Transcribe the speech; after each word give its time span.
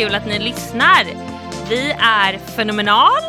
Kul 0.00 0.14
att 0.14 0.26
ni 0.26 0.38
lyssnar! 0.38 1.04
Vi 1.68 1.90
är 2.00 2.38
Fenomenal 2.38 3.22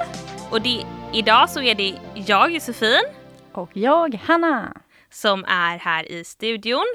och 0.52 0.62
det, 0.62 0.84
idag 1.14 1.50
så 1.50 1.62
är 1.62 1.76
det 1.76 1.96
jag 2.14 2.52
Josefin 2.52 3.04
Och 3.52 3.70
jag, 3.74 4.16
Hanna. 4.16 4.74
som 5.10 5.46
är 5.48 5.78
här 5.78 6.12
i 6.12 6.24
studion. 6.24 6.86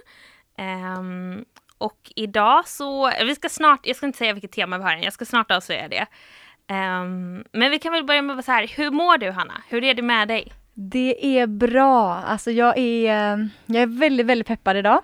Ehm, 0.58 1.44
och 1.78 2.12
idag 2.16 2.68
så, 2.68 3.10
vi 3.24 3.34
ska 3.34 3.48
snart, 3.48 3.86
jag 3.86 3.96
ska 3.96 4.06
inte 4.06 4.18
säga 4.18 4.32
vilket 4.32 4.52
tema 4.52 4.78
vi 4.78 4.84
har 4.84 4.92
än, 4.92 5.02
jag 5.02 5.12
ska 5.12 5.24
snart 5.24 5.50
avslöja 5.50 5.88
det. 5.88 6.06
Ehm, 6.66 7.44
men 7.52 7.70
vi 7.70 7.78
kan 7.78 7.92
väl 7.92 8.04
börja 8.04 8.22
med 8.22 8.44
så 8.44 8.52
här, 8.52 8.66
hur 8.76 8.90
mår 8.90 9.18
du 9.18 9.30
Hanna? 9.30 9.62
Hur 9.68 9.84
är 9.84 9.94
det 9.94 10.02
med 10.02 10.28
dig? 10.28 10.52
Det 10.74 11.38
är 11.38 11.46
bra. 11.46 12.14
Alltså 12.14 12.50
jag 12.50 12.78
är, 12.78 13.48
jag 13.66 13.82
är 13.82 13.98
väldigt, 13.98 14.26
väldigt 14.26 14.46
peppad 14.46 14.76
idag. 14.76 15.02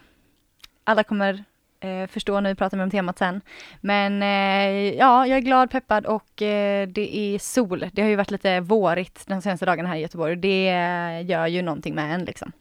Alla 0.85 1.05
kommer 1.05 1.45
eh, 1.83 2.07
förstå 2.07 2.41
när 2.41 2.51
vi 2.51 2.55
pratar 2.55 2.77
mer 2.77 2.85
om 2.85 2.91
temat 2.91 3.19
sen. 3.19 3.41
Men 3.81 4.23
eh, 4.23 4.95
ja, 4.95 5.27
jag 5.27 5.37
är 5.37 5.43
glad, 5.43 5.71
peppad 5.71 6.07
och 6.07 6.43
eh, 6.43 6.89
det 6.89 7.17
är 7.17 7.39
sol. 7.39 7.87
Det 7.93 8.03
har 8.03 8.09
ju 8.09 8.17
varit 8.17 8.31
lite 8.31 8.61
vårigt 8.61 9.25
de 9.27 9.43
senaste 9.43 9.67
dagarna 9.67 9.89
här 9.89 9.97
i 9.97 10.01
Göteborg. 10.01 10.37
Det 10.37 10.69
eh, 10.69 11.27
gör 11.27 11.47
ju 11.47 11.63
någonting 11.63 11.95
med 11.95 12.15
en 12.15 12.25
liksom. 12.25 12.53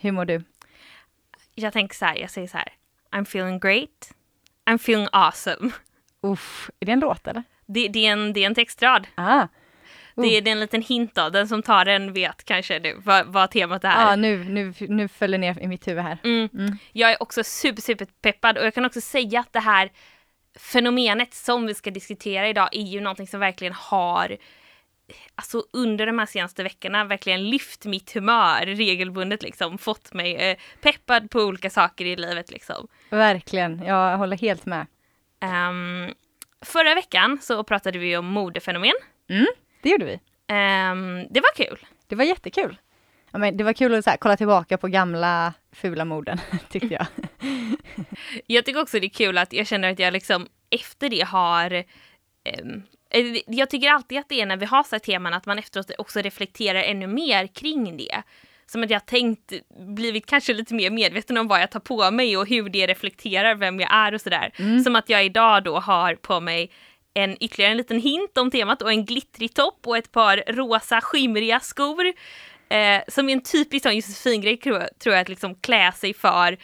Hur 0.00 0.12
mår 0.12 0.24
du? 0.24 0.42
Jag 1.54 1.72
tänker 1.72 1.94
så 1.94 2.04
här, 2.04 2.16
jag 2.16 2.30
säger 2.30 2.48
så 2.48 2.56
här, 2.56 2.72
I'm 3.10 3.22
feeling 3.22 3.58
great, 3.58 4.12
I'm 4.70 4.74
feeling 4.74 5.08
awesome. 5.12 5.70
Uff, 6.22 6.70
är 6.80 6.86
det 6.86 6.92
en 6.92 7.00
låt 7.00 7.26
eller? 7.26 7.42
Det, 7.66 7.88
det, 7.88 8.06
är, 8.06 8.12
en, 8.12 8.32
det 8.32 8.42
är 8.42 8.46
en 8.46 8.54
textrad. 8.54 9.06
Ah, 9.14 9.48
Det 10.22 10.36
är, 10.36 10.42
det 10.42 10.50
är 10.50 10.52
en 10.52 10.60
liten 10.60 10.82
hint 10.82 11.14
då, 11.14 11.30
den 11.30 11.48
som 11.48 11.62
tar 11.62 11.84
den 11.84 12.12
vet 12.12 12.44
kanske 12.44 12.78
nu 12.78 13.00
vad, 13.04 13.26
vad 13.26 13.50
temat 13.50 13.84
är. 13.84 14.12
ah, 14.12 14.16
nu, 14.16 14.44
nu, 14.44 14.74
nu 14.80 15.08
föll 15.08 15.40
ner 15.40 15.62
i 15.62 15.68
mitt 15.68 15.88
huvud 15.88 16.02
här. 16.04 16.18
Mm. 16.24 16.48
Mm. 16.54 16.78
Jag 16.92 17.10
är 17.10 17.22
också 17.22 17.44
super, 17.44 17.82
super 17.82 18.06
peppad 18.22 18.58
och 18.58 18.66
jag 18.66 18.74
kan 18.74 18.84
också 18.84 19.00
säga 19.00 19.40
att 19.40 19.52
det 19.52 19.60
här 19.60 19.90
fenomenet 20.58 21.34
som 21.34 21.66
vi 21.66 21.74
ska 21.74 21.90
diskutera 21.90 22.48
idag 22.48 22.68
är 22.72 22.82
ju 22.82 23.00
någonting 23.00 23.26
som 23.26 23.40
verkligen 23.40 23.74
har 23.74 24.36
Alltså 25.34 25.62
under 25.72 26.06
de 26.06 26.18
här 26.18 26.26
senaste 26.26 26.62
veckorna 26.62 27.04
verkligen 27.04 27.50
lyft 27.50 27.84
mitt 27.84 28.14
humör 28.14 28.66
regelbundet 28.66 29.42
liksom, 29.42 29.78
fått 29.78 30.12
mig 30.12 30.34
eh, 30.34 30.56
peppad 30.80 31.30
på 31.30 31.40
olika 31.40 31.70
saker 31.70 32.04
i 32.04 32.16
livet 32.16 32.50
liksom. 32.50 32.88
Verkligen, 33.10 33.82
jag 33.84 34.18
håller 34.18 34.36
helt 34.36 34.66
med. 34.66 34.86
Ehm, 35.40 36.14
förra 36.60 36.94
veckan 36.94 37.38
så 37.42 37.64
pratade 37.64 37.98
vi 37.98 38.16
om 38.16 38.26
modefenomen. 38.26 38.94
Mm, 39.28 39.46
det 39.86 39.90
gjorde 39.90 40.04
vi. 40.04 40.20
Ehm, 40.46 41.26
det 41.30 41.40
var 41.40 41.54
kul. 41.56 41.86
Det 42.06 42.14
var 42.14 42.24
jättekul. 42.24 42.78
Ja, 43.30 43.38
men 43.38 43.56
det 43.56 43.64
var 43.64 43.72
kul 43.72 43.94
att 43.94 44.04
så 44.04 44.10
här, 44.10 44.16
kolla 44.16 44.36
tillbaka 44.36 44.78
på 44.78 44.88
gamla 44.88 45.52
fula 45.72 46.04
morden, 46.04 46.38
tyckte 46.70 46.94
jag. 46.94 47.06
Jag 48.46 48.64
tycker 48.64 48.82
också 48.82 49.00
det 49.00 49.06
är 49.06 49.10
kul 49.10 49.38
att 49.38 49.52
jag 49.52 49.66
känner 49.66 49.92
att 49.92 49.98
jag 49.98 50.12
liksom 50.12 50.46
efter 50.70 51.08
det 51.08 51.20
har 51.20 51.70
eh, 51.70 53.36
jag 53.46 53.70
tycker 53.70 53.88
alltid 53.90 54.18
att 54.18 54.28
det 54.28 54.40
är 54.40 54.46
när 54.46 54.56
vi 54.56 54.66
har 54.66 54.82
så 54.82 54.94
här 54.94 54.98
teman 54.98 55.34
att 55.34 55.46
man 55.46 55.58
efteråt 55.58 55.90
också 55.98 56.20
reflekterar 56.20 56.82
ännu 56.82 57.06
mer 57.06 57.46
kring 57.46 57.96
det. 57.96 58.22
Som 58.66 58.82
att 58.82 58.90
jag 58.90 59.06
tänkt, 59.06 59.52
blivit 59.78 60.26
kanske 60.26 60.54
lite 60.54 60.74
mer 60.74 60.90
medveten 60.90 61.36
om 61.36 61.48
vad 61.48 61.60
jag 61.60 61.70
tar 61.70 61.80
på 61.80 62.10
mig 62.10 62.36
och 62.36 62.48
hur 62.48 62.68
det 62.68 62.86
reflekterar 62.86 63.54
vem 63.54 63.80
jag 63.80 63.94
är 63.94 64.14
och 64.14 64.20
sådär. 64.20 64.80
Som 64.84 64.96
att 64.96 65.08
jag 65.08 65.24
idag 65.24 65.64
då 65.64 65.78
har 65.78 66.14
på 66.14 66.40
mig 66.40 66.70
en 67.16 67.36
ytterligare 67.40 67.70
en 67.70 67.76
liten 67.76 68.00
hint 68.00 68.38
om 68.38 68.50
temat 68.50 68.82
och 68.82 68.90
en 68.90 69.04
glittrig 69.04 69.54
topp 69.54 69.80
och 69.86 69.96
ett 69.96 70.12
par 70.12 70.44
rosa 70.46 71.00
skimriga 71.00 71.60
skor. 71.60 72.06
Eh, 72.68 73.00
som 73.08 73.28
är 73.28 73.32
en 73.32 73.42
typisk 73.42 73.82
sån 73.82 73.96
Josefin-grej 73.96 74.56
tror 74.56 74.80
jag, 74.80 74.98
tror 74.98 75.14
jag 75.14 75.22
att 75.22 75.28
liksom 75.28 75.54
klä 75.54 75.92
sig 75.92 76.14
för 76.14 76.56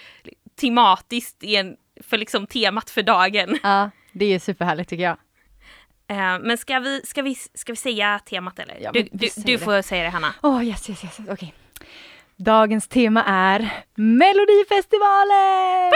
tematiskt 0.61 1.43
i 1.43 1.57
en, 1.57 1.77
för 2.01 2.19
liksom 2.19 2.47
temat 2.47 2.91
för 2.91 3.03
dagen. 3.03 3.59
Ja, 3.62 3.91
det 4.12 4.25
är 4.25 4.29
ju 4.29 4.39
superhärligt 4.39 4.91
tycker 4.91 5.05
jag. 5.05 5.17
Eh, 6.09 6.39
men 6.41 6.59
ska 6.59 6.79
vi, 6.79 7.01
ska, 7.05 7.23
vi, 7.23 7.35
ska 7.35 7.73
vi 7.73 7.77
säga 7.77 8.19
temat 8.19 8.59
eller? 8.59 8.79
Ja, 8.81 8.91
du, 8.93 9.03
du, 9.12 9.29
du 9.37 9.53
det. 9.53 9.59
får 9.59 9.83
säga 9.83 10.05
det 10.05 10.11
Hanna. 10.11 10.35
Åh, 10.43 10.65
yes, 10.65 10.91
yes, 10.91 11.05
yes, 11.05 11.21
yes. 11.21 11.29
okej. 11.31 11.55
Dagens 12.37 12.89
tema 12.89 13.25
är 13.25 13.71
Melodifestivalen! 13.95 15.91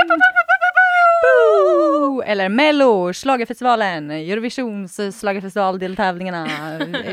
Eller 2.26 2.48
Mello, 2.48 3.12
schlagerfestivalen, 3.12 4.10
Eurovisions 4.10 5.00
schlagerfestivaldeltävlingarna. 5.20 6.48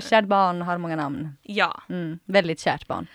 Kärt 0.10 0.26
barn 0.26 0.62
har 0.62 0.78
många 0.78 0.96
namn. 0.96 1.30
Ja, 1.42 1.82
Mm, 1.90 2.20
väldigt 2.26 2.60
kärt 2.60 2.88
barn. 2.88 3.08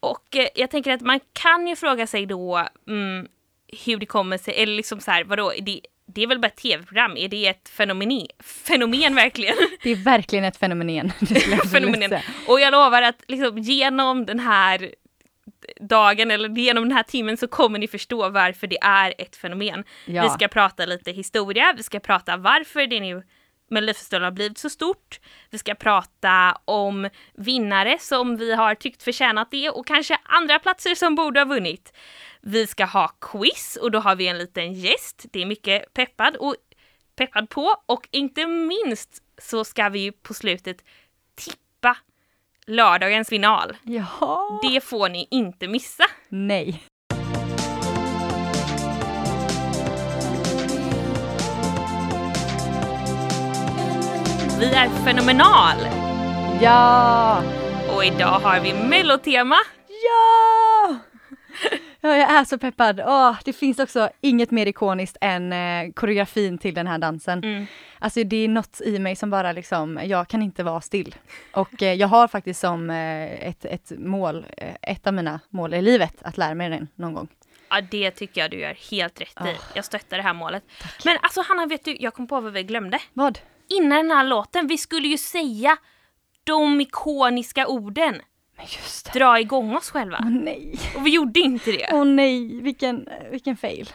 och 0.00 0.36
eh, 0.36 0.46
jag 0.54 0.70
tänker 0.70 0.92
att 0.92 1.00
man 1.00 1.20
kan 1.32 1.66
ju 1.66 1.76
fråga 1.76 2.06
sig 2.06 2.26
då 2.26 2.66
mm, 2.88 3.26
hur 3.86 3.96
det 3.96 4.06
kommer 4.06 4.38
sig, 4.38 4.54
eller 4.62 4.76
liksom 4.76 5.00
så 5.00 5.10
här, 5.10 5.24
vadå, 5.24 5.52
det, 5.62 5.80
det 6.06 6.22
är 6.22 6.26
väl 6.26 6.38
bara 6.38 6.46
ett 6.46 6.56
tv-program, 6.56 7.16
är 7.16 7.28
det 7.28 7.46
ett 7.46 7.68
fenomen, 7.68 8.26
fenomen 8.40 9.14
verkligen? 9.14 9.54
Det 9.82 9.90
är 9.90 9.96
verkligen 9.96 10.44
ett 10.44 10.56
fenomen. 10.56 11.10
fenomen. 11.72 12.12
Och 12.48 12.60
jag 12.60 12.70
lovar 12.72 13.02
att 13.02 13.22
liksom, 13.28 13.58
genom 13.58 14.26
den 14.26 14.38
här 14.40 14.94
dagen 15.80 16.30
eller 16.30 16.48
genom 16.48 16.88
den 16.88 16.96
här 16.96 17.02
timmen 17.02 17.36
så 17.36 17.48
kommer 17.48 17.78
ni 17.78 17.88
förstå 17.88 18.28
varför 18.28 18.66
det 18.66 18.78
är 18.80 19.14
ett 19.18 19.36
fenomen. 19.36 19.84
Ja. 20.06 20.22
Vi 20.22 20.28
ska 20.28 20.48
prata 20.48 20.86
lite 20.86 21.12
historia, 21.12 21.74
vi 21.76 21.82
ska 21.82 22.00
prata 22.00 22.36
varför 22.36 22.86
det 22.86 23.00
nu 23.00 23.22
Melodifestivalen 23.70 24.24
har 24.24 24.32
blivit 24.32 24.58
så 24.58 24.70
stort. 24.70 25.20
Vi 25.50 25.58
ska 25.58 25.74
prata 25.74 26.58
om 26.64 27.08
vinnare 27.34 27.96
som 28.00 28.36
vi 28.36 28.54
har 28.54 28.74
tyckt 28.74 29.02
förtjänat 29.02 29.50
det 29.50 29.70
och 29.70 29.86
kanske 29.86 30.18
andra 30.24 30.58
platser 30.58 30.94
som 30.94 31.14
borde 31.14 31.40
ha 31.40 31.44
vunnit. 31.44 31.92
Vi 32.40 32.66
ska 32.66 32.84
ha 32.84 33.08
quiz 33.08 33.78
och 33.82 33.90
då 33.90 33.98
har 33.98 34.16
vi 34.16 34.28
en 34.28 34.38
liten 34.38 34.72
gäst. 34.72 35.26
Det 35.32 35.42
är 35.42 35.46
mycket 35.46 35.94
peppad 35.94 36.36
och 36.36 36.54
peppad 37.16 37.50
på 37.50 37.82
och 37.86 38.08
inte 38.10 38.46
minst 38.46 39.22
så 39.42 39.64
ska 39.64 39.88
vi 39.88 39.98
ju 39.98 40.12
på 40.12 40.34
slutet 40.34 40.84
lördagens 42.68 43.28
final. 43.28 43.76
Ja. 43.82 44.60
Det 44.62 44.80
får 44.80 45.08
ni 45.08 45.28
inte 45.30 45.68
missa. 45.68 46.04
Nej. 46.28 46.82
Vi 54.60 54.74
är 54.74 54.88
fenomenal 55.04 55.76
Ja! 56.60 57.42
och 57.96 58.04
idag 58.04 58.26
har 58.26 58.60
vi 58.60 58.74
mellotema. 58.74 59.56
Ja! 59.88 60.96
Ja, 62.00 62.16
jag 62.16 62.30
är 62.30 62.44
så 62.44 62.58
peppad. 62.58 63.00
Åh, 63.00 63.36
det 63.44 63.52
finns 63.52 63.78
också 63.78 64.10
inget 64.20 64.50
mer 64.50 64.66
ikoniskt 64.66 65.16
än 65.20 65.52
eh, 65.52 65.92
koreografin 65.92 66.58
till 66.58 66.74
den 66.74 66.86
här 66.86 66.98
dansen. 66.98 67.38
Mm. 67.44 67.66
Alltså 67.98 68.24
det 68.24 68.36
är 68.36 68.48
något 68.48 68.80
i 68.80 68.98
mig 68.98 69.16
som 69.16 69.30
bara 69.30 69.52
liksom, 69.52 70.00
jag 70.04 70.28
kan 70.28 70.42
inte 70.42 70.62
vara 70.62 70.80
still. 70.80 71.14
Och 71.52 71.82
eh, 71.82 71.94
jag 71.94 72.08
har 72.08 72.28
faktiskt 72.28 72.60
som 72.60 72.90
eh, 72.90 73.48
ett, 73.48 73.64
ett 73.64 73.92
mål, 73.98 74.46
eh, 74.56 74.74
ett 74.82 75.06
av 75.06 75.14
mina 75.14 75.40
mål 75.48 75.74
i 75.74 75.82
livet, 75.82 76.14
att 76.22 76.38
lära 76.38 76.54
mig 76.54 76.70
den 76.70 76.88
någon 76.94 77.14
gång. 77.14 77.28
Ja, 77.70 77.80
det 77.90 78.10
tycker 78.10 78.40
jag 78.40 78.50
du 78.50 78.58
gör 78.58 78.90
helt 78.90 79.20
rätt 79.20 79.28
i. 79.28 79.50
Ah. 79.50 79.72
Jag 79.74 79.84
stöttar 79.84 80.16
det 80.16 80.22
här 80.22 80.34
målet. 80.34 80.64
Men 81.04 81.18
alltså 81.20 81.42
Hanna, 81.48 81.66
vet 81.66 81.84
du, 81.84 81.96
jag 82.00 82.14
kom 82.14 82.26
på 82.26 82.40
vad 82.40 82.52
vi 82.52 82.62
glömde. 82.62 82.98
Vad? 83.12 83.38
Innan 83.68 84.08
den 84.08 84.10
här 84.10 84.24
låten, 84.24 84.66
vi 84.66 84.78
skulle 84.78 85.08
ju 85.08 85.18
säga 85.18 85.76
de 86.44 86.80
ikoniska 86.80 87.66
orden. 87.66 88.20
Dra 89.12 89.40
igång 89.40 89.76
oss 89.76 89.90
själva. 89.90 90.18
Åh 90.22 90.30
nej, 90.30 90.78
Och 90.96 91.06
vi 91.06 91.10
gjorde 91.10 91.40
inte 91.40 91.72
det. 91.72 91.88
åh 91.92 92.04
nej, 92.04 92.60
vilken, 92.62 93.08
vilken 93.30 93.56
fail. 93.56 93.90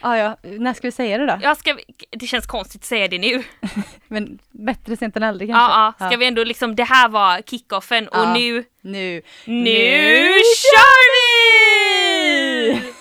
Ah, 0.00 0.16
ja, 0.16 0.36
när 0.42 0.74
ska 0.74 0.86
vi 0.86 0.92
säga 0.92 1.18
det 1.18 1.26
då? 1.26 1.38
Ja, 1.42 1.54
ska 1.54 1.74
vi, 1.74 1.84
det 2.10 2.26
känns 2.26 2.46
konstigt 2.46 2.80
att 2.80 2.84
säga 2.86 3.08
det 3.08 3.18
nu. 3.18 3.42
Men 4.08 4.38
bättre 4.50 4.96
sent 4.96 5.16
än 5.16 5.22
aldrig 5.22 5.50
kanske? 5.50 5.72
Ja, 5.78 5.94
ja. 5.98 6.06
Ska 6.06 6.16
vi 6.16 6.26
ändå 6.26 6.44
liksom, 6.44 6.76
det 6.76 6.84
här 6.84 7.08
var 7.08 7.42
kickoffen 7.46 8.08
och 8.08 8.16
Ja. 8.18 8.34
nu, 8.34 8.64
Nu, 8.80 9.22
nu 9.46 10.32
kör 10.56 11.08
vi! 11.14 12.82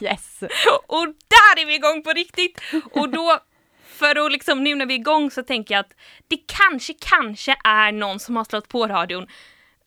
Yes! 0.00 0.40
Och 0.86 1.06
där 1.06 1.62
är 1.62 1.66
vi 1.66 1.74
igång 1.74 2.02
på 2.02 2.10
riktigt! 2.10 2.60
Och 2.92 3.08
då, 3.08 3.38
för 3.86 4.26
att 4.26 4.32
liksom 4.32 4.64
nu 4.64 4.74
när 4.74 4.86
vi 4.86 4.94
är 4.94 4.98
igång 4.98 5.30
så 5.30 5.42
tänker 5.42 5.74
jag 5.74 5.80
att 5.80 5.92
det 6.28 6.38
kanske, 6.68 6.92
kanske 7.00 7.56
är 7.64 7.92
någon 7.92 8.18
som 8.20 8.36
har 8.36 8.44
slått 8.44 8.68
på 8.68 8.86
radion 8.86 9.26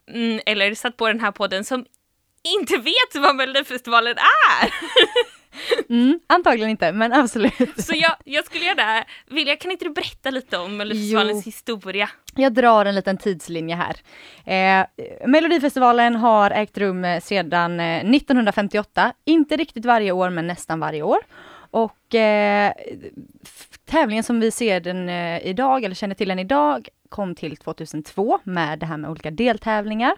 mm, 0.09 0.39
eller 0.45 0.75
satt 0.75 0.97
på 0.97 1.07
den 1.07 1.19
här 1.19 1.31
podden 1.31 1.63
som 1.63 1.85
inte 2.43 2.77
vet 2.77 3.15
vad 3.15 3.35
Melodifestivalen 3.35 4.15
är. 4.17 4.73
Mm, 5.89 6.19
antagligen 6.27 6.69
inte, 6.69 6.91
men 6.91 7.13
absolut. 7.13 7.53
Så 7.77 7.95
jag, 7.95 8.15
jag 8.25 8.45
skulle 8.45 8.65
gärna 8.65 9.03
vilja, 9.27 9.55
kan 9.55 9.71
inte 9.71 9.85
du 9.85 9.91
berätta 9.91 10.29
lite 10.29 10.57
om 10.57 10.77
Melodifestivalens 10.77 11.47
historia? 11.47 12.09
Jag 12.35 12.53
drar 12.53 12.85
en 12.85 12.95
liten 12.95 13.17
tidslinje 13.17 13.75
här. 13.75 13.95
Eh, 14.45 14.87
Melodifestivalen 15.27 16.15
har 16.15 16.51
ägt 16.51 16.77
rum 16.77 17.05
eh, 17.05 17.21
sedan 17.21 17.79
eh, 17.79 17.97
1958, 17.97 19.13
inte 19.25 19.57
riktigt 19.57 19.85
varje 19.85 20.11
år 20.11 20.29
men 20.29 20.47
nästan 20.47 20.79
varje 20.79 21.03
år. 21.03 21.19
Och 21.71 22.15
eh, 22.15 22.73
tävlingen 23.85 24.23
som 24.23 24.39
vi 24.39 24.51
ser 24.51 24.79
den 24.79 25.09
eh, 25.09 25.47
idag, 25.47 25.83
eller 25.83 25.95
känner 25.95 26.15
till 26.15 26.29
den 26.29 26.39
idag, 26.39 26.89
kom 27.09 27.35
till 27.35 27.57
2002 27.57 28.39
med 28.43 28.79
det 28.79 28.85
här 28.85 28.97
med 28.97 29.09
olika 29.09 29.31
deltävlingar. 29.31 30.13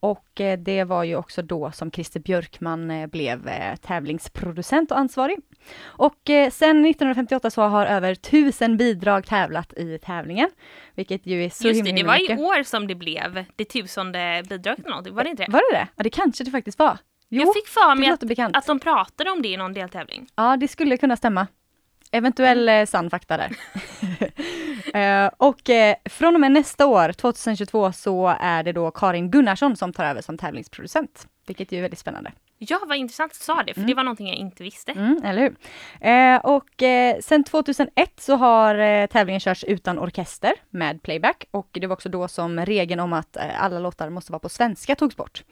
Och 0.00 0.40
eh, 0.40 0.58
det 0.58 0.84
var 0.84 1.04
ju 1.04 1.16
också 1.16 1.42
då 1.42 1.72
som 1.72 1.90
Christer 1.90 2.20
Björkman 2.20 2.90
eh, 2.90 3.06
blev 3.06 3.48
eh, 3.48 3.76
tävlingsproducent 3.76 4.90
och 4.90 4.98
ansvarig. 4.98 5.38
Och 5.82 6.20
sen 6.52 6.84
1958 6.84 7.50
så 7.50 7.62
har 7.62 7.86
över 7.86 8.14
tusen 8.14 8.76
bidrag 8.76 9.26
tävlat 9.26 9.72
i 9.72 9.98
tävlingen. 9.98 10.50
Vilket 10.94 11.26
ju 11.26 11.44
är 11.44 11.50
så 11.50 11.68
Just 11.68 11.84
det, 11.84 11.92
det 11.92 12.02
var 12.02 12.30
i 12.30 12.36
år 12.36 12.62
som 12.62 12.86
det 12.86 12.94
blev 12.94 13.44
det 13.56 13.64
tusende 13.64 14.42
bidraget 14.48 14.86
eller 14.86 15.10
var 15.10 15.24
det 15.24 15.30
inte 15.30 15.44
det? 15.44 15.52
Var 15.52 15.72
det 15.72 15.78
det? 15.78 15.88
Ja 15.96 16.02
det 16.02 16.10
kanske 16.10 16.44
det 16.44 16.50
faktiskt 16.50 16.78
var. 16.78 16.98
Jo, 17.28 17.42
jag 17.42 17.54
fick 17.54 17.68
för 17.68 17.94
mig 17.94 18.08
att, 18.08 18.56
att 18.56 18.66
de 18.66 18.80
pratade 18.80 19.30
om 19.30 19.42
det 19.42 19.48
i 19.48 19.56
någon 19.56 19.72
deltävling. 19.72 20.26
Ja 20.36 20.56
det 20.56 20.68
skulle 20.68 20.96
kunna 20.96 21.16
stämma. 21.16 21.46
Eventuell 22.10 22.68
eh, 22.68 22.84
sann 22.86 23.10
fakta 23.10 23.36
där. 23.36 23.50
eh, 24.94 25.30
och 25.36 25.70
eh, 25.70 25.96
från 26.04 26.34
och 26.34 26.40
med 26.40 26.52
nästa 26.52 26.86
år, 26.86 27.12
2022, 27.12 27.92
så 27.92 28.36
är 28.40 28.62
det 28.62 28.72
då 28.72 28.90
Karin 28.90 29.30
Gunnarsson 29.30 29.76
som 29.76 29.92
tar 29.92 30.04
över 30.04 30.22
som 30.22 30.38
tävlingsproducent. 30.38 31.28
Vilket 31.46 31.72
är 31.72 31.82
väldigt 31.82 31.98
spännande. 31.98 32.32
Ja, 32.58 32.80
vad 32.86 32.96
intressant 32.96 33.32
att 33.32 33.38
du 33.38 33.44
sa 33.44 33.62
det, 33.62 33.74
för 33.74 33.80
mm. 33.80 33.88
det 33.88 33.94
var 33.94 34.04
någonting 34.04 34.28
jag 34.28 34.36
inte 34.36 34.62
visste. 34.62 34.92
Mm, 34.92 35.20
eller 35.24 35.42
hur. 35.42 35.56
Eh, 36.08 36.36
och 36.36 36.82
eh, 36.82 37.16
sen 37.20 37.44
2001 37.44 38.20
så 38.20 38.36
har 38.36 38.74
eh, 38.74 39.06
tävlingen 39.06 39.40
körts 39.40 39.64
utan 39.64 39.98
orkester 39.98 40.52
med 40.70 41.02
playback 41.02 41.44
och 41.50 41.68
det 41.72 41.86
var 41.86 41.94
också 41.94 42.08
då 42.08 42.28
som 42.28 42.60
regeln 42.60 43.00
om 43.00 43.12
att 43.12 43.36
eh, 43.36 43.64
alla 43.64 43.78
låtar 43.78 44.10
måste 44.10 44.32
vara 44.32 44.40
på 44.40 44.48
svenska 44.48 44.94
togs 44.94 45.16
bort. 45.16 45.44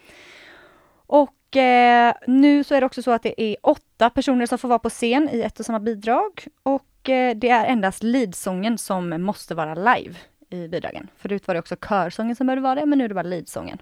Och 1.06 1.56
eh, 1.56 2.14
nu 2.26 2.64
så 2.64 2.74
är 2.74 2.80
det 2.80 2.86
också 2.86 3.02
så 3.02 3.10
att 3.10 3.22
det 3.22 3.42
är 3.42 3.56
åtta 3.62 4.10
personer 4.10 4.46
som 4.46 4.58
får 4.58 4.68
vara 4.68 4.78
på 4.78 4.90
scen 4.90 5.28
i 5.32 5.40
ett 5.40 5.60
och 5.60 5.66
samma 5.66 5.80
bidrag. 5.80 6.44
Och 6.62 6.86
Eh, 7.08 7.36
det 7.36 7.48
är 7.48 7.66
endast 7.66 8.02
leadsången 8.02 8.78
som 8.78 9.22
måste 9.22 9.54
vara 9.54 9.74
live 9.74 10.14
i 10.50 10.68
bidragen. 10.68 11.08
Förut 11.16 11.46
var 11.46 11.54
det 11.54 11.60
också 11.60 11.76
körsången 11.76 12.36
som 12.36 12.46
behövde 12.46 12.62
vara 12.62 12.74
det, 12.74 12.86
men 12.86 12.98
nu 12.98 13.04
är 13.04 13.08
det 13.08 13.14
bara 13.14 13.22
leadsången. 13.22 13.78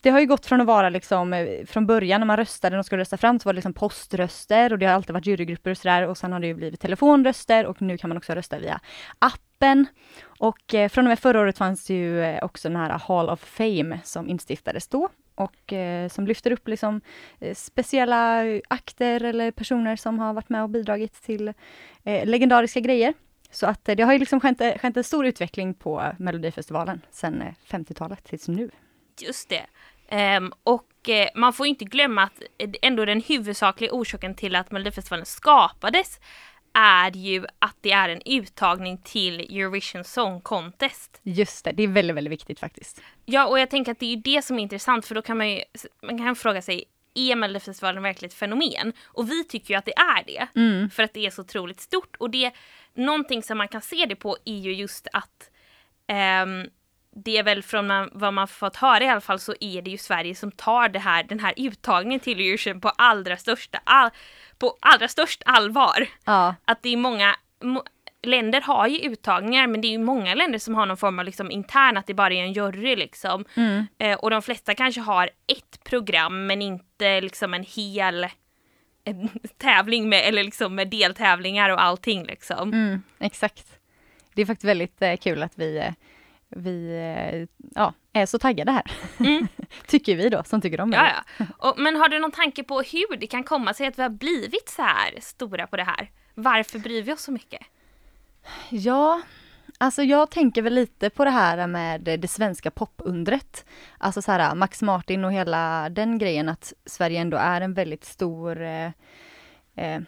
Det 0.00 0.10
har 0.10 0.20
ju 0.20 0.26
gått 0.26 0.46
från 0.46 0.60
att 0.60 0.66
vara 0.66 0.88
liksom, 0.88 1.32
eh, 1.32 1.66
från 1.66 1.86
början 1.86 2.20
när 2.20 2.26
man 2.26 2.36
röstade 2.36 2.78
och 2.78 2.86
skulle 2.86 3.00
rösta 3.00 3.16
fram, 3.16 3.38
så 3.38 3.48
var 3.48 3.52
det 3.52 3.56
liksom 3.56 3.72
poströster 3.72 4.72
och 4.72 4.78
det 4.78 4.86
har 4.86 4.94
alltid 4.94 5.14
varit 5.14 5.26
jurygrupper 5.26 5.70
och 5.70 5.78
sådär 5.78 6.06
och 6.06 6.18
sen 6.18 6.32
har 6.32 6.40
det 6.40 6.46
ju 6.46 6.54
blivit 6.54 6.80
telefonröster 6.80 7.66
och 7.66 7.82
nu 7.82 7.98
kan 7.98 8.08
man 8.08 8.16
också 8.16 8.32
rösta 8.32 8.58
via 8.58 8.80
appen. 9.18 9.86
Och 10.22 10.74
eh, 10.74 10.88
från 10.88 11.04
och 11.04 11.08
med 11.08 11.18
förra 11.18 11.40
året 11.40 11.58
fanns 11.58 11.90
ju 11.90 12.38
också 12.42 12.68
den 12.68 12.76
här 12.76 12.98
Hall 13.08 13.30
of 13.30 13.40
Fame 13.40 14.00
som 14.04 14.28
instiftades 14.28 14.88
då 14.88 15.08
och 15.38 15.72
eh, 15.72 16.08
som 16.08 16.26
lyfter 16.26 16.50
upp 16.50 16.68
liksom, 16.68 17.00
eh, 17.40 17.54
speciella 17.54 18.44
akter 18.68 19.24
eller 19.24 19.50
personer 19.50 19.96
som 19.96 20.18
har 20.18 20.32
varit 20.32 20.48
med 20.48 20.62
och 20.62 20.70
bidragit 20.70 21.22
till 21.22 21.48
eh, 22.04 22.26
legendariska 22.26 22.80
grejer. 22.80 23.14
Så 23.50 23.66
att 23.66 23.88
eh, 23.88 23.96
det 23.96 24.02
har 24.02 24.12
ju 24.12 24.18
liksom 24.18 24.40
skett, 24.40 24.60
eh, 24.60 24.78
skänt 24.78 24.96
en 24.96 25.04
stor 25.04 25.26
utveckling 25.26 25.74
på 25.74 26.12
Melodifestivalen 26.18 27.00
sedan 27.10 27.44
50-talet 27.68 28.18
eh, 28.24 28.28
tills 28.28 28.48
nu. 28.48 28.70
Just 29.20 29.48
det. 29.48 29.66
Um, 30.36 30.52
och 30.62 31.08
eh, 31.08 31.28
man 31.34 31.52
får 31.52 31.66
inte 31.66 31.84
glömma 31.84 32.22
att 32.22 32.42
eh, 32.58 32.70
ändå 32.82 33.04
den 33.04 33.20
huvudsakliga 33.20 33.92
orsaken 33.92 34.34
till 34.34 34.56
att 34.56 34.70
Melodifestivalen 34.70 35.26
skapades 35.26 36.20
är 36.74 37.10
ju 37.16 37.46
att 37.58 37.76
det 37.80 37.92
är 37.92 38.08
en 38.08 38.22
uttagning 38.24 38.98
till 38.98 39.40
Eurovision 39.40 40.04
Song 40.04 40.40
Contest. 40.40 41.20
Just 41.22 41.64
det, 41.64 41.72
det 41.72 41.82
är 41.82 41.88
väldigt, 41.88 42.16
väldigt 42.16 42.32
viktigt 42.32 42.60
faktiskt. 42.60 43.02
Ja, 43.24 43.46
och 43.46 43.58
jag 43.58 43.70
tänker 43.70 43.92
att 43.92 43.98
det 43.98 44.06
är 44.06 44.10
ju 44.10 44.22
det 44.22 44.44
som 44.44 44.58
är 44.58 44.62
intressant 44.62 45.06
för 45.06 45.14
då 45.14 45.22
kan 45.22 45.38
man 45.38 45.50
ju, 45.50 45.62
man 46.02 46.18
kan 46.18 46.36
fråga 46.36 46.62
sig, 46.62 46.84
är 47.14 47.36
Melodifestivalen 47.36 48.02
verkligen 48.02 48.30
ett 48.30 48.38
fenomen? 48.38 48.92
Och 49.04 49.30
vi 49.30 49.44
tycker 49.44 49.74
ju 49.74 49.78
att 49.78 49.84
det 49.84 49.98
är 49.98 50.24
det, 50.26 50.48
mm. 50.60 50.90
för 50.90 51.02
att 51.02 51.14
det 51.14 51.26
är 51.26 51.30
så 51.30 51.42
otroligt 51.42 51.80
stort. 51.80 52.16
Och 52.18 52.30
det, 52.30 52.52
någonting 52.94 53.42
som 53.42 53.58
man 53.58 53.68
kan 53.68 53.82
se 53.82 54.06
det 54.08 54.16
på 54.16 54.36
är 54.44 54.58
ju 54.58 54.74
just 54.74 55.08
att 55.12 55.50
um, 56.44 56.70
det 57.24 57.38
är 57.38 57.42
väl 57.42 57.62
från 57.62 58.08
vad 58.12 58.34
man 58.34 58.48
fått 58.48 58.76
höra 58.76 59.04
i 59.04 59.08
alla 59.08 59.20
fall 59.20 59.38
så 59.38 59.54
är 59.60 59.82
det 59.82 59.90
ju 59.90 59.98
Sverige 59.98 60.34
som 60.34 60.52
tar 60.52 60.88
det 60.88 60.98
här, 60.98 61.22
den 61.22 61.40
här 61.40 61.54
uttagningen 61.56 62.20
till 62.20 62.40
Eurovision 62.40 62.80
på 62.80 62.88
allra 62.88 63.36
största, 63.36 63.80
all, 63.84 64.10
på 64.58 64.76
allra 64.80 65.08
störst 65.08 65.42
allvar. 65.46 66.06
Ja. 66.24 66.54
Att 66.64 66.82
det 66.82 66.88
är 66.88 66.96
många, 66.96 67.36
må, 67.64 67.82
länder 68.22 68.60
har 68.60 68.86
ju 68.86 68.98
uttagningar 68.98 69.66
men 69.66 69.80
det 69.80 69.88
är 69.88 69.92
ju 69.92 69.98
många 69.98 70.34
länder 70.34 70.58
som 70.58 70.74
har 70.74 70.86
någon 70.86 70.96
form 70.96 71.18
av 71.18 71.24
liksom 71.24 71.50
intern, 71.50 71.96
att 71.96 72.06
det 72.06 72.14
bara 72.14 72.34
är 72.34 72.42
en 72.42 72.52
jury 72.52 72.96
liksom. 72.96 73.44
Mm. 73.54 73.86
Eh, 73.98 74.18
och 74.18 74.30
de 74.30 74.42
flesta 74.42 74.74
kanske 74.74 75.00
har 75.00 75.30
ett 75.46 75.84
program 75.84 76.46
men 76.46 76.62
inte 76.62 77.20
liksom 77.20 77.54
en 77.54 77.64
hel 77.64 78.26
en 79.04 79.28
tävling 79.58 80.08
med, 80.08 80.28
eller 80.28 80.44
liksom 80.44 80.74
med 80.74 80.88
deltävlingar 80.88 81.70
och 81.70 81.82
allting 81.82 82.24
liksom. 82.24 82.72
Mm, 82.72 83.02
exakt. 83.18 83.78
Det 84.34 84.42
är 84.42 84.46
faktiskt 84.46 84.68
väldigt 84.68 85.02
eh, 85.02 85.16
kul 85.16 85.42
att 85.42 85.52
vi 85.54 85.78
eh, 85.78 85.92
vi 86.48 86.90
eh, 86.90 87.66
ja, 87.74 87.92
är 88.12 88.26
så 88.26 88.38
taggade 88.38 88.72
här. 88.72 88.92
Mm. 89.20 89.48
tycker 89.86 90.16
vi 90.16 90.28
då, 90.28 90.42
som 90.44 90.60
tycker 90.60 90.80
om 90.80 90.90
det. 90.90 90.96
Ja, 90.96 91.22
ja. 91.38 91.46
Och, 91.58 91.78
men 91.78 91.96
har 91.96 92.08
du 92.08 92.18
någon 92.18 92.30
tanke 92.30 92.62
på 92.62 92.80
hur 92.80 93.16
det 93.16 93.26
kan 93.26 93.44
komma 93.44 93.74
sig 93.74 93.86
att 93.86 93.98
vi 93.98 94.02
har 94.02 94.10
blivit 94.10 94.68
så 94.68 94.82
här 94.82 95.20
stora 95.20 95.66
på 95.66 95.76
det 95.76 95.84
här? 95.84 96.10
Varför 96.34 96.78
bryr 96.78 97.02
vi 97.02 97.12
oss 97.12 97.22
så 97.22 97.32
mycket? 97.32 97.60
Ja, 98.70 99.20
alltså 99.78 100.02
jag 100.02 100.30
tänker 100.30 100.62
väl 100.62 100.74
lite 100.74 101.10
på 101.10 101.24
det 101.24 101.30
här 101.30 101.66
med 101.66 102.00
det 102.00 102.28
svenska 102.30 102.70
popundret. 102.70 103.64
Alltså 103.98 104.22
så 104.22 104.32
här 104.32 104.54
Max 104.54 104.82
Martin 104.82 105.24
och 105.24 105.32
hela 105.32 105.88
den 105.88 106.18
grejen 106.18 106.48
att 106.48 106.72
Sverige 106.86 107.20
ändå 107.20 107.36
är 107.36 107.60
en 107.60 107.74
väldigt 107.74 108.04
stor 108.04 108.62
eh, 108.62 108.90
eh, 109.76 110.00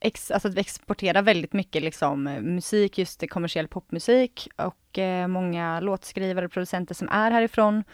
ex, 0.00 0.30
alltså 0.30 0.48
att 0.48 0.54
vi 0.54 0.60
exporterar 0.60 1.22
väldigt 1.22 1.52
mycket 1.52 1.82
liksom 1.82 2.26
eh, 2.26 2.40
musik, 2.40 2.98
just 2.98 3.30
kommersiell 3.30 3.68
popmusik 3.68 4.48
och 4.56 4.98
eh, 4.98 5.26
många 5.26 5.80
låtskrivare 5.80 6.44
och 6.44 6.52
producenter 6.52 6.94
som 6.94 7.08
är 7.08 7.30
härifrån. 7.30 7.84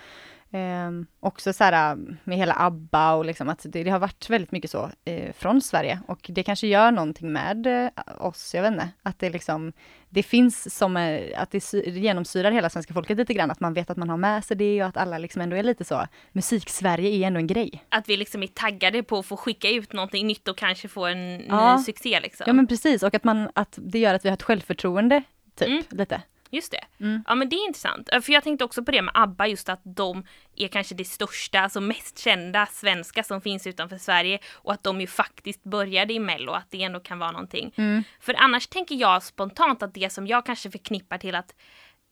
Eh, 0.50 0.90
också 1.20 1.52
så 1.52 1.64
här 1.64 1.92
eh, 1.92 1.98
med 2.24 2.38
hela 2.38 2.54
ABBA 2.54 3.14
och 3.14 3.24
liksom 3.24 3.48
att 3.48 3.66
det, 3.68 3.84
det 3.84 3.90
har 3.90 3.98
varit 3.98 4.30
väldigt 4.30 4.52
mycket 4.52 4.70
så 4.70 4.90
eh, 5.04 5.32
från 5.32 5.60
Sverige 5.60 6.00
och 6.06 6.26
det 6.28 6.42
kanske 6.42 6.66
gör 6.66 6.90
någonting 6.90 7.32
med 7.32 7.66
eh, 7.66 7.90
oss, 8.18 8.54
jag 8.54 8.62
vet 8.62 8.72
inte, 8.72 8.88
att 9.02 9.18
det 9.18 9.30
liksom 9.30 9.72
det 10.14 10.22
finns 10.22 10.76
som, 10.78 10.96
eh, 10.96 11.40
att 11.40 11.50
det 11.50 11.74
genomsyrar 11.86 12.50
hela 12.50 12.70
svenska 12.70 12.94
folket 12.94 13.18
lite 13.18 13.34
grann, 13.34 13.50
att 13.50 13.60
man 13.60 13.74
vet 13.74 13.90
att 13.90 13.96
man 13.96 14.08
har 14.08 14.16
med 14.16 14.44
sig 14.44 14.56
det 14.56 14.82
och 14.82 14.88
att 14.88 14.96
alla 14.96 15.18
liksom 15.18 15.42
ändå 15.42 15.56
är 15.56 15.62
lite 15.62 15.84
så, 15.84 16.06
musik-Sverige 16.32 17.10
är 17.10 17.26
ändå 17.26 17.38
en 17.38 17.46
grej. 17.46 17.84
Att 17.88 18.08
vi 18.08 18.16
liksom 18.16 18.42
är 18.42 18.46
taggade 18.46 19.02
på 19.02 19.18
att 19.18 19.26
få 19.26 19.36
skicka 19.36 19.70
ut 19.70 19.92
någonting 19.92 20.26
nytt 20.26 20.48
och 20.48 20.56
kanske 20.56 20.88
få 20.88 21.06
en 21.06 21.40
ja. 21.48 21.76
ny 21.76 21.82
succé 21.82 22.20
liksom. 22.20 22.44
Ja 22.46 22.52
men 22.52 22.66
precis, 22.66 23.02
och 23.02 23.14
att 23.14 23.24
man, 23.24 23.50
att 23.54 23.78
det 23.82 23.98
gör 23.98 24.14
att 24.14 24.24
vi 24.24 24.28
har 24.28 24.34
ett 24.34 24.42
självförtroende, 24.42 25.22
typ, 25.58 25.68
mm. 25.68 25.82
lite. 25.90 26.22
Just 26.54 26.72
det. 26.72 27.04
Mm. 27.04 27.24
Ja 27.26 27.34
men 27.34 27.48
det 27.48 27.56
är 27.56 27.66
intressant. 27.66 28.08
För 28.22 28.32
jag 28.32 28.44
tänkte 28.44 28.64
också 28.64 28.84
på 28.84 28.90
det 28.90 29.02
med 29.02 29.12
ABBA, 29.14 29.46
just 29.46 29.68
att 29.68 29.80
de 29.84 30.24
är 30.56 30.68
kanske 30.68 30.94
det 30.94 31.04
största, 31.04 31.60
alltså 31.60 31.80
mest 31.80 32.18
kända 32.18 32.66
svenska 32.66 33.22
som 33.22 33.40
finns 33.40 33.66
utanför 33.66 33.98
Sverige 33.98 34.38
och 34.52 34.72
att 34.72 34.82
de 34.82 35.00
ju 35.00 35.06
faktiskt 35.06 35.64
började 35.64 36.14
i 36.14 36.18
Mello, 36.18 36.52
att 36.52 36.70
det 36.70 36.82
ändå 36.82 37.00
kan 37.00 37.18
vara 37.18 37.30
någonting. 37.30 37.72
Mm. 37.76 38.04
För 38.20 38.34
annars 38.38 38.66
tänker 38.66 38.94
jag 38.94 39.22
spontant 39.22 39.82
att 39.82 39.94
det 39.94 40.12
som 40.12 40.26
jag 40.26 40.46
kanske 40.46 40.70
förknippar 40.70 41.18
till 41.18 41.34
att 41.34 41.54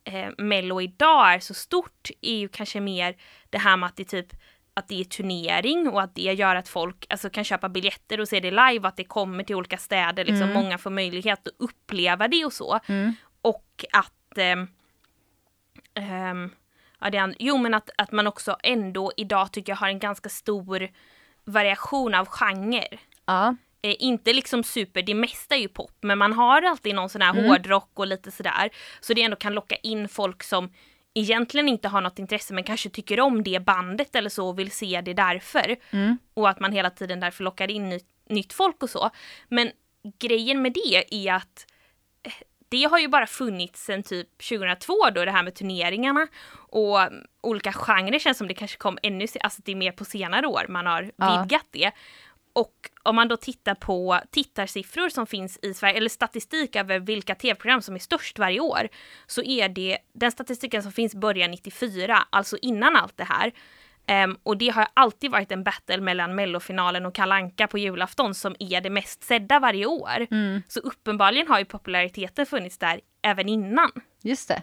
eh, 0.04 0.30
Mello 0.38 0.80
idag 0.80 1.34
är 1.34 1.40
så 1.40 1.54
stort 1.54 2.10
är 2.20 2.36
ju 2.36 2.48
kanske 2.48 2.80
mer 2.80 3.16
det 3.50 3.58
här 3.58 3.76
med 3.76 3.86
att 3.86 3.96
det 3.96 4.04
typ 4.04 4.32
att 4.74 4.88
det 4.88 5.00
är 5.00 5.04
turnering 5.04 5.88
och 5.88 6.02
att 6.02 6.14
det 6.14 6.20
gör 6.20 6.56
att 6.56 6.68
folk 6.68 7.06
alltså, 7.10 7.30
kan 7.30 7.44
köpa 7.44 7.68
biljetter 7.68 8.20
och 8.20 8.28
se 8.28 8.40
det 8.40 8.50
live, 8.50 8.88
att 8.88 8.96
det 8.96 9.04
kommer 9.04 9.44
till 9.44 9.56
olika 9.56 9.78
städer, 9.78 10.24
liksom 10.24 10.50
mm. 10.50 10.62
många 10.62 10.78
får 10.78 10.90
möjlighet 10.90 11.48
att 11.48 11.54
uppleva 11.58 12.28
det 12.28 12.44
och 12.44 12.52
så. 12.52 12.80
Mm. 12.86 13.14
Och 13.42 13.84
att 13.92 14.12
eh, 14.38 14.58
eh, 15.94 16.34
ja, 17.00 17.10
det 17.10 17.34
jo 17.38 17.56
men 17.56 17.74
att, 17.74 17.90
att 17.98 18.12
man 18.12 18.26
också 18.26 18.56
ändå 18.62 19.12
idag 19.16 19.52
tycker 19.52 19.72
jag 19.72 19.76
har 19.76 19.88
en 19.88 19.98
ganska 19.98 20.28
stor 20.28 20.88
variation 21.44 22.14
av 22.14 22.26
genre. 22.26 22.84
Ja. 23.26 23.56
Eh, 23.82 23.96
inte 23.98 24.32
liksom 24.32 24.64
super, 24.64 25.02
det 25.02 25.14
mesta 25.14 25.54
är 25.54 25.60
ju 25.60 25.68
pop, 25.68 25.96
men 26.00 26.18
man 26.18 26.32
har 26.32 26.62
alltid 26.62 26.94
någon 26.94 27.08
sån 27.08 27.22
här 27.22 27.30
mm. 27.30 27.44
hårdrock 27.44 27.90
och 27.94 28.06
lite 28.06 28.30
sådär. 28.30 28.70
Så 29.00 29.14
det 29.14 29.22
ändå 29.22 29.36
kan 29.36 29.54
locka 29.54 29.76
in 29.76 30.08
folk 30.08 30.42
som 30.42 30.72
egentligen 31.14 31.68
inte 31.68 31.88
har 31.88 32.00
något 32.00 32.18
intresse 32.18 32.54
men 32.54 32.64
kanske 32.64 32.90
tycker 32.90 33.20
om 33.20 33.42
det 33.42 33.64
bandet 33.64 34.14
eller 34.14 34.30
så 34.30 34.48
och 34.48 34.58
vill 34.58 34.70
se 34.70 35.00
det 35.00 35.14
därför. 35.14 35.76
Mm. 35.90 36.18
Och 36.34 36.48
att 36.48 36.60
man 36.60 36.72
hela 36.72 36.90
tiden 36.90 37.20
därför 37.20 37.44
lockar 37.44 37.70
in 37.70 37.88
ny, 37.88 38.00
nytt 38.28 38.52
folk 38.52 38.82
och 38.82 38.90
så. 38.90 39.10
Men 39.48 39.70
grejen 40.18 40.62
med 40.62 40.72
det 40.72 41.04
är 41.10 41.34
att 41.34 41.66
det 42.72 42.84
har 42.84 42.98
ju 42.98 43.08
bara 43.08 43.26
funnits 43.26 43.84
sedan 43.84 44.02
typ 44.02 44.28
2002 44.48 44.94
då 45.14 45.24
det 45.24 45.30
här 45.30 45.42
med 45.42 45.54
turneringarna 45.54 46.26
och 46.54 46.98
olika 47.40 47.72
genrer 47.72 48.18
känns 48.18 48.38
som 48.38 48.48
det 48.48 48.54
kanske 48.54 48.78
kom 48.78 48.98
ännu, 49.02 49.26
alltså 49.40 49.62
det 49.64 49.72
är 49.72 49.76
mer 49.76 49.92
på 49.92 50.04
senare 50.04 50.46
år 50.46 50.66
man 50.68 50.86
har 50.86 51.10
ja. 51.16 51.40
vidgat 51.40 51.66
det. 51.70 51.90
och 52.52 52.74
om 53.02 53.16
man 53.16 53.28
då 53.28 53.36
tittar 53.36 53.74
på 53.74 54.20
tittarsiffror 54.30 55.08
som 55.08 55.26
finns 55.26 55.58
i 55.62 55.74
Sverige, 55.74 55.96
eller 55.96 56.08
statistik 56.08 56.76
över 56.76 56.98
vilka 56.98 57.34
tv-program 57.34 57.82
som 57.82 57.94
är 57.94 57.98
störst 57.98 58.38
varje 58.38 58.60
år, 58.60 58.88
så 59.26 59.42
är 59.42 59.68
det 59.68 59.98
den 60.12 60.32
statistiken 60.32 60.82
som 60.82 60.92
finns 60.92 61.14
börjar 61.14 61.48
94, 61.48 62.26
alltså 62.30 62.56
innan 62.62 62.96
allt 62.96 63.16
det 63.16 63.24
här. 63.24 63.52
Um, 64.08 64.38
och 64.42 64.56
det 64.56 64.68
har 64.68 64.88
alltid 64.94 65.30
varit 65.30 65.52
en 65.52 65.64
battle 65.64 66.00
mellan 66.00 66.34
mellofinalen 66.34 67.06
och 67.06 67.14
kalanka 67.14 67.66
på 67.66 67.78
julafton 67.78 68.34
som 68.34 68.54
är 68.58 68.80
det 68.80 68.90
mest 68.90 69.22
sedda 69.22 69.58
varje 69.58 69.86
år. 69.86 70.26
Mm. 70.30 70.62
Så 70.68 70.80
uppenbarligen 70.80 71.48
har 71.48 71.58
ju 71.58 71.64
populariteten 71.64 72.46
funnits 72.46 72.78
där 72.78 73.00
även 73.22 73.48
innan. 73.48 73.90
Just 74.22 74.48
det. 74.48 74.62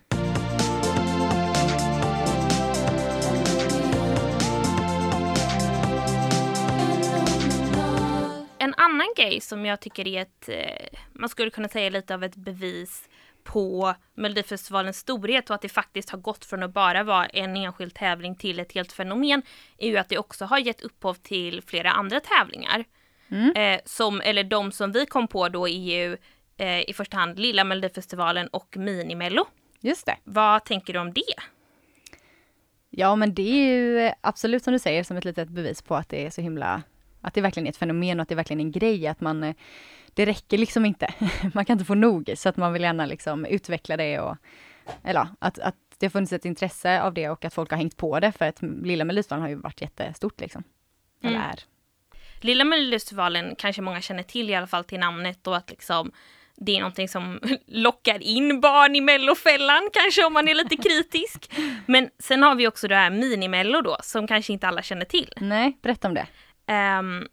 En 8.61 8.73
annan 8.77 9.13
grej 9.15 9.41
som 9.41 9.65
jag 9.65 9.79
tycker 9.79 10.07
är 10.07 10.21
ett, 10.21 10.49
eh, 10.49 10.99
man 11.13 11.29
skulle 11.29 11.51
kunna 11.51 11.67
säga 11.67 11.89
lite 11.89 12.13
av 12.13 12.23
ett 12.23 12.35
bevis 12.35 13.09
på 13.43 13.93
Melodifestivalens 14.13 14.97
storhet 14.97 15.49
och 15.49 15.55
att 15.55 15.61
det 15.61 15.69
faktiskt 15.69 16.09
har 16.09 16.19
gått 16.19 16.45
från 16.45 16.63
att 16.63 16.73
bara 16.73 17.03
vara 17.03 17.25
en 17.25 17.57
enskild 17.57 17.93
tävling 17.93 18.35
till 18.35 18.59
ett 18.59 18.73
helt 18.73 18.91
fenomen 18.91 19.41
är 19.77 19.87
ju 19.87 19.97
att 19.97 20.09
det 20.09 20.17
också 20.17 20.45
har 20.45 20.59
gett 20.59 20.81
upphov 20.81 21.13
till 21.13 21.61
flera 21.61 21.91
andra 21.91 22.19
tävlingar. 22.19 22.85
Mm. 23.29 23.55
Eh, 23.55 23.79
som, 23.85 24.21
eller 24.21 24.43
de 24.43 24.71
som 24.71 24.91
vi 24.91 25.05
kom 25.05 25.27
på 25.27 25.49
då 25.49 25.67
är 25.67 25.79
ju 25.79 26.17
eh, 26.57 26.89
i 26.89 26.93
första 26.93 27.17
hand 27.17 27.39
Lilla 27.39 27.63
Melodifestivalen 27.63 28.47
och 28.47 28.77
Minimello. 28.77 29.45
Just 29.79 30.05
det. 30.05 30.17
Vad 30.23 30.65
tänker 30.65 30.93
du 30.93 30.99
om 30.99 31.13
det? 31.13 31.33
Ja, 32.89 33.15
men 33.15 33.33
det 33.33 33.41
är 33.41 33.65
ju 33.65 34.11
absolut 34.21 34.63
som 34.63 34.73
du 34.73 34.79
säger 34.79 35.03
som 35.03 35.17
ett 35.17 35.25
litet 35.25 35.49
bevis 35.49 35.81
på 35.81 35.95
att 35.95 36.09
det 36.09 36.25
är 36.25 36.29
så 36.29 36.41
himla, 36.41 36.81
att 37.21 37.33
det 37.33 37.41
verkligen 37.41 37.67
är 37.67 37.69
ett 37.69 37.77
fenomen 37.77 38.19
och 38.19 38.21
att 38.21 38.29
det 38.29 38.35
verkligen 38.35 38.59
är 38.59 38.65
en 38.65 38.71
grej, 38.71 39.07
att 39.07 39.21
man, 39.21 39.43
eh, 39.43 39.55
det 40.13 40.25
räcker 40.25 40.57
liksom 40.57 40.85
inte. 40.85 41.13
Man 41.53 41.65
kan 41.65 41.73
inte 41.73 41.85
få 41.85 41.95
nog, 41.95 42.31
så 42.35 42.49
att 42.49 42.57
man 42.57 42.73
vill 42.73 42.81
gärna 42.81 43.05
liksom 43.05 43.45
utveckla 43.45 43.97
det 43.97 44.19
och, 44.19 44.37
eller 45.03 45.27
att, 45.39 45.59
att 45.59 45.75
det 45.97 46.05
har 46.05 46.11
funnits 46.11 46.33
ett 46.33 46.45
intresse 46.45 47.01
av 47.01 47.13
det 47.13 47.29
och 47.29 47.45
att 47.45 47.53
folk 47.53 47.69
har 47.71 47.77
hängt 47.77 47.97
på 47.97 48.19
det, 48.19 48.31
för 48.31 48.45
att 48.45 48.61
Lilla 48.61 49.03
Melodifestivalen 49.05 49.41
har 49.41 49.49
ju 49.49 49.55
varit 49.55 49.81
jättestort 49.81 50.39
liksom. 50.39 50.63
Eller 51.23 51.35
Mm. 51.37 51.49
är. 51.49 51.59
Lilla 52.41 52.63
Melodifestivalen 52.63 53.55
kanske 53.57 53.81
många 53.81 54.01
känner 54.01 54.23
till 54.23 54.49
i 54.49 54.55
alla 54.55 54.67
fall 54.67 54.83
till 54.83 54.99
namnet 54.99 55.47
och 55.47 55.57
att 55.57 55.69
liksom 55.69 56.11
det 56.55 56.75
är 56.75 56.79
någonting 56.79 57.09
som 57.09 57.39
lockar 57.67 58.23
in 58.23 58.61
barn 58.61 58.95
i 58.95 59.01
mellofällan 59.01 59.89
kanske 59.93 60.25
om 60.25 60.33
man 60.33 60.47
är 60.47 60.55
lite 60.55 60.75
kritisk. 60.77 61.51
Men 61.85 62.09
sen 62.19 62.43
har 62.43 62.55
vi 62.55 62.67
också 62.67 62.87
det 62.87 62.95
här 62.95 63.09
minimello 63.09 63.81
då 63.81 63.97
som 64.03 64.27
kanske 64.27 64.53
inte 64.53 64.67
alla 64.67 64.81
känner 64.81 65.05
till. 65.05 65.33
Nej, 65.37 65.77
berätta 65.81 66.07
om 66.07 66.13
det. 66.13 66.27
Ehm, 66.67 67.27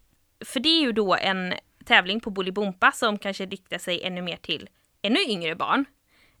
för 0.45 0.59
det 0.59 0.69
är 0.69 0.81
ju 0.81 0.91
då 0.91 1.15
en 1.15 1.53
tävling 1.87 2.19
på 2.19 2.29
Bolibompa 2.29 2.91
som 2.91 3.17
kanske 3.17 3.45
riktar 3.45 3.77
sig 3.77 4.03
ännu 4.03 4.21
mer 4.21 4.37
till 4.37 4.69
ännu 5.01 5.19
yngre 5.27 5.55
barn 5.55 5.85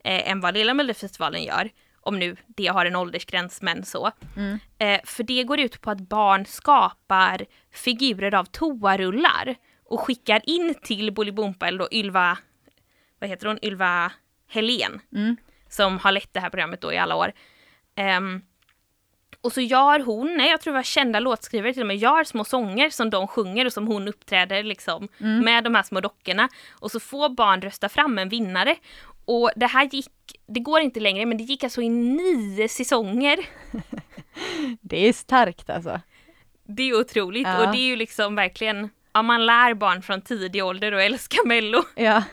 eh, 0.03 0.31
än 0.31 0.41
vad 0.41 0.53
Lilla 0.53 0.73
Melodifestivalen 0.73 1.43
gör. 1.43 1.69
Om 2.01 2.19
nu 2.19 2.35
det 2.47 2.67
har 2.67 2.85
en 2.85 2.95
åldersgräns 2.95 3.61
men 3.61 3.85
så. 3.85 4.11
Mm. 4.35 4.59
Eh, 4.77 5.01
för 5.05 5.23
det 5.23 5.43
går 5.43 5.59
ut 5.59 5.81
på 5.81 5.91
att 5.91 6.01
barn 6.01 6.45
skapar 6.45 7.45
figurer 7.71 8.33
av 8.35 8.45
toarullar 8.45 9.55
och 9.83 9.99
skickar 9.99 10.41
in 10.49 10.75
till 10.83 11.13
Bolibompa 11.13 11.67
eller 11.67 11.79
då 11.79 11.87
Ylva, 11.91 12.37
vad 13.19 13.29
heter 13.29 13.47
hon, 13.47 13.59
Ylva 13.65 14.11
Helén 14.49 15.01
Mm. 15.11 15.37
som 15.69 15.97
har 15.99 16.11
lett 16.11 16.33
det 16.33 16.39
här 16.39 16.49
programmet 16.49 16.81
då 16.81 16.93
i 16.93 16.97
alla 16.97 17.15
år. 17.15 17.31
Ehm, 17.95 18.41
och 19.47 19.53
så 19.53 19.61
gör 19.61 19.99
hon, 19.99 20.33
nej 20.37 20.49
jag 20.49 20.61
tror 20.61 20.73
det 20.73 20.77
var 20.77 20.83
kända 20.83 21.19
låtskrivare 21.19 21.73
till 21.73 21.81
och 21.81 21.87
med, 21.87 21.97
gör 21.97 22.23
små 22.23 22.43
sånger 22.43 22.89
som 22.89 23.09
de 23.09 23.27
sjunger 23.27 23.65
och 23.65 23.73
som 23.73 23.87
hon 23.87 24.07
uppträder 24.07 24.63
liksom 24.63 25.07
Mm. 25.19 25.39
med 25.45 25.63
de 25.63 25.75
här 25.75 25.83
små 25.83 25.99
dockorna. 26.01 26.49
Och 26.71 26.91
så 26.91 26.99
får 26.99 27.29
barn 27.29 27.61
rösta 27.61 27.89
fram 27.89 28.17
en 28.17 28.29
vinnare. 28.29 28.75
Och 29.25 29.51
det 29.55 29.65
här 29.67 29.89
gick, 29.91 30.09
det 30.47 30.59
går 30.59 30.81
inte 30.81 30.99
längre, 30.99 31.25
men 31.25 31.37
det 31.37 31.43
gick 31.43 31.63
alltså 31.63 31.81
i 31.81 31.89
nio 31.89 32.67
säsonger. 32.69 33.37
Det 34.81 35.07
är 35.07 35.13
starkt 35.13 35.69
alltså. 35.69 36.01
Det 36.67 36.83
är 36.83 36.99
otroligt 36.99 37.47
Ja. 37.47 37.65
och 37.65 37.71
det 37.71 37.77
är 37.77 37.85
ju 37.87 37.95
liksom 37.95 38.35
verkligen, 38.35 38.89
ja 39.13 39.21
man 39.21 39.45
lär 39.45 39.73
barn 39.73 40.01
från 40.01 40.21
tidig 40.21 40.63
ålder 40.65 40.91
att 40.91 41.01
älska 41.01 41.37
mello. 41.45 41.83
Ja. 41.95 42.23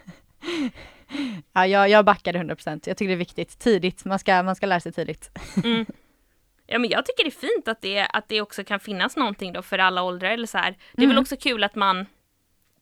Ja, 1.52 1.66
jag, 1.66 1.88
jag 1.88 2.04
backade 2.04 2.38
100%. 2.38 2.82
Jag 2.86 2.96
tycker 2.96 3.08
det 3.08 3.14
är 3.14 3.16
viktigt. 3.16 3.58
Tidigt. 3.58 4.04
Man 4.04 4.18
ska, 4.18 4.42
man 4.42 4.56
ska 4.56 4.66
lära 4.66 4.80
sig 4.80 4.92
tidigt. 4.92 5.30
Mm. 5.64 5.86
Ja 6.74 6.78
men 6.78 6.90
jag 6.90 7.06
tycker 7.06 7.24
det 7.24 7.28
är 7.28 7.54
fint 7.54 7.68
att 7.68 7.82
det, 7.82 8.06
att 8.12 8.28
det 8.28 8.40
också 8.40 8.64
kan 8.64 8.80
finnas 8.80 9.16
någonting 9.16 9.52
då 9.52 9.62
för 9.62 9.78
alla 9.78 10.02
åldrar 10.02 10.30
eller 10.30 10.46
så 10.46 10.58
här. 10.58 10.70
Det 10.92 11.02
är 11.02 11.06
väl 11.06 11.10
Mm. 11.10 11.22
också 11.22 11.36
kul 11.36 11.64
att 11.64 11.74
man 11.74 12.06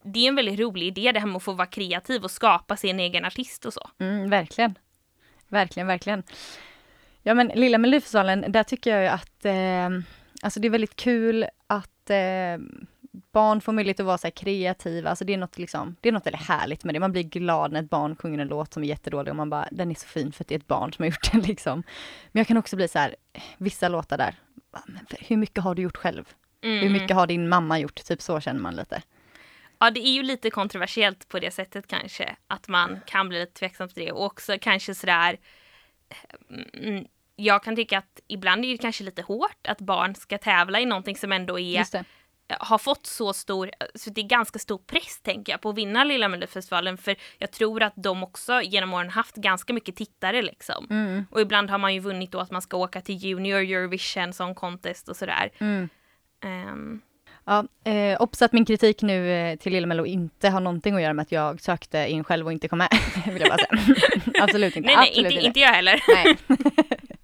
det 0.04 0.18
är 0.24 0.28
en 0.28 0.36
väldigt 0.36 0.60
rolig 0.60 0.86
idé 0.86 1.12
det 1.12 1.20
här 1.20 1.26
med 1.26 1.36
att 1.36 1.42
få 1.42 1.52
vara 1.52 1.66
kreativ 1.66 2.24
och 2.24 2.30
skapa 2.30 2.76
sin 2.76 3.00
egen 3.00 3.24
artist 3.24 3.64
och 3.64 3.72
så. 3.72 3.90
Mm, 4.00 4.30
verkligen. 4.30 4.78
Verkligen, 5.48 5.86
verkligen. 5.86 6.22
Ja 7.22 7.34
men 7.34 7.46
Lilla 7.54 7.78
Melodifestivalen, 7.78 8.44
där 8.52 8.62
tycker 8.62 8.90
jag 8.90 9.02
ju 9.02 9.08
att 9.08 9.44
eh, 9.44 10.04
alltså 10.42 10.60
det 10.60 10.68
är 10.68 10.70
väldigt 10.70 10.96
kul 10.96 11.46
att 11.66 12.10
eh, 12.10 12.58
barn 13.32 13.60
får 13.60 13.72
möjlighet 13.72 14.00
att 14.00 14.06
vara 14.06 14.18
så 14.18 14.30
kreativa. 14.30 15.10
Alltså 15.10 15.24
det 15.24 15.34
är 15.34 15.38
något 15.38 15.58
liksom, 15.58 15.96
det 16.00 16.08
är 16.08 16.12
något 16.12 16.26
väldigt 16.26 16.48
härligt 16.48 16.84
med 16.84 16.94
det. 16.94 17.00
Man 17.00 17.12
blir 17.12 17.22
glad 17.22 17.72
när 17.72 17.82
ett 17.82 17.90
barn 17.90 18.16
sjunger 18.16 18.38
en 18.38 18.48
låt 18.48 18.72
som 18.72 18.82
är 18.82 18.86
jättedålig 18.86 19.30
och 19.30 19.36
man 19.36 19.50
bara, 19.50 19.68
den 19.70 19.90
är 19.90 19.94
så 19.94 20.06
fin 20.06 20.32
för 20.32 20.44
att 20.44 20.48
det 20.48 20.54
är 20.54 20.58
ett 20.58 20.66
barn 20.66 20.92
som 20.92 21.02
har 21.02 21.10
gjort 21.10 21.32
den 21.32 21.40
liksom. 21.48 21.82
Men 22.32 22.40
jag 22.40 22.46
kan 22.46 22.56
också 22.56 22.76
bli 22.76 22.88
så 22.88 22.98
här, 22.98 23.16
vissa 23.58 23.88
låtar 23.88 24.18
där, 24.18 24.34
hur 25.18 25.36
mycket 25.36 25.64
har 25.64 25.74
du 25.74 25.82
gjort 25.82 25.96
själv? 25.96 26.24
Mm. 26.62 26.78
Hur 26.78 26.90
mycket 26.90 27.16
har 27.16 27.26
din 27.26 27.48
mamma 27.48 27.78
gjort? 27.78 28.04
Typ 28.04 28.22
så 28.22 28.40
känner 28.40 28.60
man 28.60 28.76
lite. 28.76 29.02
Ja 29.78 29.90
det 29.90 30.00
är 30.00 30.12
ju 30.12 30.22
lite 30.22 30.50
kontroversiellt 30.50 31.28
på 31.28 31.38
det 31.38 31.50
sättet 31.50 31.86
kanske. 31.86 32.36
Att 32.46 32.68
man 32.68 33.00
kan 33.06 33.28
bli 33.28 33.40
lite 33.40 33.52
tveksam 33.52 33.88
till 33.88 34.04
det 34.04 34.12
och 34.12 34.24
också 34.24 34.56
kanske 34.60 34.94
sådär 34.94 35.36
mm, 36.74 37.06
jag 37.36 37.64
kan 37.64 37.76
tycka 37.76 37.98
att 37.98 38.20
ibland 38.28 38.64
är 38.64 38.68
det 38.68 38.78
kanske 38.78 39.04
lite 39.04 39.22
hårt 39.22 39.66
att 39.68 39.80
barn 39.80 40.14
ska 40.14 40.38
tävla 40.38 40.80
i 40.80 40.86
någonting 40.86 41.16
som 41.16 41.32
ändå 41.32 41.58
är. 41.58 42.04
Har 42.60 42.78
fått 42.78 43.06
så 43.06 43.32
stor, 43.32 43.70
så 43.94 44.10
det 44.10 44.20
är 44.20 44.26
ganska 44.26 44.58
stor 44.58 44.78
press 44.78 45.20
tänker 45.22 45.52
jag 45.52 45.60
på 45.60 45.68
att 45.68 45.76
vinna 45.78 46.04
Lilla 46.04 46.28
Melodifestivalen 46.28 46.98
för 46.98 47.16
jag 47.38 47.50
tror 47.50 47.82
att 47.82 47.92
de 47.96 48.22
också 48.22 48.62
genom 48.62 48.94
åren 48.94 49.10
haft 49.10 49.36
ganska 49.36 49.72
mycket 49.72 49.96
tittare 49.96 50.42
liksom. 50.42 50.86
Mm, 50.90 51.24
Och 51.30 51.40
ibland 51.40 51.70
har 51.70 51.78
man 51.78 51.94
ju 51.94 52.00
vunnit 52.00 52.32
då 52.32 52.38
att 52.40 52.50
man 52.50 52.62
ska 52.62 52.76
åka 52.76 53.00
till 53.00 53.14
Junior 53.16 53.58
Eurovision 53.60 54.32
Song 54.32 54.54
Contest 54.54 55.08
och 55.08 55.16
sådär. 55.16 55.50
mm. 55.58 55.88
Ehm, 56.44 57.00
Ja, 57.44 57.64
eh, 57.84 58.22
obs 58.22 58.42
att 58.42 58.52
min 58.52 58.64
kritik 58.64 59.02
nu 59.02 59.30
eh, 59.32 59.56
till 59.56 59.72
Lilla 59.72 59.86
Mello 59.86 60.06
inte 60.06 60.48
har 60.48 60.60
någonting 60.60 60.94
att 60.94 61.02
göra 61.02 61.12
med 61.12 61.22
att 61.22 61.32
jag 61.32 61.60
sökte 61.60 62.06
in 62.10 62.24
själv 62.24 62.46
och 62.46 62.52
inte 62.52 62.68
kom 62.68 62.78
med. 62.78 62.88
vill 63.26 63.40
jag 63.42 63.48
bara 63.50 63.58
säga. 63.58 63.96
Absolut 64.44 64.76
inte. 64.76 64.86
nej, 64.86 64.96
nej, 64.96 65.08
absolut 65.08 65.32
inte, 65.32 65.46
inte 65.46 65.60
jag 65.60 65.68
heller. 65.68 66.00
Nej. 66.14 66.36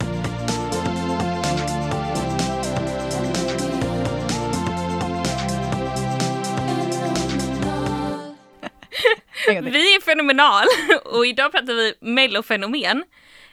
Vi 9.47 9.95
är 9.95 10.01
fenomenal 10.01 10.65
och 11.05 11.27
idag 11.27 11.53
pratar 11.53 11.75
vi 11.75 11.95
mellofenomen 12.01 13.05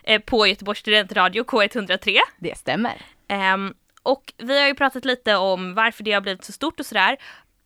eh, 0.03 0.21
på 0.21 0.47
Göteborgs 0.47 0.79
studentradio 0.79 1.43
K103. 1.43 2.17
Det 2.37 2.57
stämmer. 2.57 3.01
Ehm, 3.27 3.73
och 4.03 4.33
vi 4.37 4.59
har 4.59 4.67
ju 4.67 4.75
pratat 4.75 5.05
lite 5.05 5.35
om 5.35 5.73
varför 5.73 6.03
det 6.03 6.11
har 6.11 6.21
blivit 6.21 6.43
så 6.43 6.51
stort 6.51 6.79
och 6.79 6.85
sådär. 6.85 7.17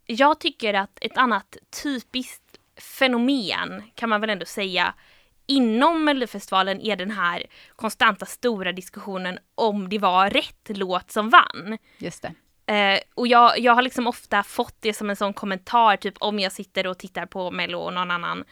Jag 0.05 0.39
tycker 0.39 0.73
att 0.73 0.97
ett 1.01 1.17
annat 1.17 1.57
typiskt 1.83 2.59
fenomen 2.81 3.83
kan 3.95 4.09
man 4.09 4.21
väl 4.21 4.29
ändå 4.29 4.45
säga 4.45 4.93
inom 5.49 6.03
Melodifestivalen 6.03 6.81
är 6.81 6.95
den 6.95 7.11
här 7.11 7.45
konstanta 7.75 8.25
stora 8.25 8.71
diskussionen 8.71 9.39
om 9.55 9.89
det 9.89 9.97
var 9.97 10.29
rätt 10.29 10.67
låt 10.67 11.11
som 11.11 11.29
vann. 11.29 11.77
Just 11.97 12.21
det. 12.21 12.33
Eh, 12.69 12.99
och 13.15 13.27
jag, 13.27 13.59
jag 13.59 13.75
har 13.75 13.81
liksom 13.81 14.07
ofta 14.07 14.43
fått 14.43 14.75
det 14.79 14.93
som 14.93 15.09
en 15.09 15.15
sån 15.15 15.33
kommentar, 15.33 15.97
typ 15.97 16.13
om 16.19 16.39
jag 16.39 16.51
sitter 16.51 16.87
och 16.87 16.97
tittar 16.97 17.25
på 17.25 17.51
Mello 17.51 17.79
och 17.79 17.93
någon 17.93 18.11
annan 18.11 18.43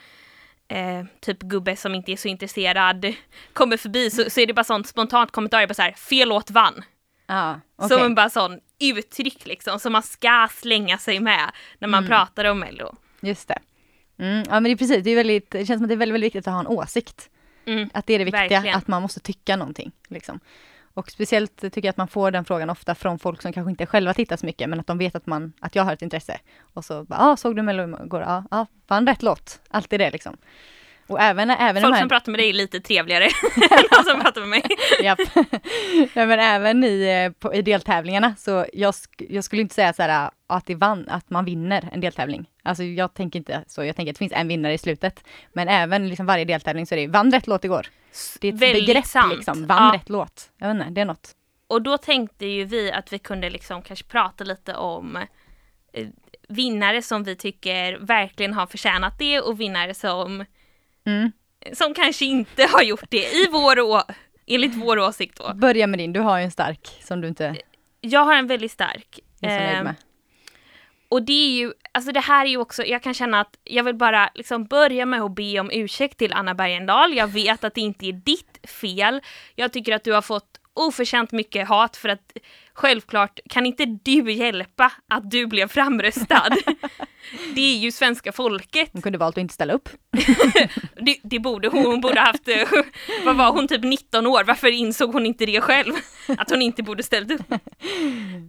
eh, 0.68 1.06
typ 1.22 1.40
gubbe 1.40 1.76
som 1.76 1.96
inte 1.96 2.12
är 2.12 2.16
så 2.16 2.28
intresserad 2.28 3.06
kommer 3.54 3.78
förbi 3.78 4.10
så, 4.10 4.30
så 4.30 4.40
är 4.40 4.46
det 4.48 4.54
bara 4.54 4.64
sånt 4.64 4.88
spontant 4.88 5.32
kommentar, 5.32 5.68
bara 5.68 5.74
så 5.74 5.82
här, 5.82 5.92
fel 5.92 6.30
låt 6.30 6.52
vann. 6.52 6.84
Ja, 7.28 7.60
okej. 7.76 7.98
Som 7.98 8.06
en 8.06 8.16
bara 8.16 8.30
sån 8.30 8.60
uttryck 8.80 9.46
liksom, 9.46 9.80
som 9.80 9.94
man 9.94 10.04
ska 10.04 10.48
slänga 10.52 10.98
sig 10.98 11.20
med 11.20 11.52
när 11.80 11.88
man 11.88 12.04
Mm. 12.04 12.10
pratar 12.10 12.46
om 12.46 12.60
Mello. 12.60 12.96
Just 13.22 13.48
det. 13.48 13.60
Mm, 14.20 14.44
ja 14.48 14.52
men 14.54 14.64
det 14.64 14.72
är 14.72 14.76
precis, 14.76 15.04
det, 15.04 15.10
är 15.10 15.16
väldigt, 15.16 15.52
det 15.52 15.66
känns 15.66 15.80
som 15.80 15.84
att 15.86 15.90
det 15.90 15.94
är 15.94 15.98
väldigt, 15.98 16.14
väldigt 16.14 16.28
viktigt 16.28 16.48
att 16.48 16.54
ha 16.54 16.60
en 16.60 16.68
åsikt. 16.68 17.30
Mm. 17.66 17.90
Att 17.94 18.06
det 18.08 18.14
är 18.14 18.20
det 18.20 18.26
viktiga, 18.26 18.42
Verkligen. 18.50 18.78
att 18.78 18.88
man 18.88 19.02
måste 19.02 19.20
tycka 19.20 19.56
någongonting. 19.56 19.92
Liksom. 20.08 20.40
Och 20.98 21.12
speciellt 21.12 21.58
tycker 21.62 21.84
jag 21.84 21.90
att 21.90 21.98
man 21.98 22.08
får 22.08 22.32
den 22.32 22.46
frågan 22.46 22.70
ofta 22.70 22.96
från 22.96 23.20
folk 23.20 23.42
som 23.42 23.54
kanske 23.54 23.72
inte 23.72 23.86
själva 23.86 24.14
tittar 24.14 24.38
så 24.38 24.46
mycket, 24.46 24.70
men 24.70 24.80
att 24.80 24.88
de 24.88 24.98
vet 24.98 25.16
att, 25.16 25.26
man, 25.26 25.54
att 25.60 25.76
jag 25.76 25.84
har 25.84 25.94
ett 25.94 26.02
intresse. 26.02 26.40
Och 26.74 26.86
så 26.86 27.04
bara, 27.04 27.20
ah, 27.20 27.38
såg 27.38 27.56
du 27.56 27.62
Mello 27.62 28.04
igår? 28.06 28.22
Ja, 28.22 28.44
ah, 28.52 28.66
vann 28.88 29.08
rätt 29.08 29.24
låt. 29.24 29.62
Alltid 29.70 30.00
det 30.00 30.12
liksom. 30.12 30.38
Och 31.08 31.22
även, 31.22 31.50
även 31.50 31.82
Folk 31.82 31.94
här... 31.96 32.02
som 32.02 32.10
pratar 32.10 32.32
med 32.32 32.40
dig 32.40 32.50
är 32.50 32.54
lite 32.54 32.80
trevligare 32.80 33.24
än 33.72 33.84
de 33.92 34.04
som 34.12 34.22
pratar 34.22 34.42
med 34.42 34.50
mig. 34.50 34.64
Japp. 35.04 35.20
Nej, 36.16 36.28
men 36.28 36.40
även 36.40 36.84
i, 36.84 37.24
eh, 37.26 37.32
på, 37.40 37.54
i 37.54 37.62
deltävlingarna 37.62 38.36
så 38.38 38.66
jag, 38.74 38.92
sk- 38.92 39.26
jag 39.30 39.44
skulle 39.44 39.62
inte 39.62 39.76
säga 39.76 39.94
så 39.94 40.02
här, 40.04 40.30
att, 40.48 40.66
det 40.66 40.76
vann, 40.76 41.10
att 41.10 41.30
man 41.30 41.46
vinner 41.46 41.90
en 41.94 42.00
deltävling. 42.02 42.46
Alltså 42.64 42.84
jag 42.84 43.14
tänker 43.14 43.40
inte 43.40 43.64
så, 43.68 43.84
jag 43.84 43.96
tänker 43.96 44.12
att 44.12 44.16
det 44.16 44.20
finns 44.20 44.32
en 44.36 44.48
vinnare 44.48 44.74
i 44.74 44.78
slutet. 44.78 45.24
Men 45.54 45.68
även 45.68 46.10
liksom 46.10 46.26
varje 46.26 46.46
deltävling 46.46 46.86
så 46.88 46.96
är 46.96 47.00
det, 47.00 47.08
vann 47.08 47.32
rätt 47.32 47.48
låt 47.48 47.64
igår. 47.66 47.88
Det 48.42 48.48
är 48.48 48.54
ett 48.54 48.60
Väldigt 48.60 48.86
begrepp 48.88 49.06
sant. 49.06 49.34
liksom, 49.36 49.68
vann 49.68 49.88
Ja. 49.94 50.00
rätt 50.00 50.10
låt. 50.10 50.50
Jag 50.58 50.68
vet 50.68 50.76
inte, 50.76 50.90
det 50.90 51.02
är 51.02 51.06
något. 51.06 51.32
Och 51.68 51.82
då 51.82 51.98
tänkte 51.98 52.46
ju 52.46 52.64
vi 52.66 52.92
att 52.92 53.14
vi 53.14 53.20
kunde 53.20 53.50
liksom 53.50 53.82
kanske 53.82 54.06
prata 54.06 54.44
lite 54.44 54.74
om 54.76 55.16
eh, 55.94 56.08
vinnare 56.50 57.02
som 57.02 57.24
vi 57.24 57.36
tycker 57.36 57.98
verkligen 57.98 58.54
har 58.54 58.68
förtjänat 58.68 59.20
det 59.20 59.40
och 59.40 59.60
vinnare 59.60 59.94
som, 59.94 60.46
Mm. 61.08 61.32
som 61.74 61.94
kanske 61.94 62.26
inte 62.26 62.64
har 62.72 62.82
gjort 62.84 63.06
det 63.10 63.24
i 63.34 63.48
vår 63.52 63.80
å- 63.80 64.04
enligt 64.48 64.76
vår 64.76 65.00
åsikt 65.00 65.38
då. 65.38 65.54
Börja 65.54 65.88
med 65.88 66.00
din, 66.00 66.14
du 66.14 66.20
har 66.20 66.38
ju 66.38 66.44
en 66.44 66.52
stark 66.52 66.88
som 67.02 67.22
du 67.22 67.28
inte 67.28 67.56
Jag 68.02 68.20
har 68.26 68.36
en 68.36 68.48
väldigt 68.48 68.72
stark. 68.72 69.20
är 69.42 69.50
så 69.60 69.64
nöjd 69.64 69.78
eh, 69.78 69.84
med. 69.84 69.96
Och 71.10 71.24
det 71.24 71.34
är 71.34 71.58
ju, 71.60 71.74
alltså 71.92 72.12
det 72.12 72.20
här 72.20 72.46
är 72.46 72.50
ju 72.50 72.58
också, 72.58 72.86
jag 72.86 73.04
kan 73.04 73.14
känna 73.14 73.40
att 73.42 73.58
jag 73.64 73.84
vill 73.84 73.96
bara 73.96 74.30
liksom 74.36 74.66
börja 74.66 75.06
med 75.06 75.22
att 75.22 75.36
be 75.36 75.60
om 75.60 75.70
ursäkt 75.74 76.18
till 76.18 76.34
Anna 76.34 76.54
Bergendahl. 76.56 77.14
Jag 77.18 77.28
vet 77.28 77.64
att 77.64 77.74
det 77.74 77.82
inte 77.82 78.06
är 78.06 78.14
ditt 78.14 78.70
fel. 78.70 79.22
Jag 79.56 79.74
tycker 79.74 79.96
att 79.96 80.04
du 80.04 80.14
har 80.14 80.22
fått 80.22 80.60
oförtjänt 80.74 81.32
mycket 81.32 81.68
hat 81.68 81.98
för 81.98 82.10
att 82.10 82.38
självklart 82.78 83.40
kan 83.50 83.66
inte 83.66 83.86
du 83.86 84.32
hjälpa 84.32 84.92
att 85.08 85.32
du 85.32 85.48
blev 85.48 85.68
framröstad. 85.68 86.50
det 87.56 87.62
är 87.62 87.78
ju 87.78 87.92
svenska 87.92 88.32
folket. 88.32 88.90
Hon 88.94 89.02
kunde 89.02 89.18
valt 89.18 89.38
att 89.38 89.42
inte 89.42 89.54
ställa 89.54 89.74
upp. 89.74 89.90
Det, 91.02 91.18
det 91.24 91.40
borde 91.40 91.68
hon, 91.68 91.86
hon 91.86 92.02
borde 92.02 92.20
haft, 92.20 92.48
eh, 92.48 92.68
vad 93.26 93.36
var 93.36 93.52
hon, 93.52 93.68
typ 93.68 93.84
19 93.84 94.28
år, 94.28 94.44
varför 94.44 94.68
insåg 94.68 95.14
hon 95.14 95.26
inte 95.26 95.46
det 95.46 95.62
själv? 95.62 95.94
Att 96.38 96.50
hon 96.50 96.62
inte 96.62 96.84
borde 96.84 97.04
ställt 97.04 97.32
upp. 97.32 97.50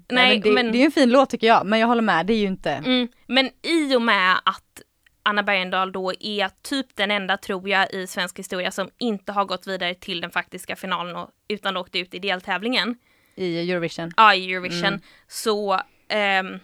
Nej, 0.08 0.38
men 0.38 0.40
det, 0.40 0.50
men... 0.50 0.72
det 0.72 0.78
är 0.78 0.84
en 0.84 0.92
fin 0.92 1.10
låt 1.10 1.30
tycker 1.30 1.46
jag, 1.46 1.66
men 1.66 1.78
jag 1.78 1.86
håller 1.86 2.02
med, 2.02 2.26
det 2.26 2.32
är 2.32 2.38
ju 2.38 2.46
inte... 2.46 2.70
Mm, 2.70 3.08
men 3.26 3.50
i 3.62 3.96
och 3.96 4.02
med 4.02 4.32
att 4.44 4.82
Anna 5.22 5.42
Bergendahl 5.42 5.92
då 5.92 6.12
är 6.20 6.50
typ 6.62 6.86
den 6.94 7.10
enda, 7.10 7.36
tror 7.36 7.68
jag, 7.68 7.92
i 7.92 8.06
svensk 8.06 8.38
historia 8.38 8.70
som 8.70 8.90
inte 8.98 9.32
har 9.32 9.44
gått 9.44 9.66
vidare 9.66 9.94
till 9.94 10.20
den 10.20 10.30
faktiska 10.30 10.76
finalen 10.76 11.16
och, 11.16 11.30
utan 11.48 11.76
åkte 11.76 11.98
ut 11.98 12.14
i 12.14 12.18
deltävlingen, 12.18 12.96
i 13.38 13.70
Eurovision. 13.70 14.12
ja, 14.16 14.34
i 14.34 14.52
Eurovision, 14.52 14.84
Mm. 14.86 15.00
så 15.28 15.80
ehm, 16.08 16.58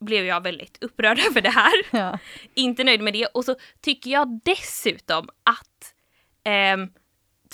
blev 0.00 0.24
jag 0.26 0.42
väldigt 0.42 0.78
upprörd 0.80 1.18
över 1.30 1.40
det 1.40 1.50
här. 1.50 1.72
Ja. 1.90 2.18
inte 2.54 2.84
nöjd 2.84 3.00
med 3.00 3.12
det. 3.12 3.26
Och 3.26 3.44
så 3.44 3.54
tycker 3.80 4.10
jag 4.10 4.40
dessutom 4.44 5.28
att 5.44 5.94
ehm, 6.44 6.88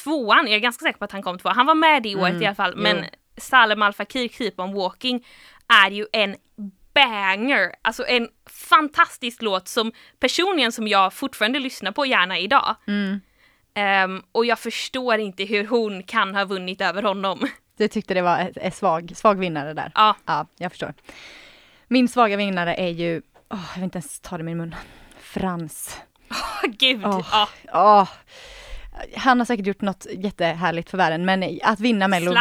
tvåan, 0.05 0.47
jag 0.47 0.55
är 0.57 0.59
ganska 0.61 0.83
säker 0.83 0.99
på 0.99 1.05
att 1.05 1.13
han 1.13 1.23
kom 1.23 1.39
tvåa, 1.39 1.53
han 1.53 1.67
var 1.67 1.75
med 1.75 2.03
det 2.03 2.17
året 2.17 2.31
Mm, 2.31 2.43
i 2.43 2.47
alla 2.47 2.55
fall, 2.55 2.73
jo. 2.77 2.83
men 2.83 3.05
Salem 3.37 3.83
Al 3.83 3.93
Fakir 3.93 4.29
Keep 4.29 4.53
On 4.57 4.75
Walking 4.75 5.27
är 5.85 5.91
ju 5.91 6.07
en 6.13 6.37
banger, 6.95 7.75
alltså 7.83 8.07
en 8.07 8.29
fantastisk 8.69 9.43
låt 9.43 9.69
som 9.69 9.93
personligen 10.21 10.73
som 10.73 10.89
jag 10.89 11.13
fortfarande 11.13 11.59
lyssnar 11.59 11.93
på 11.93 12.07
gärna 12.07 12.39
idag. 12.39 12.77
Mm. 12.87 13.21
Ehm, 13.75 14.23
och 14.33 14.47
jag 14.47 14.59
förstår 14.59 15.19
inte 15.19 15.45
hur 15.45 15.65
hon 15.67 16.03
kan 16.03 16.35
ha 16.35 16.45
vunnit 16.45 16.81
över 16.81 17.03
honom. 17.03 17.49
Du 17.77 17.89
tyckte 17.89 18.15
det 18.15 18.23
var 18.23 18.51
en 18.57 18.73
svag, 18.73 19.13
svag 19.15 19.39
vinnare 19.39 19.75
där. 19.75 19.93
Ja, 19.95 20.17
Ja, 20.27 20.47
jag 20.57 20.73
förstår. 20.73 20.95
Min 21.89 22.09
svaga 22.09 22.37
vinnare 22.37 22.75
är 22.75 22.89
ju, 22.89 23.23
åh, 23.51 23.59
jag 23.69 23.75
vill 23.75 23.85
inte 23.85 23.99
ens 23.99 24.21
ta 24.21 24.37
det 24.39 24.41
i 24.41 24.45
min 24.45 24.57
mun. 24.57 24.75
Frans. 25.19 26.01
gud. 26.69 27.07
Åh. 27.07 27.29
Ja. 27.33 27.49
Åh. 27.73 28.09
Han 29.17 29.39
har 29.39 29.45
säkert 29.47 29.67
gjort 29.67 29.81
något 29.81 30.07
jättehärligt 30.11 30.91
för 30.91 30.99
världen, 30.99 31.25
men 31.25 31.59
att 31.63 31.81
vinna 31.81 32.09
Mello 32.09 32.33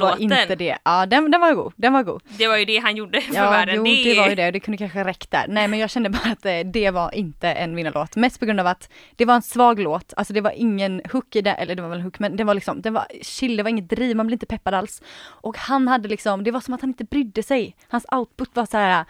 var 0.00 0.16
inte 0.22 0.54
det. 0.54 0.78
Ja, 0.84 1.06
den, 1.06 1.30
den 1.30 1.40
var 1.40 1.54
god. 1.54 1.72
Den 1.76 1.92
var 1.92 2.02
god. 2.02 2.22
Det 2.38 2.48
var 2.48 2.56
ju 2.56 2.64
det 2.64 2.78
han 2.78 2.96
gjorde 2.96 3.20
för 3.20 3.34
Ja, 3.34 3.50
världen. 3.50 3.74
jo, 3.76 3.84
det, 3.84 4.04
det 4.04 4.20
var 4.20 4.28
ju 4.28 4.34
det. 4.34 4.50
Det 4.50 4.60
kunde 4.60 4.78
kanske 4.78 5.04
räckt 5.04 5.30
där. 5.30 5.44
Nej, 5.48 5.68
men 5.68 5.78
jag 5.78 5.90
kände 5.90 6.10
bara 6.10 6.32
att 6.32 6.46
eh, 6.46 6.58
det 6.60 6.90
var 6.90 7.14
inte 7.14 7.48
en 7.52 7.76
vinnarlåt. 7.76 8.16
Mest 8.16 8.40
på 8.40 8.46
grund 8.46 8.60
av 8.60 8.66
att 8.66 8.88
det 9.16 9.24
var 9.24 9.34
en 9.34 9.42
svag 9.42 9.78
låt. 9.80 10.12
Alltså 10.16 10.32
det 10.32 10.40
var 10.40 10.50
ingen 10.50 11.02
hook 11.12 11.36
i 11.36 11.40
det, 11.42 11.50
eller 11.52 11.74
det 11.74 11.82
var 11.82 11.88
väl 11.88 11.98
en 11.98 12.04
hook, 12.04 12.18
men 12.18 12.36
det 12.36 12.44
var 12.44 12.54
liksom, 12.54 12.82
det 12.82 12.90
var 12.90 13.06
chill, 13.22 13.56
det 13.56 13.62
var 13.62 13.70
inget 13.70 13.88
driv, 13.88 14.16
man 14.16 14.26
blev 14.26 14.34
inte 14.34 14.46
peppad 14.46 14.74
alls. 14.74 15.02
Och 15.22 15.56
han 15.58 15.88
hade 15.88 16.08
liksom, 16.08 16.44
det 16.44 16.50
var 16.50 16.60
som 16.60 16.74
att 16.74 16.80
han 16.80 16.90
inte 16.90 17.04
brydde 17.04 17.42
sig. 17.42 17.76
Hans 17.88 18.04
output 18.12 18.50
var 18.56 18.66
så 18.66 18.76
här, 18.76 19.04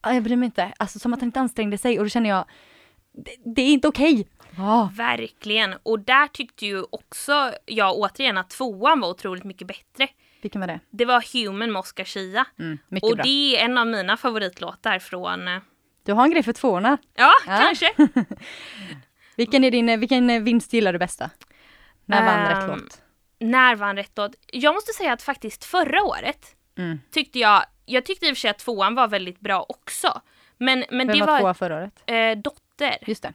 "Ah, 0.00 0.12
jag 0.12 0.22
bryr 0.22 0.36
mig 0.36 0.46
inte. 0.46 0.72
Alltså 0.78 0.98
som 0.98 1.12
att 1.12 1.20
han 1.20 1.28
inte 1.28 1.40
ansträngde 1.40 1.78
sig 1.78 1.98
och 1.98 2.04
då 2.04 2.08
känner 2.08 2.30
jag, 2.30 2.44
det, 3.24 3.52
det 3.54 3.62
är 3.62 3.72
inte 3.72 3.88
okej. 3.88 4.28
Ja, 4.58 4.90
Verkligen. 4.94 5.74
Och 5.82 6.00
där 6.00 6.26
tyckte 6.26 6.66
ju 6.66 6.82
också 6.90 7.52
jag 7.66 7.96
återigen 7.96 8.38
att 8.38 8.50
tvåan 8.50 9.00
var 9.00 9.08
otroligt 9.08 9.44
mycket 9.44 9.66
bättre. 9.68 10.08
vilken 10.42 10.60
var 10.60 10.68
det? 10.68 10.80
Det 10.90 11.04
var 11.04 11.24
Human 11.44 11.72
med 11.72 11.80
Oscar 11.80 12.04
Schia. 12.04 12.44
Mm, 12.58 12.78
Och 13.02 13.14
bra. 13.16 13.22
det 13.24 13.56
är 13.56 13.64
en 13.64 13.78
av 13.78 13.86
mina 13.86 14.16
favoritlåtar 14.16 14.98
från... 14.98 15.48
eh, 15.48 15.58
Du 16.04 16.12
har 16.12 16.24
en 16.24 16.30
grej 16.30 16.42
för 16.42 16.52
tvåorna. 16.52 16.98
Ja, 17.14 17.30
Ja. 17.46 17.56
kanske. 17.58 17.92
Vilken 19.36 19.64
är 19.64 19.70
din, 19.70 20.00
vilken 20.00 20.30
eh, 20.30 20.42
vinst 20.42 20.72
gillar 20.72 20.92
du 20.92 20.98
bästa? 20.98 21.30
När 22.04 22.24
vann 22.24 22.48
rätt 22.48 22.70
Ehm, 22.70 22.80
låt? 22.84 23.02
När 23.38 23.76
vann 23.76 23.96
rätt 23.96 24.12
låt? 24.16 24.32
Jag 24.46 24.74
måste 24.74 24.92
säga 24.92 25.12
att 25.12 25.22
faktiskt 25.22 25.64
förra 25.64 26.02
året 26.02 26.54
Mm. 26.78 27.00
tyckte 27.10 27.38
jag... 27.38 27.64
Jag 27.86 28.04
tyckte 28.04 28.26
i 28.26 28.32
och 28.32 28.36
för 28.36 28.40
sig 28.40 28.50
att 28.50 28.58
tvåan 28.58 28.94
var 28.94 29.08
väldigt 29.08 29.40
bra 29.40 29.66
också. 29.68 30.20
Men, 30.58 30.84
men 30.90 31.06
Vem 31.06 31.18
det 31.18 31.24
var 31.24 31.32
var... 31.32 31.38
tvåa 31.40 31.54
förra 31.54 31.76
året? 31.76 32.02
Eh, 32.06 32.38
dotter. 32.38 32.96
Just 33.06 33.22
det. 33.22 33.32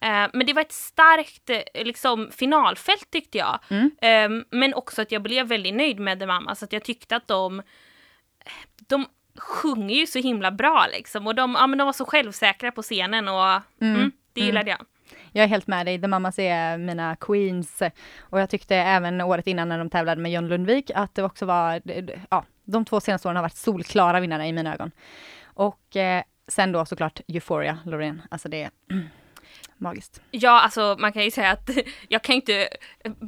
Eh, 0.00 0.30
men 0.32 0.46
det 0.46 0.52
var 0.52 0.62
ett 0.62 0.72
starkt 0.72 1.50
eh, 1.50 1.84
liksom, 1.84 2.30
finalfält 2.32 3.10
tyckte 3.10 3.38
jag. 3.38 3.58
Mm. 3.70 3.90
Eh, 4.02 4.44
men 4.50 4.74
också 4.74 5.02
att 5.02 5.12
jag 5.12 5.22
blev 5.22 5.46
väldigt 5.46 5.74
nöjd 5.74 6.00
med 6.00 6.20
The 6.20 6.26
Mamas. 6.26 6.62
Att 6.62 6.72
jag 6.72 6.84
tyckte 6.84 7.16
att 7.16 7.28
de, 7.28 7.62
de 8.88 9.06
sjunger 9.38 9.94
ju 9.96 10.06
så 10.06 10.18
himla 10.18 10.50
bra 10.50 10.86
liksom. 10.92 11.26
Och 11.26 11.34
de, 11.34 11.54
ja, 11.58 11.66
men 11.66 11.78
de 11.78 11.84
var 11.84 11.92
så 11.92 12.04
självsäkra 12.04 12.72
på 12.72 12.82
scenen 12.82 13.28
och 13.28 13.44
mm, 13.80 14.12
det 14.32 14.40
Mm. 14.40 14.46
gillade 14.46 14.70
jag. 14.70 14.78
Jag 15.32 15.44
är 15.44 15.48
helt 15.48 15.66
med 15.66 15.86
dig. 15.86 16.00
The 16.00 16.08
Mamas 16.08 16.38
är 16.38 16.78
mina 16.78 17.16
queens. 17.16 17.82
Och 18.20 18.40
jag 18.40 18.50
tyckte 18.50 18.76
även 18.76 19.20
året 19.20 19.46
innan 19.46 19.68
när 19.68 19.78
de 19.78 19.90
tävlade 19.90 20.20
med 20.20 20.32
John 20.32 20.48
Lundvik 20.48 20.90
att 20.94 21.14
det 21.14 21.22
också 21.22 21.46
var, 21.46 21.80
ja, 22.30 22.44
de 22.64 22.84
två 22.84 23.00
senaste 23.00 23.28
åren 23.28 23.36
har 23.36 23.42
varit 23.42 23.56
solklara 23.56 24.20
vinnare 24.20 24.46
i 24.46 24.52
mina 24.52 24.74
ögon. 24.74 24.90
Och 25.44 25.96
eh, 25.96 26.22
sen 26.48 26.72
då 26.72 26.84
såklart 26.84 27.20
Euphoria, 27.28 27.78
Loreen. 27.84 28.22
Alltså 28.30 28.48
det 28.48 28.70
mm, 28.90 29.04
magiskt. 29.84 30.20
Ja, 30.30 30.60
alltså 30.60 30.96
man 30.98 31.12
kan 31.12 31.24
ju 31.24 31.30
säga 31.30 31.50
att 31.50 31.70
jag 32.08 32.22
kan 32.22 32.34
inte, 32.34 32.68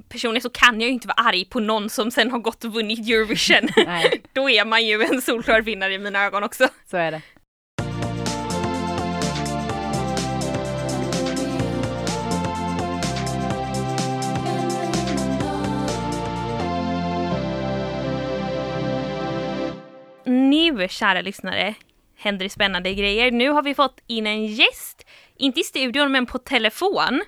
personligen 0.08 0.42
så 0.42 0.50
kan 0.50 0.80
jag 0.80 0.88
ju 0.88 0.94
inte 0.94 1.08
vara 1.08 1.28
arg 1.28 1.44
på 1.44 1.60
någon 1.60 1.90
som 1.90 2.10
sen 2.10 2.30
har 2.30 2.38
gått 2.38 2.64
och 2.64 2.72
vunnit 2.72 3.08
Eurovision. 3.08 3.68
Då 4.32 4.50
är 4.50 4.64
man 4.64 4.86
ju 4.86 5.02
en 5.02 5.22
solklar 5.22 5.60
vinnare 5.60 5.94
i 5.94 5.98
mina 5.98 6.24
ögon 6.24 6.42
också. 6.42 6.68
så 6.90 6.96
är 6.96 7.10
det. 7.10 7.22
Nu, 20.28 20.88
kära 20.88 21.20
lyssnare, 21.20 21.74
händer 22.16 22.44
det 22.44 22.50
spännande 22.50 22.94
grejer. 22.94 23.30
Nu 23.30 23.48
har 23.48 23.62
vi 23.62 23.74
fått 23.74 24.00
in 24.06 24.26
en 24.26 24.46
gäst, 24.46 25.06
inte 25.38 25.60
i 25.60 25.62
studion 25.62 26.12
men 26.12 26.26
på 26.26 26.38
telefon. 26.38 27.22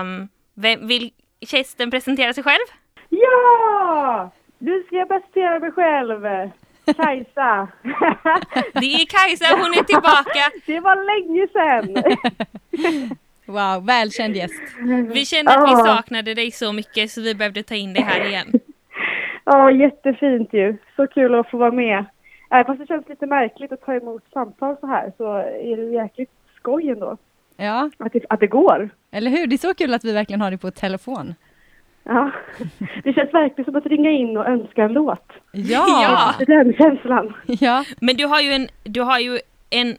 Um, 0.00 0.28
vem, 0.54 0.86
vill 0.86 1.10
gästen 1.40 1.90
presentera 1.90 2.32
sig 2.32 2.44
själv? 2.44 2.66
Ja! 3.08 4.30
Nu 4.58 4.82
ska 4.82 4.96
jag 4.96 5.08
presentera 5.08 5.58
mig 5.58 5.72
själv. 5.72 6.50
Kajsa. 6.84 7.68
Det 8.72 8.94
är 8.94 9.06
Kajsa, 9.06 9.56
hon 9.56 9.72
är 9.74 9.84
tillbaka. 9.84 10.50
det 10.66 10.80
var 10.80 10.96
länge 11.12 11.46
sedan. 11.52 13.16
Wow, 13.46 13.86
välkänd 13.86 14.36
gäst. 14.36 14.62
Vi 15.12 15.24
kände 15.24 15.52
att 15.52 15.70
vi 15.70 15.76
saknade 15.76 16.34
dig 16.34 16.50
så 16.50 16.72
mycket 16.72 17.10
så 17.10 17.20
vi 17.20 17.34
behövde 17.34 17.62
ta 17.62 17.74
in 17.74 17.92
dig 17.92 18.02
här 18.02 18.28
igen. 18.28 18.46
Ja, 19.44 19.70
jättefint 19.70 20.52
ju. 20.52 20.76
Så 20.96 21.06
kul 21.06 21.34
att 21.34 21.50
få 21.50 21.56
vara 21.56 21.72
med. 21.72 22.04
Även 22.50 22.64
fast 22.66 22.80
det 22.80 22.86
känns 22.86 23.08
lite 23.08 23.26
märkligt 23.26 23.72
att 23.72 23.80
ta 23.80 23.94
emot 23.94 24.22
samtal 24.32 24.76
så 24.80 24.86
här 24.86 25.12
så 25.16 25.36
är 25.36 25.76
det 25.76 25.82
jäkligt 25.82 26.30
skoj 26.62 26.88
ändå. 26.90 27.16
Ja, 27.56 27.90
Att 27.98 28.12
det, 28.12 28.20
att 28.28 28.40
det 28.40 28.46
går. 28.46 28.90
eller 29.10 29.30
hur? 29.30 29.46
Det 29.46 29.54
är 29.56 29.58
så 29.68 29.74
kul 29.74 29.94
att 29.94 30.04
vi 30.04 30.12
verkligen 30.12 30.40
har 30.40 30.50
dig 30.50 30.58
på 30.58 30.70
telefon. 30.70 31.34
Ja. 32.04 32.30
Det 33.04 33.12
känns 33.12 33.34
verkligen 33.34 33.64
som 33.64 33.76
att 33.76 33.86
ringa 33.86 34.10
in 34.10 34.36
och 34.36 34.46
önska 34.46 34.82
en 34.84 34.92
låt. 34.92 35.26
Ja! 35.52 36.34
Det 36.38 36.44
är 36.52 36.64
Den 36.64 36.74
känslan. 36.74 37.34
Ja, 37.46 37.84
Men 38.00 38.16
du 38.16 38.26
har 38.26 38.40
ju 38.40 38.50
en, 38.52 38.68
du 38.84 39.00
har 39.00 39.18
ju 39.18 39.38
en 39.70 39.96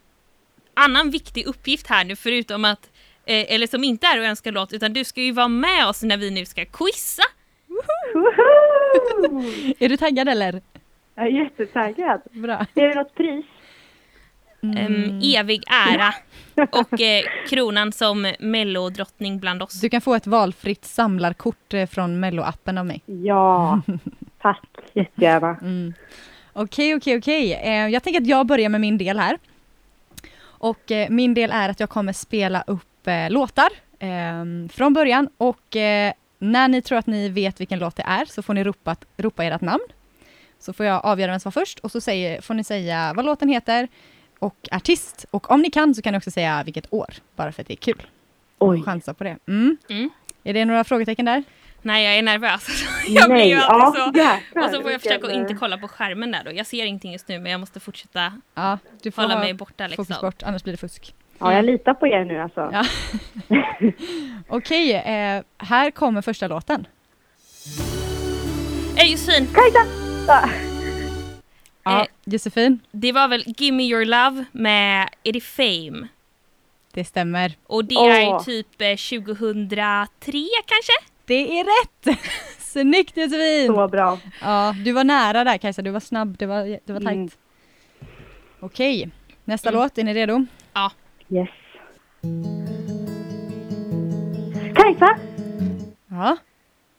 annan 0.74 1.10
viktig 1.10 1.48
uppgift 1.48 1.88
här 1.90 2.06
nu 2.06 2.16
förutom 2.16 2.66
att, 2.66 2.90
eh, 3.26 3.54
eller 3.56 3.68
som 3.68 3.84
inte 3.84 4.08
är 4.08 4.20
att 4.20 4.26
önska 4.30 4.52
låt, 4.52 4.74
utan 4.74 4.94
du 4.94 5.04
ska 5.04 5.22
ju 5.22 5.32
vara 5.32 5.48
med 5.48 5.88
oss 5.90 6.04
när 6.04 6.18
vi 6.18 6.32
nu 6.32 6.46
ska 6.46 6.66
quizza. 6.66 7.24
Woho! 7.68 8.28
är 9.80 9.90
du 9.90 9.98
taggad 9.98 10.30
eller? 10.30 10.62
Jag 11.16 11.26
är 11.26 11.30
jättetaggad. 11.30 12.22
Bra. 12.32 12.66
Är 12.76 12.88
det 12.90 12.96
något 12.96 13.16
pris? 13.16 13.46
Em, 14.64 15.20
evig 15.24 15.64
ära 15.68 16.14
och 16.72 17.02
eh, 17.02 17.24
kronan 17.50 17.92
som 17.92 18.34
mellodrottning 18.40 19.40
bland 19.40 19.64
oss. 19.64 19.82
Du 19.82 19.90
kan 19.90 20.02
få 20.02 20.16
ett 20.16 20.28
valfritt 20.28 20.86
samlarkort 20.86 21.74
eh, 21.74 21.86
från 21.88 22.24
Mello-appen 22.24 22.80
av 22.80 22.86
mig. 22.86 23.02
Ja, 23.06 23.82
tack 24.42 24.64
jättegärna. 24.94 25.58
Mm. 25.62 25.94
Okej, 26.54 26.96
okej, 26.96 27.18
okej. 27.18 27.54
Eh, 27.54 27.88
Jag 27.88 28.04
tänker 28.04 28.22
att 28.22 28.28
jag 28.28 28.46
börjar 28.48 28.70
med 28.70 28.82
min 28.82 28.98
del 28.98 29.20
här. 29.20 29.38
Och 30.44 30.92
eh, 30.92 31.10
min 31.10 31.34
del 31.34 31.52
är 31.52 31.70
att 31.70 31.80
jag 31.80 31.90
kommer 31.90 32.14
spela 32.14 32.64
upp 32.68 33.08
eh, 33.08 33.30
låtar 33.30 33.70
eh, 34.00 34.70
från 34.72 34.94
början 34.94 35.30
och 35.38 35.76
eh, 35.76 36.14
när 36.40 36.68
ni 36.68 36.82
tror 36.82 36.98
att 36.98 37.08
ni 37.08 37.30
vet 37.30 37.60
vilken 37.62 37.80
låt 37.80 37.96
det 37.96 38.04
är 38.08 38.26
så 38.26 38.42
får 38.42 38.54
ni 38.54 38.64
ropa, 38.64 38.96
ropa 39.18 39.44
ert 39.44 39.62
namn. 39.62 39.84
Så 40.60 40.74
får 40.74 40.86
jag 40.86 41.06
avgöra 41.06 41.32
vem 41.32 41.40
som 41.40 41.52
var 41.56 41.62
först 41.62 41.80
och 41.80 41.92
så 41.92 42.02
säger, 42.02 42.42
får 42.42 42.54
ni 42.54 42.64
säga 42.64 43.14
vad 43.16 43.26
låten 43.26 43.50
heter 43.50 43.88
och 44.44 44.68
artist. 44.72 45.26
Och 45.32 45.52
om 45.52 45.62
ni 45.62 45.70
kan 45.70 45.96
så 45.96 46.02
kan 46.02 46.12
ni 46.14 46.18
också 46.18 46.32
säga 46.32 46.64
vilket 46.64 46.94
år, 46.94 47.14
bara 47.36 47.52
för 47.52 47.62
att 47.62 47.68
det 47.68 47.74
är 47.74 47.78
kul. 47.78 48.08
Oj. 48.60 48.84
Chansa 48.84 49.14
på 49.14 49.24
det. 49.24 49.38
Mm. 49.48 49.78
Mm. 49.90 50.10
Är 50.44 50.54
det 50.54 50.66
några 50.66 50.84
frågetecken 50.84 51.26
där? 51.26 51.44
Nej, 51.82 52.06
jag 52.06 52.18
är 52.18 52.22
nervös. 52.22 52.68
jag 53.08 53.30
blir 53.30 53.44
ju 53.44 53.52
ja, 53.52 53.66
alltid 53.68 54.02
så. 54.02 54.20
jäklar, 54.20 54.64
Och 54.64 54.70
så 54.74 54.82
får 54.82 54.92
jag 54.92 55.02
försöka 55.02 55.28
att 55.28 55.34
inte 55.34 55.54
eh, 55.54 55.60
kolla 55.60 55.78
på 55.78 55.88
skärmen 55.88 56.32
där 56.32 56.44
då. 56.46 56.52
Jag 56.52 56.66
ser 56.66 56.86
ingenting 56.86 57.12
just 57.12 57.28
nu 57.28 57.40
men 57.40 57.52
jag 57.52 57.60
måste 57.60 57.80
fortsätta 57.80 58.34
Ja, 58.56 58.78
du 59.02 59.12
får 59.12 59.22
hålla 59.22 59.34
ha 59.34 59.42
mig 59.42 59.54
borta 59.54 59.88
liksom. 59.88 60.06
fokus 60.06 60.22
bort, 60.22 60.44
annars 60.44 60.64
blir 60.64 60.74
det 60.74 60.78
fusk. 60.78 61.16
Ja, 61.40 61.54
jag 61.54 61.66
litar 61.66 61.94
på 61.94 62.08
er 62.08 62.26
nu 62.26 62.40
alltså. 62.40 62.70
Ja. 62.74 62.86
Okej, 64.48 64.94
eh, 64.94 65.44
här 65.58 65.92
kommer 65.92 66.22
första 66.22 66.48
låten. 66.48 66.88
Eh, 68.98 69.12
Josefin, 69.12 69.48
Kajsa! 69.54 70.50
Ja. 71.84 71.92
Ja, 71.92 72.02
Eh. 72.02 72.08
Josefin, 72.26 72.80
det 72.92 73.12
var 73.12 73.28
väl 73.28 73.44
Gimme 73.46 73.84
Your 73.84 74.06
Love 74.06 74.46
med 74.52 75.10
Är 75.24 75.34
det 75.34 75.42
Fame? 75.42 76.08
det 76.94 77.04
stämmer. 77.06 77.54
Och 77.68 77.86
det 77.86 77.96
är 77.96 78.22
ju 78.22 78.28
Åh. 78.28 78.44
typ 78.44 78.82
eh, 78.82 78.96
2003 78.96 80.08
kanske? 80.66 80.94
Det 81.26 81.60
är 81.60 81.64
rätt! 81.64 82.20
Snyggt 82.60 83.18
Josefin! 83.18 83.68
Så 83.68 83.88
bra. 83.88 84.18
Ja, 84.42 84.76
du 84.86 84.92
var 84.92 85.04
nära 85.04 85.44
där 85.44 85.58
Kajsa, 85.58 85.82
du 85.82 85.92
var 85.92 86.00
snabb, 86.00 86.38
det 86.38 86.46
var, 86.46 86.80
det 86.86 86.94
var 86.94 87.00
tajt. 87.00 87.16
Mm. 87.16 87.30
Okej, 88.60 89.10
nästa 89.46 89.70
Mm. 89.70 89.82
låt, 89.82 89.98
är 89.98 90.04
ni 90.04 90.14
redo? 90.14 90.46
Yes. 91.30 91.50
Kajsa! 94.76 95.18
Ja, 96.08 96.38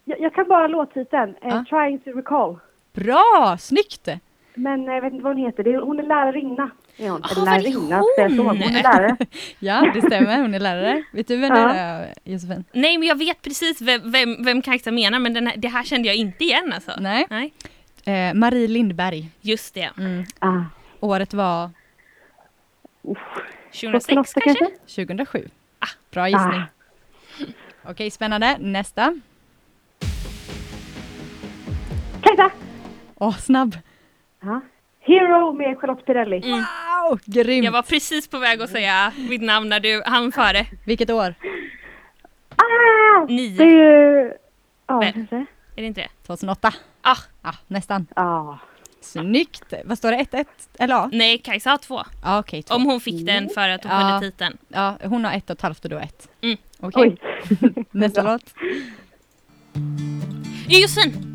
Jag, 0.05 0.21
jag 0.21 0.35
kan 0.35 0.49
bara 0.49 0.67
låttiteln. 0.67 1.35
Eh, 1.43 1.49
Ja. 1.49 1.65
Trying 1.69 1.99
to 1.99 2.11
recall. 2.11 2.57
bra! 2.93 3.57
Snyggt! 3.61 4.09
Men 4.55 4.89
eh, 4.89 4.95
jag 4.95 5.03
vet 5.03 5.13
inte 5.13 5.25
vad 5.25 5.37
hon 5.37 5.47
heter. 5.47 5.63
Det 5.65 5.73
är, 5.73 5.79
hon 5.81 5.99
är 5.99 6.03
lärarinna. 6.03 6.71
Är 6.97 7.11
hon. 7.11 7.21
Ah, 7.25 7.29
det 7.35 7.41
lärarinna, 7.45 7.97
hon? 8.19 8.39
Hon 8.39 8.63
är 8.63 8.83
lärare. 8.83 9.17
Ja, 9.59 9.91
det 9.95 10.03
stämmer, 10.03 10.41
hon 10.41 10.55
är 10.55 10.61
lärare. 10.61 11.03
Vet 11.13 11.29
du 11.29 11.37
vem 11.37 11.51
Ja. 11.57 11.69
det 11.69 11.79
är 11.79 12.15
Josefin? 12.25 12.65
Nej 12.73 12.99
men 12.99 13.09
jag 13.09 13.19
vet 13.19 13.43
precis 13.43 13.81
vem, 13.81 14.11
vem, 14.13 14.45
vem 14.45 14.63
Kajsa 14.63 14.91
menar 14.91 15.19
men 15.19 15.35
den 15.35 15.47
här, 15.47 15.57
det 15.57 15.69
här 15.69 15.83
kände 15.83 16.09
jag 16.09 16.17
inte 16.17 16.45
igen 16.45 16.73
alltså. 16.75 16.93
Nej. 17.01 17.27
Nej. 17.31 17.53
Eh, 18.05 18.35
Marie 18.35 18.69
Lindberg. 18.69 19.19
Mm. 19.19 19.31
Just 19.41 19.75
det. 19.75 19.91
Ah. 20.39 20.61
Året 21.01 21.35
var 21.35 21.71
Uff. 23.03 23.19
2006 23.73 24.33
2008 24.33 24.41
kanske? 24.41 24.67
2007. 24.95 25.49
Ah. 25.79 25.87
Bra 26.11 26.29
gissning. 26.29 26.63
Okej, 27.85 28.11
spännande. 28.11 28.57
Nästa. 28.61 29.21
Kajsa! 32.23 32.51
Åh, 33.15 33.37
snabb. 33.39 33.77
Ja. 34.45 34.61
Hero 35.01 35.53
med 35.53 35.79
Charlotte 35.81 36.05
Perrelli. 36.07 36.37
Mm. 36.37 36.59
Wow, 36.59 37.21
grymt. 37.25 37.65
Jag 37.65 37.73
var 37.73 37.83
precis 37.83 38.29
på 38.29 38.39
väg 38.39 38.63
att 38.63 38.71
säga 38.71 39.13
mitt 39.29 39.43
namn 39.43 39.69
när 39.69 39.81
du 39.81 40.03
hann 40.07 40.33
före. 40.33 40.67
Vilket 40.87 41.11
år? 41.11 41.35
Ah! 42.57 43.27
Det 43.27 43.33
är 43.33 43.37
Nio. 43.37 43.65
ju... 43.65 44.33
Ja, 44.87 44.99
Men- 45.01 45.13
kanske. 45.13 45.37
Är 45.77 45.83
det 45.83 45.87
inte 45.87 46.01
det? 46.01 46.09
2008. 46.27 46.75
Ah, 47.03 47.17
Ah, 47.43 47.55
nästan. 47.67 48.07
Ja. 48.17 48.59
Snyggt. 49.01 49.73
Vad 49.85 49.99
står 49.99 50.11
det? 50.11 50.17
1-1? 50.17 50.45
Eller 50.79 50.95
A? 50.95 51.09
nej 51.13 51.39
Kajsa 51.39 51.71
har 51.71 51.79
två. 51.79 52.03
Ja, 52.25 52.39
okej. 52.39 52.63
två. 52.63 52.75
Om 52.75 52.85
hon 52.85 53.01
fick 53.01 53.27
den 53.27 53.49
för 53.49 53.69
att 53.69 53.83
hon 53.85 53.93
Ja. 53.93 53.99
hade 53.99 54.31
titeln. 54.31 54.59
Ja, 54.69 54.97
hon 55.05 55.25
har 55.25 55.33
ett 55.33 55.51
och 55.51 55.57
ett 55.57 55.63
halvt 55.63 55.85
och 55.85 55.91
du 55.91 55.97
har 55.97 56.03
ett. 56.03 56.29
Mm. 56.41 56.57
Okej, 56.81 57.17
Oj. 57.61 57.85
nästa 57.91 58.23
låt. 58.23 58.55
Josefin! 60.69 61.34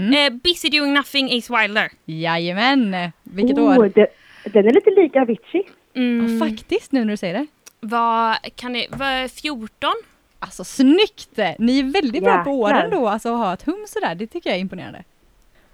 Mm. 0.00 0.14
Eh, 0.26 0.30
Busy 0.44 0.68
doing 0.68 0.92
nothing 0.92 1.38
Ace 1.38 1.52
Wilder. 1.60 1.90
Jajamän. 2.06 3.12
Vilket 3.22 3.58
oh, 3.58 3.78
år? 3.78 3.92
Det, 3.94 4.06
den 4.44 4.66
är 4.66 4.72
lite 4.72 4.90
lik 4.90 5.16
Avicii. 5.16 5.62
Mm, 5.94 6.38
Ja, 6.38 6.46
faktiskt 6.46 6.92
nu 6.92 7.04
när 7.04 7.10
du 7.10 7.16
säger 7.16 7.34
det. 7.34 7.46
vad 7.80 8.36
kan 8.56 8.72
det, 8.72 8.86
vad, 8.90 9.30
14? 9.30 9.90
Alltså 10.38 10.64
snyggt! 10.64 11.38
Ni 11.58 11.78
är 11.78 11.92
väldigt 11.92 12.22
bra 12.24 12.44
på 12.44 12.50
Jäklar. 12.50 12.52
åren 12.52 12.90
då, 12.90 13.08
alltså 13.08 13.28
att 13.28 13.38
ha 13.38 13.54
ett 13.54 13.62
hum 13.62 13.84
sådär, 13.88 14.14
det 14.14 14.26
tycker 14.26 14.50
jag 14.50 14.56
är 14.56 14.60
imponerande. 14.60 15.04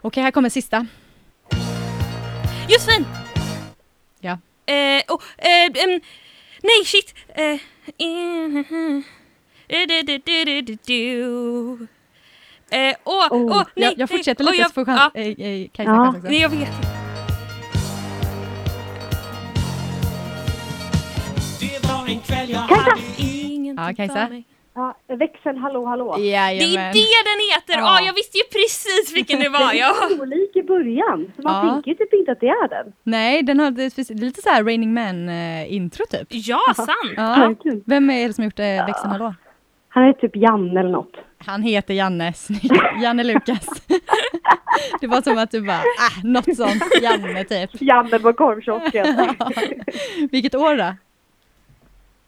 Okej, 0.01 0.23
här 0.23 0.31
kommer 0.31 0.49
sista. 0.49 0.87
Josefin! 2.69 3.05
Ja. 4.21 4.39
Eh, 4.67 5.03
oh, 5.09 5.23
eh, 5.39 5.85
em, 5.85 6.01
nej 6.63 6.85
shit! 6.85 7.15
Eh, 7.29 7.45
eh, 7.45 7.59
eh, 9.69 9.87
du, 9.89 10.03
du, 10.03 10.19
du, 10.19 10.63
du, 10.63 10.79
du. 10.87 11.87
Eh, 12.71 12.95
åh, 13.05 13.27
Oh, 13.31 13.43
åh, 13.51 13.63
nej! 13.75 13.85
jag, 13.85 13.95
jag 13.99 14.09
fortsätter 14.11 14.45
nej, 14.45 14.53
lite 14.53 14.65
så 14.65 14.73
får 14.75 14.89
jag- 14.89 14.99
chans, 14.99 15.11
ja, 15.15 15.21
eh, 15.21 15.27
eh, 15.29 15.69
Kajsa 15.73 15.93
Ja. 15.93 16.05
chans 16.05 16.17
också. 16.17 16.29
Nej, 16.29 16.41
jag 16.41 16.49
vet. 16.49 16.69
Kajsa! 22.69 22.97
Ja, 23.77 23.95
Kajsa? 23.97 24.29
Ja, 24.75 24.97
växeln 25.19 25.59
Hallå 25.59 25.87
Hallå. 25.87 26.15
Det 26.19 26.23
är 26.35 26.51
Jajamän. 26.53 26.93
det 26.93 26.99
den 27.31 27.41
heter! 27.53 27.75
Ja, 27.87 27.99
Ja. 28.01 28.07
jag 28.07 28.13
visste 28.15 28.39
ju 28.39 28.45
precis 28.45 29.13
vilken 29.17 29.41
det 29.41 29.49
var. 29.49 29.73
Ja. 29.75 29.95
Den 30.09 30.19
är 30.19 30.23
olik 30.23 30.57
i 30.57 30.63
början. 30.63 31.33
Så 31.37 31.43
man 31.43 31.67
Ja. 31.67 31.73
tänker 31.73 31.91
ju 31.91 31.95
typ 31.97 32.13
inte 32.15 32.33
att 32.33 32.41
det 32.41 32.49
är 32.49 32.69
den. 32.69 32.93
Nej, 33.03 33.43
den 33.43 33.61
har 33.61 33.71
det 33.71 33.99
lite 34.11 34.43
så 34.43 34.49
här 34.51 34.65
Raining 34.65 34.95
Man-intro 34.95 36.05
typ. 36.11 36.29
Ja, 36.31 36.61
sant! 36.77 36.89
Ja. 37.17 37.55
Vem 37.87 38.11
är 38.11 38.29
det 38.29 38.35
som 38.35 38.43
har 38.43 38.47
gjort 38.47 38.59
eh, 38.59 38.87
Växeln 38.87 39.11
Hallå? 39.11 39.35
Han 39.97 40.05
är 40.05 40.13
typ 40.13 40.37
Janne 40.37 40.81
eller 40.81 40.91
något. 40.91 41.17
Han 41.39 41.63
heter 41.63 41.95
Janne, 41.95 42.33
snyggt. 42.33 42.73
Janne 43.03 43.25
Lukas. 43.25 43.67
det 45.01 45.07
var 45.07 45.23
som 45.23 45.39
att 45.39 45.51
du 45.51 45.61
bara, 45.61 45.79
ah, 45.79 46.21
något 46.25 46.57
sånt, 46.57 46.83
Janne 47.03 47.45
typ. 47.45 47.71
Janne 47.83 48.19
på 48.19 48.33
korvkiosken. 48.33 49.07
Vilket 50.31 50.55
år 50.55 50.77
då? 50.77 50.95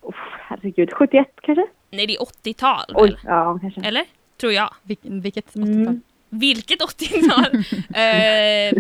oh, 0.01 0.15
herregud, 0.49 0.93
71 0.93 1.27
kanske? 1.43 1.67
Nej, 1.91 2.07
det 2.07 2.15
är 2.15 2.19
80-tal 2.21 2.85
Oj, 2.95 3.17
ja 3.25 3.59
kanske. 3.61 3.81
Eller? 3.81 4.05
Tror 4.41 4.53
jag. 4.53 4.75
Vil 4.83 4.97
vilket 5.03 5.57
Mm. 5.57 5.81
80-tal? 5.83 6.01
Vilket 6.31 6.81
80-tal? 6.81 7.45
eh, 7.95 8.73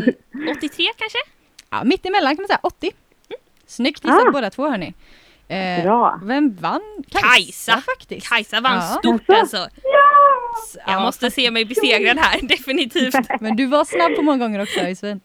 83 0.56 0.84
kanske? 0.96 1.18
Ja, 1.70 1.84
mitt 1.84 2.06
emellan 2.06 2.36
kan 2.36 2.42
man 2.42 2.46
säga, 2.48 2.60
80. 2.62 2.90
Snyggt 3.66 4.04
gissat 4.04 4.26
Ah. 4.28 4.30
båda 4.32 4.50
två 4.50 4.68
hörni. 4.70 4.94
Eh, 5.48 5.82
Bra. 5.82 6.20
Vem 6.22 6.54
vann? 6.56 6.80
Kajsa. 7.10 7.72
faktiskt. 7.86 8.28
Kajsa 8.28 8.60
vann 8.60 8.74
Ja. 8.76 8.80
stort 8.82 9.22
Alltså? 9.30 9.56
alltså. 9.56 9.68
Jag 10.86 10.94
Ja, 10.94 11.00
måste 11.00 11.30
se 11.30 11.50
mig 11.50 11.64
besegrad 11.64 12.18
här, 12.18 12.40
definitivt. 12.48 13.40
Men 13.40 13.56
du 13.56 13.66
var 13.66 13.84
snabb 13.84 14.16
på 14.16 14.22
många 14.22 14.38
gånger 14.38 14.62
också 14.62 14.80
Josefin. 14.80 15.20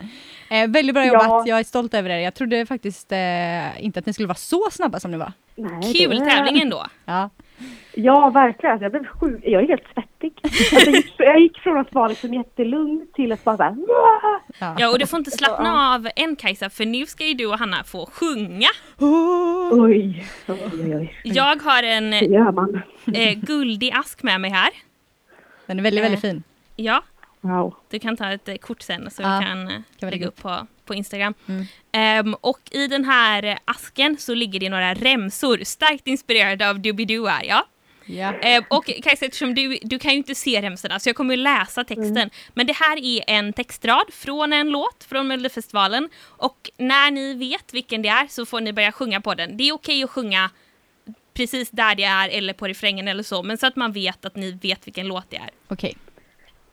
Eh, 0.49 0.67
väldigt 0.67 0.93
bra 0.95 1.05
Ja. 1.05 1.13
jobbat, 1.13 1.47
jag 1.47 1.59
är 1.59 1.63
stolt 1.63 1.93
över 1.93 2.09
er. 2.09 2.17
Jag 2.19 2.33
trodde 2.33 2.65
faktiskt 2.65 3.11
eh, 3.11 3.83
inte 3.85 3.99
att 3.99 4.05
ni 4.05 4.13
skulle 4.13 4.27
vara 4.27 4.35
så 4.35 4.69
snabba 4.71 4.99
som 4.99 5.11
ni 5.11 5.17
var. 5.17 5.33
Nej, 5.55 5.93
Kul 5.93 6.17
tävling 6.17 6.61
ändå. 6.61 6.85
Ja, 7.05 7.29
Ja, 7.95 8.29
verkligen. 8.29 8.71
Alltså, 8.73 8.83
jag 8.85 8.91
blev 8.91 9.05
sjuk. 9.07 9.41
Jag 9.43 9.63
är 9.63 9.67
helt 9.67 9.83
svettig. 9.93 10.33
Alltså, 10.43 10.75
jag, 10.75 10.95
gick, 10.95 11.13
jag 11.17 11.39
gick 11.39 11.57
från 11.57 11.77
att 11.77 11.93
vara 11.93 12.07
liksom 12.07 12.33
jättelugn 12.33 13.07
till 13.13 13.31
att 13.31 13.43
bara 13.43 13.57
såhär... 13.57 13.75
ja. 14.59 14.75
Ja, 14.79 14.89
och 14.91 14.99
du 14.99 15.07
får 15.07 15.19
inte 15.19 15.31
slappna 15.31 15.93
av 15.93 16.07
än 16.15 16.35
Kajsa, 16.35 16.69
för 16.69 16.85
nu 16.85 17.05
ska 17.05 17.25
ju 17.25 17.33
du 17.33 17.45
och 17.45 17.59
Hanna 17.59 17.83
få 17.83 18.09
sjunga. 18.13 18.67
Oj, 18.97 20.25
oj, 20.47 20.59
oj. 20.73 20.95
oj. 20.95 21.13
Jag 21.23 21.61
har 21.63 21.83
en 21.83 22.13
eh, 22.13 23.33
guldig 23.35 23.91
ask 23.95 24.23
med 24.23 24.41
mig 24.41 24.51
här. 24.51 24.69
Den 25.65 25.79
är 25.79 25.83
väldigt, 25.83 25.99
Eh. 25.99 26.03
väldigt 26.03 26.21
fin. 26.21 26.43
Ja, 26.75 27.03
Wow. 27.41 27.75
du 27.89 27.99
kan 27.99 28.17
ta 28.17 28.31
ett 28.31 28.47
eh, 28.49 28.55
kort 28.55 28.81
sen 28.81 29.11
så 29.11 29.21
Ja, 29.21 29.37
vi 29.39 29.45
kan, 29.45 29.67
eh, 29.67 29.73
vi 30.01 30.11
lägga 30.11 30.27
upp 30.27 30.41
på, 30.41 30.67
på 30.85 30.93
Instagram. 30.93 31.33
Mm. 31.47 31.65
Ehm, 31.91 32.33
och 32.41 32.59
i 32.71 32.87
den 32.87 33.05
här 33.05 33.43
eh, 33.45 33.57
asken 33.65 34.17
så 34.17 34.33
ligger 34.33 34.59
det 34.59 34.69
några 34.69 34.93
remsor, 34.93 35.57
starkt 35.63 36.07
inspirerade 36.07 36.69
av 36.69 36.79
Doobidoo 36.79 37.29
ja. 37.43 37.65
Ja. 38.05 38.33
Eh, 38.39 38.63
och 38.67 38.85
Kajsa, 38.85 39.25
eftersom 39.25 39.55
du, 39.55 39.77
du 39.81 39.99
kan 39.99 40.11
ju 40.11 40.17
inte 40.17 40.35
se 40.35 40.61
remsorna 40.61 40.99
så 40.99 41.09
jag 41.09 41.15
kommer 41.15 41.35
ju 41.35 41.41
läsa 41.41 41.83
texten. 41.83 42.29
Men 42.53 42.67
det 42.67 42.73
här 42.75 42.97
är 43.05 43.23
en 43.27 43.53
textrad 43.53 44.05
från 44.13 44.53
en 44.53 44.69
låt 44.69 45.03
från 45.09 45.27
Melodifestivalen. 45.27 46.09
Och 46.25 46.69
när 46.77 47.11
ni 47.11 47.33
vet 47.33 47.73
vilken 47.73 48.01
det 48.01 48.09
är 48.09 48.27
så 48.27 48.45
får 48.45 48.61
ni 48.61 48.73
börja 48.73 48.91
sjunga 48.91 49.21
på 49.21 49.33
den. 49.33 49.57
Det 49.57 49.63
är 49.63 49.73
okej 49.73 50.03
att 50.03 50.09
sjunga 50.09 50.49
precis 51.33 51.69
där 51.69 51.95
det 51.95 52.03
är 52.03 52.29
eller 52.29 52.53
på 52.53 52.67
refrängen 52.67 53.07
eller 53.07 53.23
så. 53.23 53.43
Men 53.43 53.57
så 53.57 53.67
att 53.67 53.75
man 53.75 53.91
vet 53.91 54.25
att 54.25 54.35
ni 54.35 54.51
vet 54.51 54.87
vilken 54.87 55.07
låt 55.07 55.29
det 55.29 55.37
är. 55.37 55.49
Okej. 55.67 55.97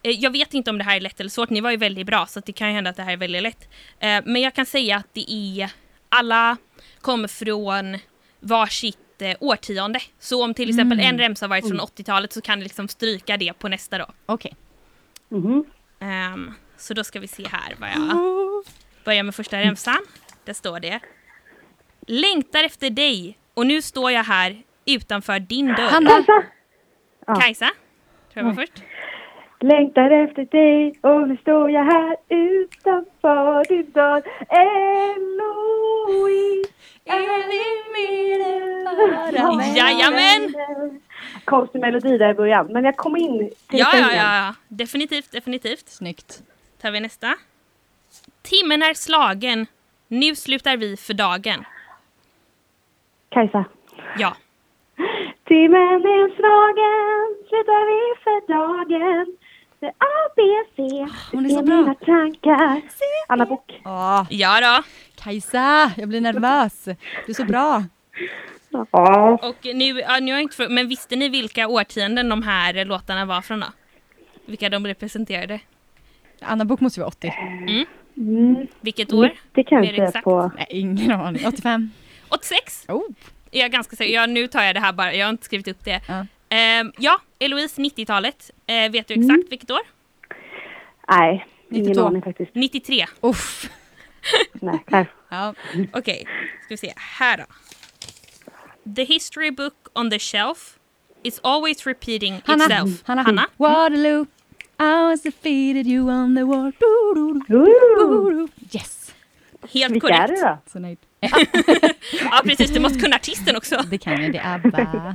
Eh, 0.03 0.11
Jag 0.11 0.31
vet 0.31 0.55
inte 0.55 0.71
om 0.71 0.79
det 0.79 0.85
här 0.85 0.97
är 0.97 1.01
lätt 1.01 1.21
eller 1.21 1.31
svårt, 1.31 1.51
ni 1.51 1.61
var 1.61 1.71
ju 1.71 1.77
väldigt 1.77 2.07
bra 2.07 2.27
så 2.27 2.41
det 2.41 2.53
kan 2.53 2.69
ju 2.69 2.75
hända 2.75 2.91
att 2.91 2.97
det 2.97 3.03
här 3.03 3.13
är 3.13 3.17
väldigt 3.17 3.43
lätt. 3.43 3.69
Eh, 4.01 4.23
Men 4.25 4.43
jag 4.43 4.55
kan 4.55 4.67
säga 4.67 4.97
att 4.97 5.07
det 5.15 5.33
är, 5.33 5.71
alla 6.09 6.57
kommer 7.01 7.29
från 7.29 7.99
varsitt 8.41 8.99
eh, 9.23 9.37
årtionde. 9.41 10.01
Så 10.19 10.45
om 10.45 10.55
till 10.55 10.69
exempel 10.69 11.01
en 11.01 11.19
remsa 11.19 11.49
varit 11.49 11.69
från 11.69 11.81
80-talet 11.81 12.33
så 12.33 12.41
kan 12.41 12.59
ni 12.59 12.65
liksom 12.65 12.89
stryka 12.89 13.37
det 13.37 13.53
på 13.53 13.69
nästa 13.69 13.99
då. 13.99 14.07
Okej. 14.27 14.55
Mhm. 15.29 15.65
Ehm, 16.01 16.53
så 16.77 16.95
då 16.95 17.05
ska 17.05 17.21
vi 17.21 17.29
se 17.29 17.47
här 17.49 17.75
vad 17.79 17.89
jag... 17.91 18.17
Oh. 18.17 18.63
börjar 19.05 19.23
med 19.23 19.35
första 19.35 19.59
remsan. 19.61 19.99
Där 20.45 20.53
står 20.53 20.81
det. 20.81 21.01
Längtar 22.07 22.65
efter 22.65 22.91
dig 22.91 23.39
och 23.55 23.67
nu 23.67 23.83
står 23.83 24.11
jag 24.11 24.25
här 24.25 24.63
utanför 24.87 25.41
din 25.41 25.67
dörr. 25.67 25.91
Hanna! 25.91 26.25
Kajsa, 27.41 27.71
tror 28.33 28.45
jag 28.47 28.55
var 28.55 28.55
först. 28.55 28.83
Längtar 29.63 30.11
efter 30.11 30.45
dig 30.45 30.95
och 31.01 31.29
nu 31.29 31.37
står 31.37 31.71
jag 31.71 31.85
här 31.85 32.17
utanför 32.29 33.69
din 33.69 33.91
dörr. 33.91 34.23
Eloise 39.49 39.79
Jajamän! 39.79 40.55
Konstig 41.45 41.81
melodi 41.81 42.19
där 42.19 42.31
i 42.31 42.35
början, 42.35 42.67
men 42.67 42.85
jag 42.85 42.97
kom 42.97 43.17
in 43.17 43.39
till 43.39 43.79
Ja, 43.79 43.89
ja, 43.95 44.13
ja. 44.15 44.55
Definitivt, 44.69 45.33
definitivt. 45.33 45.89
Snyggt. 45.89 46.43
Tar 46.83 46.91
vi 46.91 47.01
nästa. 47.01 47.35
Timmen 48.43 48.83
är 48.83 48.95
slagen. 48.95 49.67
Nu 50.09 50.35
slutar 50.37 50.77
vi 50.77 50.97
för 50.97 51.15
dagen. 51.15 51.65
Kajsa. 53.29 53.65
Ja. 54.19 54.37
Timmen 55.45 56.01
är 56.17 56.37
slagen, 56.37 57.47
slutar 57.49 57.83
vi 57.91 58.01
för 58.25 58.53
dagen. 58.53 59.37
A, 59.87 60.31
B, 60.37 60.43
C 60.77 60.83
Hon 61.33 61.47
är 61.47 61.49
så 61.51 61.59
är 61.59 61.63
bra. 61.63 61.77
mina 61.77 61.95
tankar. 61.95 62.83
Anna 63.29 63.47
Bok. 63.47 63.81
Åh, 63.85 64.27
Ja 64.31 64.61
då. 64.61 64.83
Kajsa, 65.23 65.93
jag 65.97 66.09
blir 66.09 66.21
nervös. 66.21 66.85
Du 66.85 67.31
är 67.31 67.35
så 67.35 67.45
bra. 67.45 67.85
Ja. 68.91 69.39
Och 69.43 69.57
nu, 69.75 69.85
ja, 70.01 70.19
nu 70.21 70.33
har 70.33 70.39
jag 70.39 70.43
inte 70.43 70.57
för, 70.57 70.69
men 70.69 70.89
visste 70.89 71.17
ni 71.17 71.29
vilka 71.29 71.69
årtionden 71.69 72.29
de 72.29 72.43
här 72.43 72.85
låtarna 72.85 73.25
var 73.25 73.41
från 73.43 73.61
då? 73.61 73.67
Vilka 74.47 74.69
de 74.69 74.87
representerade? 74.87 75.61
Anna 76.41 76.65
Bok 76.65 76.81
måste 76.81 77.01
vara 77.01 77.09
80. 77.09 77.33
Mm. 78.17 78.67
Vilket 78.81 79.13
år? 79.13 79.33
Det 79.53 79.65
kan 79.65 79.81
Mer 79.81 79.87
jag 79.87 79.95
säga 79.97 80.09
exakt. 80.09 80.25
på. 80.25 80.51
Nej, 80.57 80.67
ingen 80.71 81.11
aning. 81.13 81.47
85. 81.47 81.91
86? 82.29 82.85
Oh. 82.89 83.03
Jag 83.51 83.65
är 83.65 83.69
ganska 83.69 83.97
säker. 83.97 84.15
Ja, 84.15 84.27
nu 84.27 84.47
tar 84.47 84.63
jag 84.63 84.75
det 84.77 84.81
här 84.81 84.93
bara. 84.93 85.15
Jag 85.15 85.27
har 85.27 85.31
inte 85.31 85.45
skrivit 85.45 85.69
upp 85.69 85.85
det. 85.85 86.01
Ja. 86.09 86.27
Ehm, 86.51 86.93
ja, 86.99 87.21
Eloise 87.39 87.81
90-talet. 87.83 88.51
Eh, 88.67 88.91
vet 88.91 89.09
du 89.09 89.15
Mm. 89.15 89.31
exakt 89.31 89.53
vilket 89.53 89.71
år? 89.71 89.81
Nej, 91.09 91.47
ingen 91.71 91.85
92. 91.87 92.07
aning 92.07 92.23
faktiskt. 92.23 92.55
93. 92.55 93.07
Uff. 93.21 93.71
Nej. 94.53 94.85
Ja. 95.33 95.55
Okej, 95.93 96.27
ska 96.65 96.69
vi 96.69 96.77
se. 96.77 96.93
Här 96.97 97.37
då. 97.39 97.45
The 98.95 99.05
history 99.05 99.51
book 99.51 99.75
on 99.95 100.11
the 100.11 100.19
shelf 100.19 100.79
is 101.23 101.41
always 101.43 101.87
repeating 101.87 102.43
Hanna. 102.45 102.65
itself. 102.65 103.03
Hanna. 103.05 103.23
Hanna? 103.23 103.47
Waterloo. 103.57 104.27
I 104.79 105.05
was 105.11 105.23
defeated 105.23 105.87
you 105.87 106.11
on 106.11 106.37
the 106.37 106.43
war. 106.45 106.73
Du, 106.79 107.41
du, 107.49 107.95
du. 107.97 108.49
Yes. 108.79 109.15
Helt 109.73 109.95
Vilka 109.95 110.09
är 110.09 110.27
korrekt. 110.27 110.43
det 110.43 110.49
då? 110.49 110.59
Så. 111.29 111.47
Ja, 112.25 112.41
precis. 112.45 112.71
Du 112.71 112.81
måste 112.81 112.99
kunna 113.01 113.17
artisten 113.17 113.57
också. 113.57 113.83
Det 113.91 113.99
kan 113.99 114.23
jag. 114.23 114.33
Det 114.33 114.39
är 114.39 114.55
ABBA. 114.55 115.15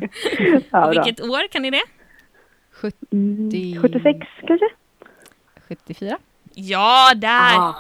Ja. 0.71 0.89
Vilket 0.89 1.21
år 1.21 1.47
kan 1.47 1.61
ni 1.61 1.71
det? 1.71 1.83
70, 2.71 2.97
Mm, 3.11 3.81
76 3.81 4.27
kanske? 4.47 4.65
74. 5.67 6.17
Ja, 6.53 7.11
där! 7.15 7.53
Ja. 7.53 7.75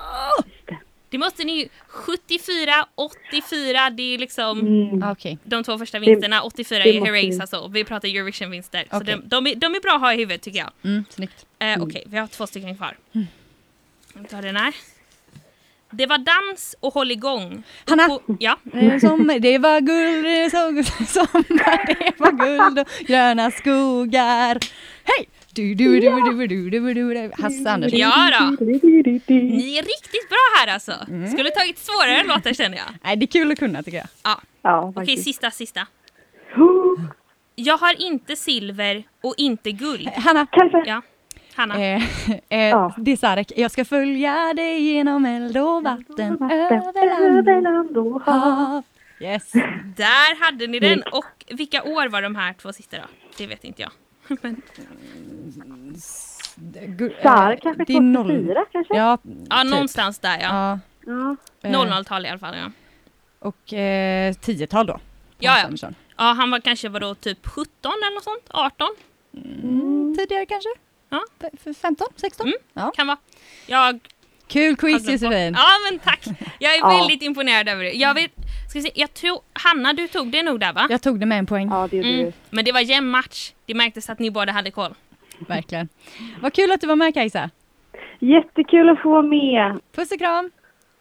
Det 1.09 1.17
måste 1.17 1.43
ni 1.43 1.59
ju. 1.59 1.67
74, 1.87 2.71
84, 2.95 3.89
det 3.89 4.13
är 4.13 4.17
liksom 4.17 4.59
Mm. 4.59 5.03
Ah, 5.03 5.15
de 5.43 5.63
två 5.63 5.77
första 5.77 5.99
vinsterna. 5.99 6.41
84 6.41 6.79
det 6.83 6.89
är 6.89 6.99
måste 6.99 7.11
Herreys 7.11 7.35
vi. 7.35 7.41
alltså. 7.41 7.67
Vi 7.67 7.83
pratar 7.83 8.07
Eurovision-vinster. 8.07 8.85
Så 8.91 8.97
Okej. 8.97 9.15
de, 9.23 9.29
de, 9.29 9.47
är, 9.47 9.55
de 9.55 9.75
är 9.75 9.79
bra 9.81 9.91
att 9.95 10.01
ha 10.01 10.13
i 10.13 10.17
huvudet 10.17 10.41
tycker 10.41 10.59
jag. 10.59 10.71
Mm, 10.83 11.03
snyggt. 11.09 11.45
Eh, 11.59 11.83
Okej, 11.83 12.03
vi 12.07 12.17
har 12.17 12.27
två 12.27 12.47
stycken 12.47 12.77
kvar. 12.77 12.97
Vi 14.13 14.25
tar 14.29 14.41
den 14.41 14.55
här. 14.55 14.73
Det 15.97 16.05
var 16.05 16.17
dans 16.17 16.75
och 16.79 16.93
håll 16.93 17.11
igång. 17.11 17.63
Hanna. 17.87 18.07
På, 18.07 18.21
ja. 18.39 18.57
Sommar, 19.01 19.39
det 19.39 19.57
var 19.57 19.79
guld, 19.81 20.25
det 20.25 20.49
så, 20.51 20.57
sommar, 21.19 21.85
det 21.87 22.11
var 22.17 22.31
guld 22.31 22.79
och 22.79 22.87
gröna 23.07 23.51
skogar. 23.51 24.57
Hej! 25.03 25.29
Du, 25.53 25.75
du, 25.75 25.99
du, 25.99 26.09
du, 26.09 26.47
du, 26.47 26.69
du, 26.69 26.93
du, 26.93 27.13
du. 27.13 27.31
Hasse 27.43 27.69
Andersson. 27.71 27.99
ja 27.99 28.31
då. 28.39 28.65
Ni 29.27 29.77
är 29.77 29.83
riktigt 29.83 30.29
bra 30.29 30.37
här 30.59 30.73
alltså. 30.73 30.91
Skulle 31.33 31.49
tagit 31.51 31.77
svårare 31.77 32.23
låtar 32.23 32.53
känner 32.53 32.77
jag. 32.77 32.85
Nej, 33.03 33.15
det 33.15 33.25
är 33.25 33.27
kul 33.27 33.51
att 33.51 33.59
kunna 33.59 33.83
tycker 33.83 33.97
jag. 33.97 34.07
Ja. 34.23 34.41
Ja, 34.61 34.81
Okej, 34.81 34.93
faktiskt. 34.93 35.23
sista, 35.23 35.51
sista. 35.51 35.87
Jag 37.55 37.77
har 37.77 38.01
inte 38.01 38.35
silver 38.35 39.03
och 39.23 39.33
inte 39.37 39.71
guld. 39.71 40.07
Hanna. 40.09 40.45
Kajsa. 40.45 40.83
Ja, 40.85 41.01
Hanna. 41.55 41.81
Eh, 41.81 42.03
eh, 42.49 42.59
Ja. 42.69 42.93
Det 42.97 43.11
är 43.11 43.17
Sarek. 43.17 43.51
Jag 43.55 43.71
ska 43.71 43.85
följa 43.85 44.53
dig 44.55 44.81
genom 44.81 45.25
eld 45.25 45.57
och 45.57 45.83
vatten, 45.83 46.37
Vatten, 46.37 46.83
över 47.19 47.61
land 47.61 47.97
och 47.97 48.21
hav. 48.21 48.39
hav. 48.39 48.83
Yes. 49.19 49.51
Där 49.95 50.45
hade 50.45 50.67
ni 50.67 50.79
den. 50.79 51.03
Och 51.11 51.25
vilka 51.47 51.83
år 51.83 52.07
var 52.09 52.21
de 52.21 52.35
här 52.35 52.53
två 52.53 52.73
sista 52.73 52.97
då? 52.97 53.03
Det 53.37 53.47
vet 53.47 53.63
inte 53.63 53.81
jag. 53.81 53.91
Men, 54.41 54.61
Sarek 57.23 57.61
kanske 57.63 57.83
det 57.83 57.93
är 57.93 58.01
noll- 58.01 58.27
2004 58.27 58.65
kanske? 58.71 58.95
Ja, 58.97 59.17
ja, 59.49 59.61
typ. 59.61 59.71
någonstans 59.71 60.19
där 60.19 60.39
ja. 60.41 60.79
Ja. 61.05 61.35
Ja. 61.61 61.69
eh, 61.69 61.71
00-tal 61.71 62.25
i 62.25 62.29
alla 62.29 62.39
fall 62.39 62.55
ja. 62.57 62.71
Och 63.39 63.73
eh, 63.73 64.33
10-tal 64.33 64.85
då. 64.87 64.99
Ja, 65.39 65.57
ja. 65.81 65.89
Ja, 66.17 66.23
han 66.23 66.51
var 66.51 66.59
kanske 66.59 66.89
vadå 66.89 67.15
typ 67.15 67.47
17 67.47 67.71
eller 67.83 68.15
något 68.15 68.23
sånt? 68.23 68.43
18? 68.49 68.87
Mm, 69.63 70.15
tidigare 70.17 70.45
kanske? 70.45 70.69
Ja. 71.15 71.47
F- 71.47 71.59
f- 71.65 71.77
15, 71.81 72.07
16? 72.15 72.47
Mm. 72.47 72.57
Ja. 72.73 72.91
Kan 72.95 73.07
vara. 73.07 73.17
Jag 73.67 73.99
Kul 74.47 74.75
quiz. 74.75 75.09
Josefin! 75.09 75.53
Ja 75.57 75.65
men 75.89 75.99
tack. 75.99 76.25
Jag 76.59 76.75
är 76.75 76.79
Ja. 76.81 76.97
väldigt 76.97 77.21
imponerad 77.21 77.69
över 77.69 77.83
det. 77.83 77.91
Jag 77.91 78.13
vet, 78.13 78.31
ska 78.69 78.81
se, 78.81 78.91
jag 78.95 79.13
tror, 79.13 79.39
Hanna 79.53 79.93
du 79.93 80.07
tog 80.07 80.31
det 80.31 80.43
nog 80.43 80.59
där 80.59 80.73
va? 80.73 80.87
Jag 80.89 81.01
tog 81.01 81.19
det 81.19 81.25
med 81.25 81.39
en 81.39 81.45
poäng, 81.45 81.69
ja, 81.71 81.87
det 81.91 81.97
gjorde 81.97 82.09
Mm. 82.09 82.25
du. 82.25 82.31
Men 82.49 82.65
det 82.65 82.71
var 82.71 82.79
jämn 82.79 83.07
match. 83.09 83.51
Det 83.65 83.73
märktes 83.73 84.09
att 84.09 84.19
ni 84.19 84.31
båda 84.31 84.51
hade 84.51 84.71
koll. 84.71 84.93
verkligen. 85.47 85.89
Vad 86.41 86.53
kul 86.53 86.71
att 86.71 86.81
du 86.81 86.87
var 86.87 86.95
med 86.95 87.13
Kajsa! 87.13 87.49
Jättekul 88.19 88.89
att 88.89 89.01
få 89.01 89.09
vara 89.09 89.21
med. 89.21 89.79
Puss 89.95 90.11
och 90.11 90.19
kram! 90.19 90.51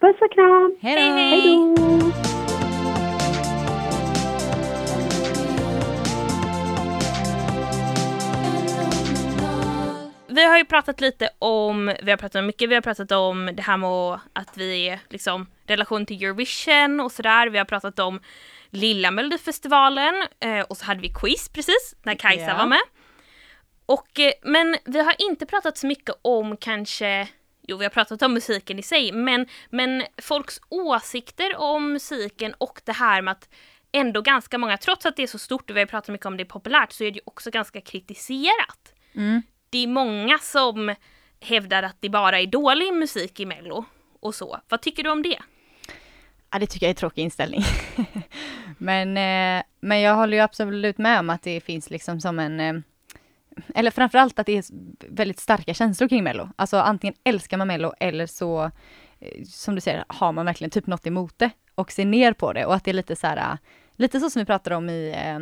Puss 0.00 0.16
och 0.20 0.33
kram. 0.35 0.77
Hej 0.83 0.96
då! 0.96 2.04
Vi 10.35 10.44
har 10.44 10.59
ju 10.59 10.64
pratat 10.64 11.01
lite 11.01 11.31
om, 11.38 11.92
vi 12.03 12.11
har 12.11 12.16
pratat 12.18 12.40
om 12.40 12.47
mycket, 12.47 12.70
vi 12.70 12.75
har 12.75 12.83
pratat 12.83 13.12
om 13.12 13.51
det 13.55 13.62
här 13.62 13.77
med 13.77 14.20
att 14.33 14.57
vi 14.57 14.88
är 14.88 15.01
liksom 15.09 15.47
relation 15.66 16.07
till 16.07 16.23
Eurovision 16.25 17.01
och 17.01 17.12
sådär. 17.12 17.47
Vi 17.49 17.59
har 17.59 17.64
pratat 17.64 17.99
om 17.99 18.20
lilla 18.70 19.11
Melodifestivalen 19.11 20.14
eh, 20.40 20.61
och 20.61 20.77
så 20.77 20.85
hade 20.85 21.01
vi 21.01 21.09
quiz 21.09 21.49
precis 21.49 21.94
när 22.03 22.14
Kajsa 22.14 22.44
Ja. 22.47 22.57
var 22.57 22.66
med. 22.66 22.81
Och, 23.87 24.20
eh, 24.20 24.33
men 24.42 24.77
vi 24.85 25.01
har 25.01 25.14
inte 25.18 25.47
pratat 25.47 25.79
så 25.79 25.87
mycket 25.87 26.14
om 26.23 26.57
kanske, 26.57 27.29
jo 27.62 27.77
vi 27.77 27.85
har 27.85 27.90
pratat 27.90 28.23
om 28.23 28.35
musiken 28.35 28.79
i 28.79 28.83
sig, 28.83 29.12
men, 29.12 29.47
men 29.70 30.03
folks 30.23 30.61
åsikter 30.68 31.57
om 31.57 31.92
musiken 31.92 32.55
och 32.59 32.81
det 32.85 32.92
här 32.92 33.23
med 33.23 33.33
att 33.33 33.49
ändå 33.92 34.20
ganska 34.20 34.59
många, 34.59 34.77
trots 34.77 35.07
att 35.07 35.16
det 35.16 35.23
är 35.23 35.27
så 35.27 35.38
stort 35.38 35.70
och 35.70 35.77
vi 35.77 35.81
har 35.81 35.87
pratat 35.87 36.09
mycket 36.09 36.27
om 36.27 36.37
det 36.37 36.42
är 36.42 36.44
populärt, 36.59 36.92
så 36.92 37.05
är 37.05 37.11
det 37.11 37.16
ju 37.16 37.23
också 37.25 37.51
ganska 37.51 37.81
kritiserat 37.81 38.90
Mm 39.16 39.42
det 39.75 39.85
är 39.85 39.89
många 39.89 40.39
som 40.39 40.95
hävdar 41.41 41.83
att 41.83 41.97
det 42.01 42.09
bara 42.09 42.41
är 42.41 42.47
dålig 42.47 42.95
musik 42.95 43.41
i 43.41 43.47
Mello 43.47 43.85
och 44.21 44.35
så. 44.35 44.61
Vad 44.69 44.81
tycker 44.81 45.03
du 45.03 45.11
om 45.11 45.23
det? 45.23 45.39
Ja, 46.51 46.59
det 46.59 46.67
tycker 46.67 46.87
jag 46.87 46.89
är 46.89 46.95
en 46.95 46.97
tråkig 46.97 47.23
inställning. 47.23 47.63
men, 48.79 49.09
eh, 49.09 49.65
men 49.81 50.01
jag 50.01 50.15
håller 50.15 50.37
ju 50.37 50.43
absolut 50.43 50.99
med 50.99 51.21
om 51.21 51.31
att 51.31 51.43
det 51.43 51.61
finns 51.61 51.91
liksom 51.91 52.21
som 52.21 52.39
en 52.39 52.61
eh, 52.61 52.75
eller 53.75 53.91
framförallt 53.91 54.39
att 54.39 54.47
det 54.47 54.57
är 54.57 54.65
väldigt 55.09 55.41
starka 55.41 55.75
känslor 55.75 56.09
kring 56.09 56.25
Mello. 56.25 56.49
Alltså 56.57 56.77
antingen 56.77 57.15
älskar 57.25 57.57
man 57.57 57.69
Mello 57.69 57.93
eller 58.01 58.27
så, 58.27 58.65
eh, 59.21 59.45
som 59.45 59.75
du 59.75 59.81
säger, 59.81 60.05
har 60.09 60.33
man 60.33 60.47
verkligen 60.47 60.71
typ 60.71 60.87
något 60.87 61.07
emot 61.07 61.39
det 61.39 61.51
och 61.75 61.93
ser 61.93 62.05
ner 62.05 62.33
på 62.33 62.53
det 62.53 62.67
och 62.67 62.75
att 62.75 62.85
det 62.85 62.91
är 62.91 62.95
lite 62.95 63.17
så 63.17 63.27
här, 63.27 63.37
eh, 63.37 63.59
lite 63.97 64.21
så 64.21 64.31
som 64.31 64.41
vi 64.41 64.47
pratade 64.47 64.77
om 64.77 64.91
i, 64.91 65.15
eh, 65.17 65.39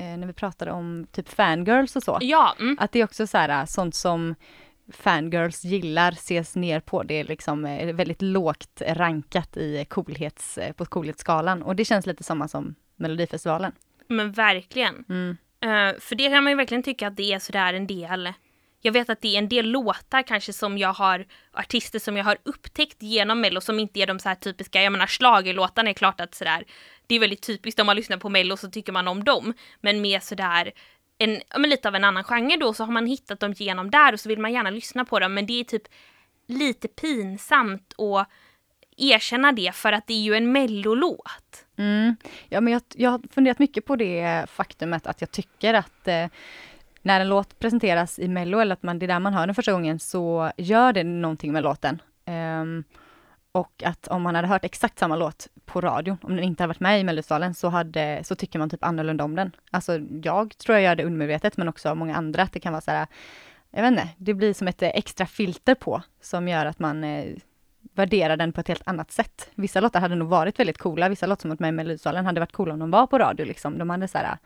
när 0.00 0.26
vi 0.26 0.32
pratade 0.32 0.70
om 0.70 1.06
typ 1.12 1.28
fangirls 1.28 1.96
och 1.96 2.02
så. 2.02 2.18
Ja, 2.20 2.56
mm. 2.60 2.76
Att 2.80 2.92
det 2.92 3.00
är 3.00 3.04
också 3.04 3.26
så 3.26 3.38
här, 3.38 3.60
äh, 3.60 3.64
sånt 3.64 3.94
som 3.94 4.34
fangirls 4.92 5.64
gillar 5.64 6.12
ses 6.12 6.56
ner 6.56 6.80
på. 6.80 7.02
Det 7.02 7.14
är 7.14 7.24
liksom 7.24 7.64
eh, 7.64 7.94
väldigt 7.94 8.22
lågt 8.22 8.82
rankat 8.86 9.56
i 9.56 9.84
coolhets, 9.84 10.58
eh, 10.58 10.72
på 10.72 10.84
coolhetsskalan. 10.84 11.62
Och 11.62 11.76
det 11.76 11.84
känns 11.84 12.06
lite 12.06 12.24
samma 12.24 12.48
som 12.48 12.74
Melodifestivalen. 12.96 13.72
men 14.08 14.32
verkligen. 14.32 15.04
Mm. 15.08 15.36
Eh, 15.60 16.00
för 16.00 16.14
det 16.14 16.28
kan 16.28 16.44
man 16.44 16.50
ju 16.50 16.56
verkligen 16.56 16.82
tycka 16.82 17.06
att 17.06 17.16
det 17.16 17.32
är 17.32 17.38
sådär 17.38 17.74
en 17.74 17.86
del. 17.86 18.32
Jag 18.80 18.92
vet 18.92 19.10
att 19.10 19.20
det 19.20 19.34
är 19.34 19.38
en 19.38 19.48
del 19.48 19.70
låtar 19.70 20.22
kanske 20.22 20.52
som 20.52 20.78
jag 20.78 20.92
har, 20.92 21.26
artister 21.52 21.98
som 21.98 22.16
jag 22.16 22.24
har 22.24 22.38
upptäckt 22.42 23.02
genom 23.02 23.40
Mello 23.40 23.60
som 23.60 23.78
inte 23.78 24.00
är 24.00 24.06
de 24.06 24.18
så 24.18 24.28
här 24.28 24.36
typiska, 24.36 24.82
jag 24.82 24.92
menar 24.92 25.06
schlagerlåtarna 25.06 25.90
är 25.90 25.94
klart 25.94 26.20
att 26.20 26.34
sådär, 26.34 26.64
det 27.06 27.14
är 27.14 27.20
väldigt 27.20 27.42
typiskt 27.42 27.80
om 27.80 27.86
man 27.86 27.96
lyssnar 27.96 28.16
på 28.16 28.28
Mello 28.28 28.56
så 28.56 28.70
tycker 28.70 28.92
man 28.92 29.08
om 29.08 29.24
dem. 29.24 29.54
Men 29.80 30.00
mer 30.00 30.20
sådär, 30.20 30.72
en, 31.18 31.40
men 31.56 31.70
lite 31.70 31.88
av 31.88 31.94
en 31.94 32.04
annan 32.04 32.24
genre 32.24 32.56
då 32.56 32.74
så 32.74 32.84
har 32.84 32.92
man 32.92 33.06
hittat 33.06 33.40
dem 33.40 33.52
genom 33.52 33.90
där 33.90 34.12
och 34.12 34.20
så 34.20 34.28
vill 34.28 34.38
man 34.38 34.52
gärna 34.52 34.70
lyssna 34.70 35.04
på 35.04 35.18
dem 35.18 35.34
men 35.34 35.46
det 35.46 35.60
är 35.60 35.64
typ 35.64 35.88
lite 36.46 36.88
pinsamt 36.88 37.92
och 37.96 38.24
erkänna 38.96 39.52
det 39.52 39.74
för 39.74 39.92
att 39.92 40.06
det 40.06 40.14
är 40.14 40.22
ju 40.22 40.34
en 40.34 40.52
mellolåt. 40.52 41.66
Mm. 41.76 42.16
Ja, 42.48 42.60
men 42.60 42.72
jag, 42.72 42.82
jag 42.94 43.10
har 43.10 43.20
funderat 43.34 43.58
mycket 43.58 43.84
på 43.84 43.96
det 43.96 44.46
faktumet 44.50 45.06
att 45.06 45.20
jag 45.20 45.30
tycker 45.30 45.74
att 45.74 46.08
eh, 46.08 46.26
när 47.02 47.20
en 47.20 47.28
låt 47.28 47.58
presenteras 47.58 48.18
i 48.18 48.28
Mello 48.28 48.58
eller 48.58 48.72
att 48.72 48.82
man, 48.82 48.98
det 48.98 49.06
är 49.06 49.08
där 49.08 49.20
man 49.20 49.34
hör 49.34 49.46
den 49.46 49.54
första 49.54 49.72
gången 49.72 49.98
så 49.98 50.50
gör 50.56 50.92
det 50.92 51.04
någonting 51.04 51.52
med 51.52 51.62
låten. 51.62 52.02
Um, 52.26 52.84
och 53.52 53.82
att 53.84 54.08
om 54.08 54.22
man 54.22 54.34
hade 54.34 54.48
hört 54.48 54.64
exakt 54.64 54.98
samma 54.98 55.16
låt 55.16 55.48
på 55.64 55.80
radio, 55.80 56.18
om 56.22 56.36
den 56.36 56.44
inte 56.44 56.62
hade 56.62 56.68
varit 56.68 56.80
med 56.80 57.00
i 57.00 57.04
Melodifestivalen, 57.04 57.54
så, 57.54 57.68
hade, 57.68 58.20
så 58.24 58.34
tycker 58.34 58.58
man 58.58 58.70
typ 58.70 58.84
annorlunda 58.84 59.24
om 59.24 59.36
den. 59.36 59.52
Alltså 59.70 59.98
jag 60.22 60.58
tror 60.58 60.76
jag 60.76 60.84
gör 60.84 60.96
det 60.96 61.04
undermedvetet, 61.04 61.56
men 61.56 61.68
också 61.68 61.94
många 61.94 62.16
andra, 62.16 62.42
att 62.42 62.52
det 62.52 62.60
kan 62.60 62.72
vara 62.72 62.80
så 62.80 62.90
här, 62.90 63.06
jag 63.70 63.82
vet 63.82 63.90
inte, 63.90 64.08
det 64.16 64.34
blir 64.34 64.54
som 64.54 64.68
ett 64.68 64.82
eh, 64.82 64.88
extra 64.88 65.26
filter 65.26 65.74
på, 65.74 66.02
som 66.20 66.48
gör 66.48 66.66
att 66.66 66.78
man 66.78 67.04
eh, 67.04 67.34
värderar 67.94 68.36
den 68.36 68.52
på 68.52 68.60
ett 68.60 68.68
helt 68.68 68.88
annat 68.88 69.10
sätt. 69.12 69.50
Vissa 69.54 69.80
låtar 69.80 70.00
hade 70.00 70.14
nog 70.14 70.28
varit 70.28 70.58
väldigt 70.58 70.78
coola, 70.78 71.08
vissa 71.08 71.26
låtar 71.26 71.40
som 71.40 71.50
varit 71.50 71.60
med 71.60 71.68
i 71.68 71.72
Melodifestivalen 71.72 72.26
hade 72.26 72.40
varit 72.40 72.52
coola 72.52 72.72
om 72.72 72.78
de 72.78 72.90
var 72.90 73.06
på 73.06 73.18
radio 73.18 73.46
liksom. 73.46 73.78
De 73.78 73.90
hade 73.90 74.08
så 74.08 74.18
här, 74.18 74.38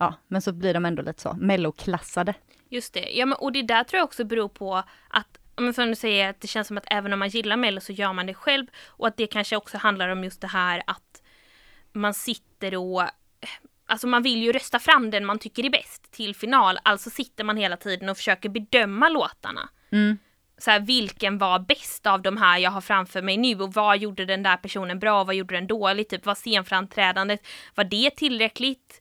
ja, 0.00 0.14
men 0.28 0.42
så 0.42 0.52
blir 0.52 0.74
de 0.74 0.84
ändå 0.84 1.02
lite 1.02 1.22
så 1.22 1.32
melloklassade. 1.32 2.34
Just 2.68 2.94
det, 2.94 3.10
ja 3.10 3.26
men 3.26 3.38
och 3.38 3.52
det 3.52 3.62
där 3.62 3.84
tror 3.84 3.98
jag 3.98 4.04
också 4.04 4.24
beror 4.24 4.48
på 4.48 4.82
att 5.08 5.38
men 5.56 5.74
som 5.74 5.88
du 5.88 5.94
säger, 5.94 6.30
att 6.30 6.40
det 6.40 6.48
känns 6.48 6.68
som 6.68 6.78
att 6.78 6.84
även 6.86 7.12
om 7.12 7.18
man 7.18 7.28
gillar 7.28 7.56
Mello 7.56 7.80
så 7.80 7.92
gör 7.92 8.12
man 8.12 8.26
det 8.26 8.34
själv. 8.34 8.66
Och 8.86 9.06
att 9.06 9.16
det 9.16 9.26
kanske 9.26 9.56
också 9.56 9.78
handlar 9.78 10.08
om 10.08 10.24
just 10.24 10.40
det 10.40 10.46
här 10.46 10.82
att 10.86 11.22
man 11.92 12.14
sitter 12.14 12.76
och 12.76 13.02
Alltså 13.86 14.06
man 14.06 14.22
vill 14.22 14.42
ju 14.42 14.52
rösta 14.52 14.78
fram 14.78 15.10
den 15.10 15.26
man 15.26 15.38
tycker 15.38 15.64
är 15.64 15.70
bäst 15.70 16.12
till 16.12 16.34
final. 16.34 16.78
Alltså 16.82 17.10
sitter 17.10 17.44
man 17.44 17.56
hela 17.56 17.76
tiden 17.76 18.08
och 18.08 18.16
försöker 18.16 18.48
bedöma 18.48 19.08
låtarna. 19.08 19.68
Mm. 19.92 20.18
Så 20.58 20.70
här, 20.70 20.80
vilken 20.80 21.38
var 21.38 21.58
bäst 21.58 22.06
av 22.06 22.22
de 22.22 22.36
här 22.36 22.58
jag 22.58 22.70
har 22.70 22.80
framför 22.80 23.22
mig 23.22 23.36
nu 23.36 23.60
och 23.60 23.74
vad 23.74 23.98
gjorde 23.98 24.24
den 24.24 24.42
där 24.42 24.56
personen 24.56 24.98
bra 24.98 25.20
och 25.20 25.26
vad 25.26 25.36
gjorde 25.36 25.54
den 25.54 25.66
dåligt? 25.66 26.08
Typ 26.08 26.26
var 26.26 26.34
scenframträdandet, 26.34 27.46
var 27.74 27.84
det 27.84 28.10
tillräckligt? 28.10 29.00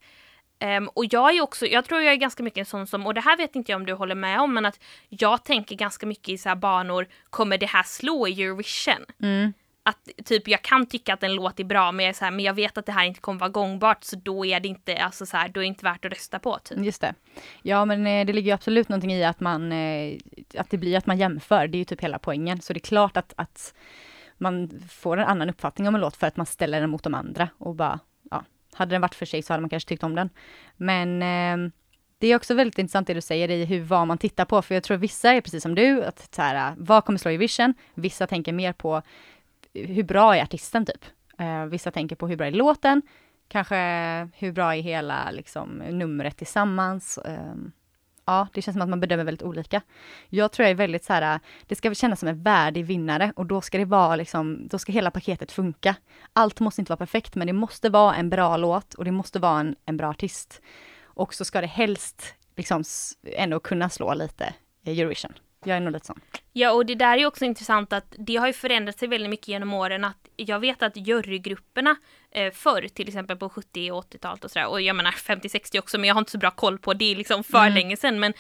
Um, 0.66 0.88
och 0.88 1.06
jag 1.10 1.38
är 1.38 1.42
också, 1.42 1.66
jag 1.66 1.86
tror 1.86 2.02
jag 2.02 2.14
är 2.14 2.18
ganska 2.18 2.44
mycket 2.44 2.60
en 2.60 2.66
sån 2.66 2.88
som, 2.88 3.06
och 3.06 3.14
det 3.14 3.22
här 3.22 3.38
vet 3.38 3.56
inte 3.56 3.72
jag 3.72 3.80
om 3.80 3.86
du 3.86 3.94
håller 3.94 4.16
med 4.16 4.40
om, 4.40 4.54
men 4.54 4.66
att 4.66 4.80
jag 5.10 5.44
tänker 5.44 5.76
ganska 5.76 6.06
mycket 6.06 6.30
i 6.30 6.38
så 6.38 6.50
här 6.50 6.56
banor, 6.56 7.08
kommer 7.30 7.58
det 7.58 7.66
här 7.66 7.84
slå 7.84 8.28
i 8.28 8.44
Eurovision? 8.44 9.06
Mm. 9.22 9.54
Att 9.84 10.10
typ 10.26 10.48
jag 10.48 10.62
kan 10.62 10.86
tycka 10.86 11.14
att 11.14 11.24
en 11.24 11.36
låt 11.36 11.60
är 11.60 11.64
bra, 11.64 11.92
men 11.92 12.06
jag, 12.06 12.10
är 12.10 12.14
så 12.14 12.26
här, 12.26 12.32
men 12.32 12.46
jag 12.46 12.54
vet 12.54 12.78
att 12.78 12.86
det 12.86 12.92
här 12.92 13.06
inte 13.06 13.20
kommer 13.20 13.40
vara 13.40 13.50
gångbart, 13.50 14.04
så 14.04 14.16
då 14.16 14.46
är 14.46 14.60
det 14.60 14.68
inte, 14.68 14.98
alltså 14.98 15.26
så 15.26 15.38
här, 15.38 15.50
då 15.50 15.60
är 15.60 15.62
det 15.62 15.68
inte 15.68 15.86
värt 15.86 16.06
att 16.06 16.12
rösta 16.12 16.40
på. 16.40 16.60
Typ. 16.64 16.86
Just 16.86 17.02
det. 17.02 17.14
Ja, 17.62 17.86
men 17.86 18.08
eh, 18.08 18.26
det 18.26 18.34
ligger 18.34 18.52
ju 18.52 18.54
absolut 18.54 18.90
någonting 18.90 19.14
i 19.14 19.24
att 19.24 19.40
man, 19.40 19.72
eh, 19.72 20.18
att 20.58 20.70
det 20.70 20.78
blir 20.78 20.98
att 20.98 21.06
man 21.06 21.18
jämför, 21.18 21.68
det 21.68 21.78
är 21.78 21.80
ju 21.80 21.86
typ 21.86 22.02
hela 22.02 22.20
poängen. 22.20 22.62
Så 22.62 22.74
det 22.74 22.78
är 22.78 22.82
klart 22.82 23.18
att, 23.18 23.34
att 23.38 23.74
man 24.38 24.82
får 24.90 25.18
en 25.18 25.28
annan 25.28 25.50
uppfattning 25.50 25.88
om 25.88 25.96
en 25.96 26.02
låt 26.02 26.18
för 26.18 26.28
att 26.28 26.38
man 26.38 26.46
ställer 26.46 26.82
den 26.82 26.90
mot 26.90 27.04
de 27.04 27.14
andra 27.14 27.50
och 27.58 27.76
bara, 27.76 28.00
hade 28.74 28.96
den 28.96 29.02
varit 29.02 29.16
för 29.16 29.26
sig 29.26 29.42
så 29.42 29.54
hade 29.54 29.62
man 29.62 29.70
kanske 29.70 29.90
tyckt 29.90 30.04
om 30.04 30.16
den. 30.16 30.30
Men 30.78 31.22
eh, 31.22 31.72
det 32.20 32.28
är 32.28 32.36
också 32.36 32.54
väldigt 32.54 32.78
intressant 32.78 33.08
det 33.08 33.14
du 33.14 33.22
säger 33.22 33.52
i 33.52 33.66
hur, 33.66 33.82
vad 33.82 34.08
man 34.08 34.18
tittar 34.18 34.46
på, 34.46 34.62
för 34.62 34.76
jag 34.76 34.84
tror 34.84 34.98
vissa 34.98 35.32
är 35.32 35.42
precis 35.42 35.64
som 35.64 35.76
du, 35.76 36.04
att 36.04 36.36
så 36.36 36.42
här, 36.42 36.76
vad 36.78 37.06
kommer 37.06 37.20
slå 37.20 37.32
i 37.32 37.38
vision? 37.38 37.74
Vissa 37.94 38.28
tänker 38.28 38.54
mer 38.54 38.74
på 38.74 39.02
hur 39.74 40.04
bra 40.04 40.36
är 40.36 40.44
artisten 40.44 40.86
typ? 40.86 41.06
Eh, 41.38 41.66
vissa 41.66 41.92
tänker 41.92 42.16
på 42.16 42.28
hur 42.28 42.36
bra 42.36 42.48
är 42.48 42.52
låten? 42.52 43.02
Kanske 43.48 43.76
hur 44.36 44.52
bra 44.52 44.76
är 44.76 44.82
hela 44.82 45.32
liksom, 45.32 45.70
numret 45.90 46.38
tillsammans? 46.38 47.18
Eh, 47.18 47.54
ja, 48.30 48.48
det 48.54 48.62
känns 48.62 48.76
som 48.76 48.82
att 48.82 48.90
man 48.90 49.00
bedömer 49.00 49.24
väldigt 49.24 49.44
olika. 49.44 49.82
Jag 50.30 50.52
tror 50.52 50.64
jag 50.64 50.72
är 50.72 50.76
väldigt 50.76 51.04
så 51.04 51.14
här, 51.14 51.40
det 51.68 51.76
ska 51.76 51.94
kännas 51.94 52.20
som 52.20 52.30
en 52.30 52.44
värdig 52.44 52.86
vinnare 52.86 53.34
och 53.36 53.46
då 53.46 53.62
ska 53.62 53.78
det 53.78 53.86
vara 53.86 54.16
liksom, 54.16 54.68
då 54.68 54.80
ska 54.80 54.92
hela 54.92 55.12
paketet 55.12 55.52
funka. 55.52 55.96
Allt 56.34 56.60
måste 56.60 56.82
inte 56.82 56.92
vara 56.92 56.98
perfekt, 56.98 57.36
men 57.36 57.48
det 57.48 57.54
måste 57.54 57.90
vara 57.90 58.16
en 58.16 58.30
bra 58.30 58.58
låt 58.58 58.94
och 58.94 59.06
det 59.06 59.12
måste 59.12 59.40
vara 59.40 59.60
en, 59.60 59.76
en 59.86 59.98
bra 59.98 60.10
artist. 60.10 60.62
Och 61.04 61.34
så 61.34 61.46
ska 61.46 61.62
det 61.62 61.68
helst 61.68 62.36
liksom 62.56 62.84
ändå 63.24 63.60
kunna 63.60 63.90
slå 63.90 64.14
lite 64.14 64.54
Eurovision. 64.86 65.34
Jag 65.66 65.78
är 65.78 65.82
nog 65.82 65.94
lite 65.94 66.06
sån. 66.06 66.20
Ja, 66.54 66.72
och 66.72 66.86
det 66.86 66.96
där 66.96 67.18
är 67.18 67.26
också 67.26 67.46
intressant 67.46 67.94
att 67.94 68.16
det 68.18 68.36
har 68.36 68.48
ju 68.48 68.54
förändrat 68.54 69.00
sig 69.00 69.08
väldigt 69.08 69.30
mycket 69.30 69.48
genom 69.48 69.74
åren. 69.74 70.04
Att 70.04 70.30
jag 70.36 70.60
vet 70.60 70.84
att 70.84 70.98
jurygrupperna 70.98 71.96
eh, 72.32 72.54
förr, 72.54 72.88
till 72.88 73.08
exempel 73.08 73.38
på 73.38 73.50
70 73.50 73.92
och 73.92 74.14
80-talet 74.14 74.44
och 74.44 74.52
sådär, 74.52 74.68
och 74.68 74.82
jag 74.82 74.96
menar 74.96 75.12
50-60 75.12 75.80
också, 75.80 75.98
men 75.98 76.08
jag 76.08 76.16
har 76.16 76.22
inte 76.22 76.32
så 76.32 76.38
bra 76.38 76.52
koll 76.52 76.80
på 76.80 76.94
det, 76.94 77.12
är 77.12 77.16
liksom 77.16 77.44
för 77.44 77.58
mm. 77.58 77.74
länge 77.74 77.98
sedan. 77.98 78.20
Men 78.20 78.34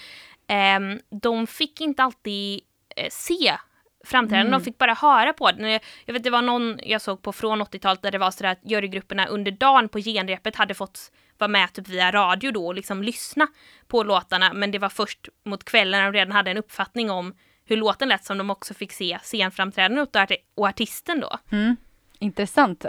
eh, 0.47 0.99
de 1.21 1.47
fick 1.47 1.81
inte 1.81 2.03
alltid 2.03 2.61
eh, 2.95 3.07
se 3.11 3.57
framträdanden, 4.05 4.47
mm. 4.47 4.59
de 4.59 4.65
fick 4.65 4.77
bara 4.77 4.93
höra 4.93 5.33
på 5.33 5.51
det. 5.51 5.79
Jag 6.05 6.13
vet 6.13 6.23
det 6.23 6.29
var 6.29 6.41
någon 6.41 6.79
jag 6.83 7.01
såg 7.01 7.21
på 7.21 7.33
från 7.33 7.61
80-talet 7.61 8.01
där 8.01 8.11
det 8.11 8.17
var 8.17 8.31
sådär 8.31 8.51
att 8.51 8.59
jurygrupperna 8.63 9.27
under 9.27 9.51
dagen 9.51 9.89
på 9.89 9.99
genrepet 9.99 10.55
hade 10.55 10.73
fått 10.73 11.11
vara 11.39 11.47
med 11.47 11.73
typ 11.73 11.87
via 11.87 12.11
radio 12.11 12.51
då 12.51 12.67
och 12.67 12.75
liksom 12.75 13.03
lyssna 13.03 13.47
på 13.87 14.03
låtarna. 14.03 14.53
Men 14.53 14.71
det 14.71 14.79
var 14.79 14.89
först 14.89 15.29
mot 15.45 15.63
kvällen 15.63 15.99
när 15.99 16.11
de 16.11 16.17
redan 16.17 16.31
hade 16.31 16.51
en 16.51 16.57
uppfattning 16.57 17.11
om 17.11 17.33
hur 17.65 17.77
låten 17.77 18.09
lät 18.09 18.25
som 18.25 18.37
de 18.37 18.49
också 18.49 18.73
fick 18.73 18.91
se 18.91 19.19
scenframträdandet 19.23 20.31
och 20.55 20.67
artisten 20.67 21.19
då. 21.19 21.37
Mm. 21.51 21.75
Intressant. 22.19 22.85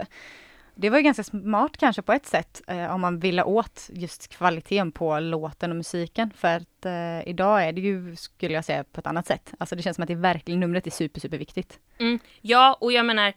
Det 0.74 0.90
var 0.90 0.96
ju 0.96 1.02
ganska 1.02 1.24
smart 1.24 1.76
kanske 1.76 2.02
på 2.02 2.12
ett 2.12 2.26
sätt 2.26 2.62
eh, 2.66 2.94
om 2.94 3.00
man 3.00 3.18
ville 3.18 3.42
åt 3.42 3.90
just 3.92 4.28
kvaliteten 4.28 4.92
på 4.92 5.20
låten 5.20 5.70
och 5.70 5.76
musiken. 5.76 6.30
För 6.36 6.56
att 6.56 6.86
eh, 6.86 7.28
idag 7.28 7.64
är 7.64 7.72
det 7.72 7.80
ju, 7.80 8.16
skulle 8.16 8.54
jag 8.54 8.64
säga, 8.64 8.84
på 8.84 9.00
ett 9.00 9.06
annat 9.06 9.26
sätt. 9.26 9.54
Alltså 9.58 9.76
det 9.76 9.82
känns 9.82 9.94
som 9.94 10.02
att 10.02 10.08
det 10.08 10.14
verkligen 10.14 10.60
numret 10.60 10.86
är 10.86 10.90
super, 10.90 11.20
super 11.20 11.38
viktigt. 11.38 11.78
Mm. 11.98 12.18
Ja, 12.40 12.78
och 12.80 12.92
jag 12.92 13.06
menar, 13.06 13.32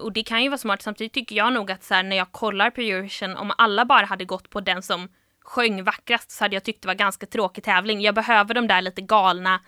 och 0.00 0.12
det 0.12 0.22
kan 0.22 0.42
ju 0.42 0.48
vara 0.48 0.58
smart. 0.58 0.82
Samtidigt 0.82 1.12
tycker 1.12 1.36
jag 1.36 1.52
nog 1.52 1.70
att 1.70 1.84
så 1.84 1.94
här, 1.94 2.02
när 2.02 2.16
jag 2.16 2.32
kollar 2.32 2.70
på 2.70 2.80
Eurovision, 2.80 3.36
om 3.36 3.52
alla 3.58 3.84
bara 3.84 4.06
hade 4.06 4.24
gått 4.24 4.50
på 4.50 4.60
den 4.60 4.82
som 4.82 5.08
sjöng 5.44 5.84
vackrast 5.84 6.30
så 6.30 6.44
hade 6.44 6.56
jag 6.56 6.64
tyckt 6.64 6.82
det 6.82 6.86
var 6.88 6.94
ganska 6.94 7.26
tråkig 7.26 7.64
tävling. 7.64 8.00
Jag 8.00 8.14
behöver 8.14 8.54
de 8.54 8.66
där 8.66 8.82
lite 8.82 9.02
galna 9.02 9.60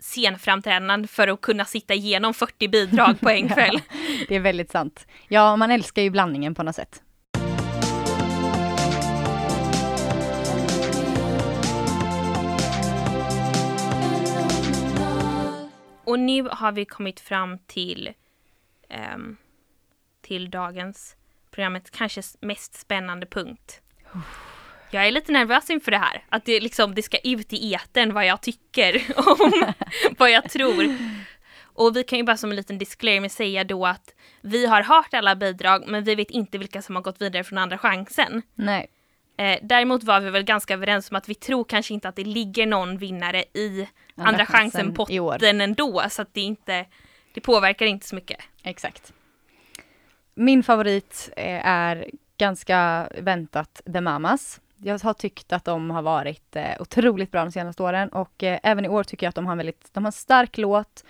scenframträdanden 0.00 1.08
för 1.08 1.28
att 1.28 1.40
kunna 1.40 1.64
sitta 1.64 1.94
igenom 1.94 2.34
40 2.34 2.68
bidrag 2.68 3.20
på 3.20 3.30
en 3.30 3.48
kväll. 3.54 3.80
ja, 3.88 4.24
det 4.28 4.36
är 4.36 4.40
väldigt 4.40 4.70
sant. 4.70 5.06
Ja, 5.28 5.56
man 5.56 5.70
älskar 5.70 6.02
ju 6.02 6.10
blandningen 6.10 6.54
på 6.54 6.62
något 6.62 6.74
sätt. 6.74 7.02
Och 16.04 16.18
nu 16.18 16.48
har 16.50 16.72
vi 16.72 16.84
kommit 16.84 17.20
fram 17.20 17.58
till 17.58 18.10
um, 19.14 19.36
till 20.22 20.50
dagens 20.50 21.16
programmets 21.50 21.90
kanske 21.90 22.22
mest 22.40 22.74
spännande 22.74 23.26
punkt. 23.26 23.80
Jag 24.90 25.06
är 25.06 25.10
lite 25.10 25.32
nervös 25.32 25.70
inför 25.70 25.90
det 25.90 25.98
här, 25.98 26.24
att 26.28 26.44
det, 26.44 26.60
liksom, 26.60 26.94
det 26.94 27.02
ska 27.02 27.18
ut 27.18 27.52
i 27.52 27.72
eten 27.72 28.14
vad 28.14 28.26
jag 28.26 28.40
tycker 28.40 29.02
om 29.16 29.72
vad 30.18 30.30
jag 30.30 30.50
tror. 30.50 30.96
Och 31.74 31.96
vi 31.96 32.04
kan 32.04 32.18
ju 32.18 32.24
bara 32.24 32.36
som 32.36 32.50
en 32.50 32.56
liten 32.56 32.78
disclaimer 32.78 33.28
säga 33.28 33.64
då 33.64 33.86
att 33.86 34.14
vi 34.40 34.66
har 34.66 34.82
hört 34.82 35.14
alla 35.14 35.36
bidrag 35.36 35.84
men 35.86 36.04
vi 36.04 36.14
vet 36.14 36.30
inte 36.30 36.58
vilka 36.58 36.82
som 36.82 36.96
har 36.96 37.02
gått 37.02 37.22
vidare 37.22 37.44
från 37.44 37.58
andra 37.58 37.78
chansen. 37.78 38.42
Nej. 38.54 38.90
Eh, 39.36 39.58
däremot 39.62 40.04
var 40.04 40.20
vi 40.20 40.30
väl 40.30 40.42
ganska 40.42 40.74
överens 40.74 41.10
om 41.10 41.16
att 41.16 41.28
vi 41.28 41.34
tror 41.34 41.64
kanske 41.64 41.94
inte 41.94 42.08
att 42.08 42.16
det 42.16 42.24
ligger 42.24 42.66
någon 42.66 42.98
vinnare 42.98 43.44
i 43.54 43.88
andra, 44.16 44.28
andra 44.28 44.46
chansen-potten 44.46 45.60
ändå 45.60 46.02
så 46.10 46.22
att 46.22 46.34
det 46.34 46.40
inte, 46.40 46.86
det 47.34 47.40
påverkar 47.40 47.86
inte 47.86 48.06
så 48.06 48.14
mycket. 48.14 48.38
Exakt. 48.62 49.12
Min 50.34 50.62
favorit 50.62 51.30
eh, 51.36 51.66
är 51.66 52.10
ganska 52.36 53.08
väntat 53.20 53.82
The 53.92 54.00
Mamas. 54.00 54.60
Jag 54.76 54.98
har 54.98 55.14
tyckt 55.14 55.52
att 55.52 55.64
de 55.64 55.90
har 55.90 56.02
varit 56.02 56.56
eh, 56.56 56.80
otroligt 56.80 57.30
bra 57.30 57.44
de 57.44 57.52
senaste 57.52 57.82
åren 57.82 58.08
och 58.08 58.42
eh, 58.42 58.58
även 58.62 58.84
i 58.84 58.88
år 58.88 59.04
tycker 59.04 59.26
jag 59.26 59.28
att 59.28 59.34
de 59.34 59.46
har 59.46 59.52
en 59.52 59.58
väldigt, 59.58 59.88
de 59.92 60.04
har 60.04 60.08
en 60.08 60.12
stark 60.12 60.58
låt. 60.58 61.04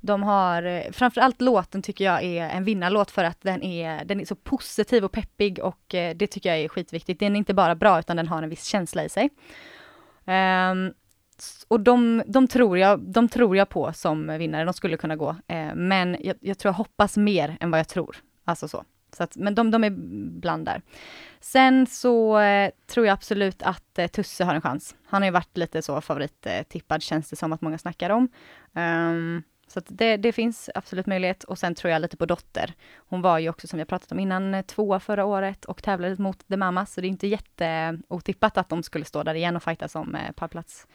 De 0.00 0.22
har, 0.22 0.92
framförallt 0.92 1.40
låten 1.40 1.82
tycker 1.82 2.04
jag 2.04 2.22
är 2.22 2.48
en 2.48 2.64
vinnarlåt 2.64 3.10
för 3.10 3.24
att 3.24 3.40
den 3.40 3.62
är, 3.62 4.04
den 4.04 4.20
är 4.20 4.24
så 4.24 4.34
positiv 4.34 5.04
och 5.04 5.12
peppig 5.12 5.58
och 5.58 5.84
det 5.88 6.26
tycker 6.26 6.48
jag 6.48 6.58
är 6.58 6.68
skitviktigt. 6.68 7.20
Den 7.20 7.34
är 7.34 7.38
inte 7.38 7.54
bara 7.54 7.74
bra 7.74 7.98
utan 7.98 8.16
den 8.16 8.28
har 8.28 8.42
en 8.42 8.48
viss 8.48 8.64
känsla 8.64 9.04
i 9.04 9.08
sig. 9.08 9.30
Um, 10.24 10.92
och 11.68 11.80
de, 11.80 12.22
de, 12.26 12.48
tror 12.48 12.78
jag, 12.78 13.00
de 13.00 13.28
tror 13.28 13.56
jag 13.56 13.68
på 13.68 13.92
som 13.92 14.38
vinnare, 14.38 14.64
de 14.64 14.74
skulle 14.74 14.96
kunna 14.96 15.16
gå. 15.16 15.36
Men 15.74 16.16
jag, 16.20 16.36
jag 16.40 16.58
tror 16.58 16.70
jag 16.70 16.76
hoppas 16.76 17.16
mer 17.16 17.56
än 17.60 17.70
vad 17.70 17.80
jag 17.80 17.88
tror. 17.88 18.16
Alltså 18.48 18.68
så. 18.68 18.84
så 19.16 19.22
att, 19.22 19.36
men 19.36 19.54
de, 19.54 19.70
de 19.70 19.84
är 19.84 19.90
bland 20.40 20.64
där. 20.64 20.82
Sen 21.40 21.86
så 21.86 22.38
eh, 22.38 22.70
tror 22.86 23.06
jag 23.06 23.12
absolut 23.12 23.62
att 23.62 23.98
eh, 23.98 24.06
Tusse 24.06 24.44
har 24.44 24.54
en 24.54 24.60
chans. 24.60 24.96
Han 25.06 25.22
har 25.22 25.26
ju 25.26 25.32
varit 25.32 25.56
lite 25.56 25.82
så 25.82 26.00
favorittippad 26.00 26.96
eh, 26.96 27.00
känns 27.00 27.30
det 27.30 27.36
som 27.36 27.52
att 27.52 27.60
många 27.60 27.78
snackar 27.78 28.10
om. 28.10 28.28
Um, 28.72 29.42
så 29.66 29.80
det, 29.88 30.16
det, 30.16 30.32
finns 30.32 30.70
absolut 30.74 31.06
möjlighet 31.06 31.44
och 31.44 31.58
sen 31.58 31.74
tror 31.74 31.92
jag 31.92 32.02
lite 32.02 32.16
på 32.16 32.26
Dotter. 32.26 32.74
Hon 32.96 33.22
var 33.22 33.38
ju 33.38 33.48
också 33.48 33.66
som 33.66 33.78
jag 33.78 33.88
pratat 33.88 34.12
om 34.12 34.18
innan 34.18 34.54
eh, 34.54 34.62
tvåa 34.62 35.00
förra 35.00 35.24
året 35.24 35.64
och 35.64 35.82
tävlade 35.82 36.22
mot 36.22 36.48
The 36.48 36.56
Mamas 36.56 36.94
så 36.94 37.00
det 37.00 37.06
är 37.06 37.08
inte 37.08 37.26
jätteotippat 37.26 38.58
att 38.58 38.68
de 38.68 38.82
skulle 38.82 39.04
stå 39.04 39.22
där 39.22 39.34
igen 39.34 39.56
och 39.56 39.62
fighta 39.62 39.98
om 39.98 40.14
eh, 40.14 40.32
pallplats. 40.32 40.86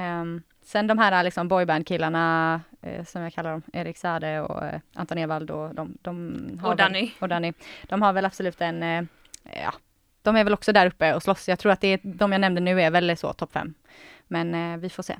Ehm, 0.00 0.42
sen 0.62 0.86
de 0.86 0.98
här 0.98 1.24
liksom 1.24 1.48
boyband-killarna, 1.48 2.60
eh, 2.82 3.04
som 3.04 3.22
jag 3.22 3.32
kallar 3.32 3.50
dem, 3.50 3.62
Erik 3.72 3.98
Sade 3.98 4.40
och 4.40 4.64
eh, 4.64 4.80
Anton 4.94 5.18
Ewald 5.18 5.50
och 5.50 5.74
de, 5.74 5.98
de 6.02 6.38
har 6.62 6.70
Och 6.70 6.76
Danny. 6.76 7.00
Väl, 7.00 7.10
och 7.18 7.28
Danny. 7.28 7.52
De 7.88 8.02
har 8.02 8.12
väl 8.12 8.24
absolut 8.24 8.60
en, 8.60 8.82
eh, 8.82 9.04
ja, 9.62 9.72
de 10.22 10.36
är 10.36 10.44
väl 10.44 10.52
också 10.52 10.72
där 10.72 10.86
uppe 10.86 11.14
och 11.14 11.22
slåss. 11.22 11.48
Jag 11.48 11.58
tror 11.58 11.72
att 11.72 11.80
det 11.80 11.88
är, 11.88 12.00
de 12.02 12.32
jag 12.32 12.40
nämnde 12.40 12.60
nu 12.60 12.82
är 12.82 12.90
väl 12.90 13.16
så 13.16 13.32
topp 13.32 13.52
fem. 13.52 13.74
Men 14.28 14.54
eh, 14.54 14.78
vi 14.78 14.88
får 14.88 15.02
se. 15.02 15.16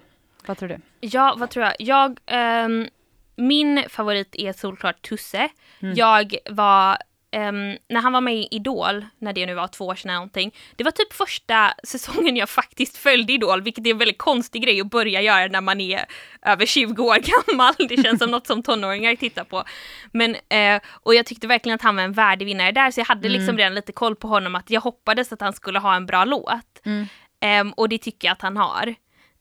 Vad 0.47 0.59
tror 0.59 0.69
du? 0.69 0.79
Ja, 1.01 1.35
vad 1.39 1.51
tror 1.51 1.65
jag? 1.65 1.75
Jag, 1.79 2.21
ehm, 2.27 2.89
min 3.37 3.85
favorit 3.89 4.35
är 4.35 4.53
solklart 4.53 5.09
Tusse. 5.09 5.49
Mm. 5.81 5.95
Jag 5.95 6.35
var, 6.51 6.99
ehm, 7.33 7.77
när 7.89 8.01
han 8.01 8.13
var 8.13 8.21
med 8.21 8.35
i 8.35 8.49
Idol, 8.51 9.07
när 9.19 9.33
det 9.33 9.47
nu 9.47 9.55
var 9.55 9.69
två 9.69 9.87
år 9.87 9.95
sedan 9.95 10.11
eller 10.11 10.19
någonting. 10.19 10.55
Det 10.77 10.85
var 10.85 10.91
typ 10.91 11.13
första 11.13 11.75
säsongen 11.85 12.37
jag 12.37 12.49
faktiskt 12.49 12.97
följde 12.97 13.33
Idol, 13.33 13.63
vilket 13.63 13.87
är 13.87 13.91
en 13.91 13.99
väldigt 13.99 14.19
konstig 14.19 14.63
grej 14.63 14.81
att 14.81 14.91
börja 14.91 15.21
göra 15.21 15.47
när 15.47 15.61
man 15.61 15.81
är 15.81 16.05
över 16.43 16.67
20 16.67 17.03
år 17.03 17.17
gammal. 17.49 17.75
Det 17.79 18.03
känns 18.03 18.19
som 18.19 18.31
något 18.31 18.47
som 18.47 18.63
tonåringar 18.63 19.17
tittar 19.17 19.45
på. 19.45 19.65
Men, 20.13 20.37
eh, 20.49 20.81
och 20.91 21.15
jag 21.15 21.27
tyckte 21.27 21.47
verkligen 21.47 21.75
att 21.75 21.83
han 21.83 21.97
var 21.97 22.03
en 22.03 22.13
värdig 22.13 22.47
vinnare 22.47 22.73
där, 22.73 22.91
så 22.91 23.01
jag 23.01 23.07
hade 23.07 23.29
liksom 23.29 23.57
redan 23.57 23.75
lite 23.75 23.93
koll 23.93 24.17
på 24.17 24.29
honom, 24.29 24.55
att 24.55 24.71
jag 24.71 24.81
hoppades 24.81 25.33
att 25.33 25.41
han 25.41 25.53
skulle 25.53 25.79
ha 25.79 25.97
en 25.97 26.07
bra 26.07 26.25
låt. 26.25 26.81
Mm. 26.85 27.07
Ehm, 27.41 27.73
och 27.73 27.89
det 27.89 27.99
tycker 27.99 28.29
jag 28.29 28.33
att 28.33 28.43
han 28.43 28.57
har. 28.57 28.95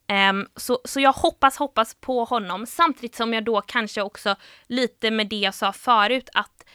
Ehm, 0.07 0.47
så, 0.55 0.79
så 0.85 0.99
jag 0.99 1.13
hoppas, 1.13 1.57
hoppas 1.57 1.95
på 2.01 2.23
honom 2.23 2.65
samtidigt 2.65 3.15
som 3.15 3.33
jag 3.33 3.43
då 3.43 3.61
kanske 3.61 4.01
också 4.01 4.35
lite 4.67 5.11
med 5.11 5.27
det 5.27 5.35
jag 5.35 5.53
sa 5.53 5.73
förut 5.73 6.29
att 6.33 6.65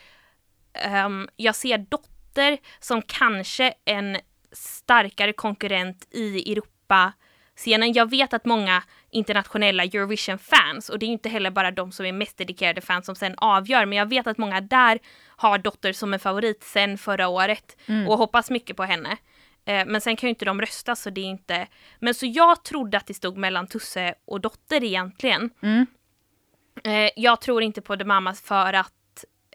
ehm, 0.75 1.29
jag 1.37 1.55
ser 1.55 1.79
Dotter 1.79 2.59
som 2.81 3.03
kanske 3.03 3.75
en 3.85 4.17
starkare 4.53 5.33
konkurrent 5.33 6.07
i 6.11 6.53
Europa-scenen. 6.53 7.93
Jag 7.93 8.11
vet 8.11 8.35
att 8.35 8.45
många 8.45 8.83
internationella 9.11 9.85
Eurovision-fans, 9.85 10.89
och 10.89 10.99
det 10.99 11.07
är 11.07 11.09
inte 11.09 11.29
heller 11.29 11.51
bara 11.51 11.71
de 11.71 11.93
som 11.93 12.07
är 12.07 12.13
mest 12.13 12.39
dedikerade 12.39 12.81
fans 12.81 13.07
som 13.07 13.15
sen 13.17 13.35
avgör, 13.39 13.87
men 13.87 13.99
jag 13.99 14.09
vet 14.09 14.27
att 14.27 14.39
många 14.39 14.61
där 14.61 14.99
har 15.27 15.59
Dotter 15.59 15.93
som 15.93 16.15
en 16.15 16.21
favorit 16.21 16.63
sen 16.65 16.99
förra 16.99 17.29
året 17.29 17.77
och 18.09 18.19
hoppas 18.19 18.51
mycket 18.51 18.77
på 18.77 18.83
henne. 18.85 19.17
Eh, 19.67 19.87
Men 19.87 20.01
sen 20.01 20.17
kan 20.17 20.27
ju 20.27 20.31
inte 20.31 20.45
de 20.45 20.61
rösta 20.61 20.97
så 20.97 21.11
det 21.11 21.21
är 21.21 21.25
inte... 21.25 21.67
Men 21.99 22.15
så 22.15 22.27
jag 22.27 22.65
trodde 22.65 22.97
att 22.97 23.07
det 23.07 23.15
stod 23.15 23.37
mellan 23.37 23.67
Tusse 23.67 24.15
och 24.25 24.41
Dotter 24.41 24.85
egentligen. 24.85 25.51
Mm. 25.63 25.87
Eh, 26.85 27.11
Jag 27.17 27.41
tror 27.41 27.63
inte 27.63 27.81
på 27.83 27.97
The 27.97 28.05
Mamas 28.05 28.41
för 28.43 28.73
att 28.73 28.93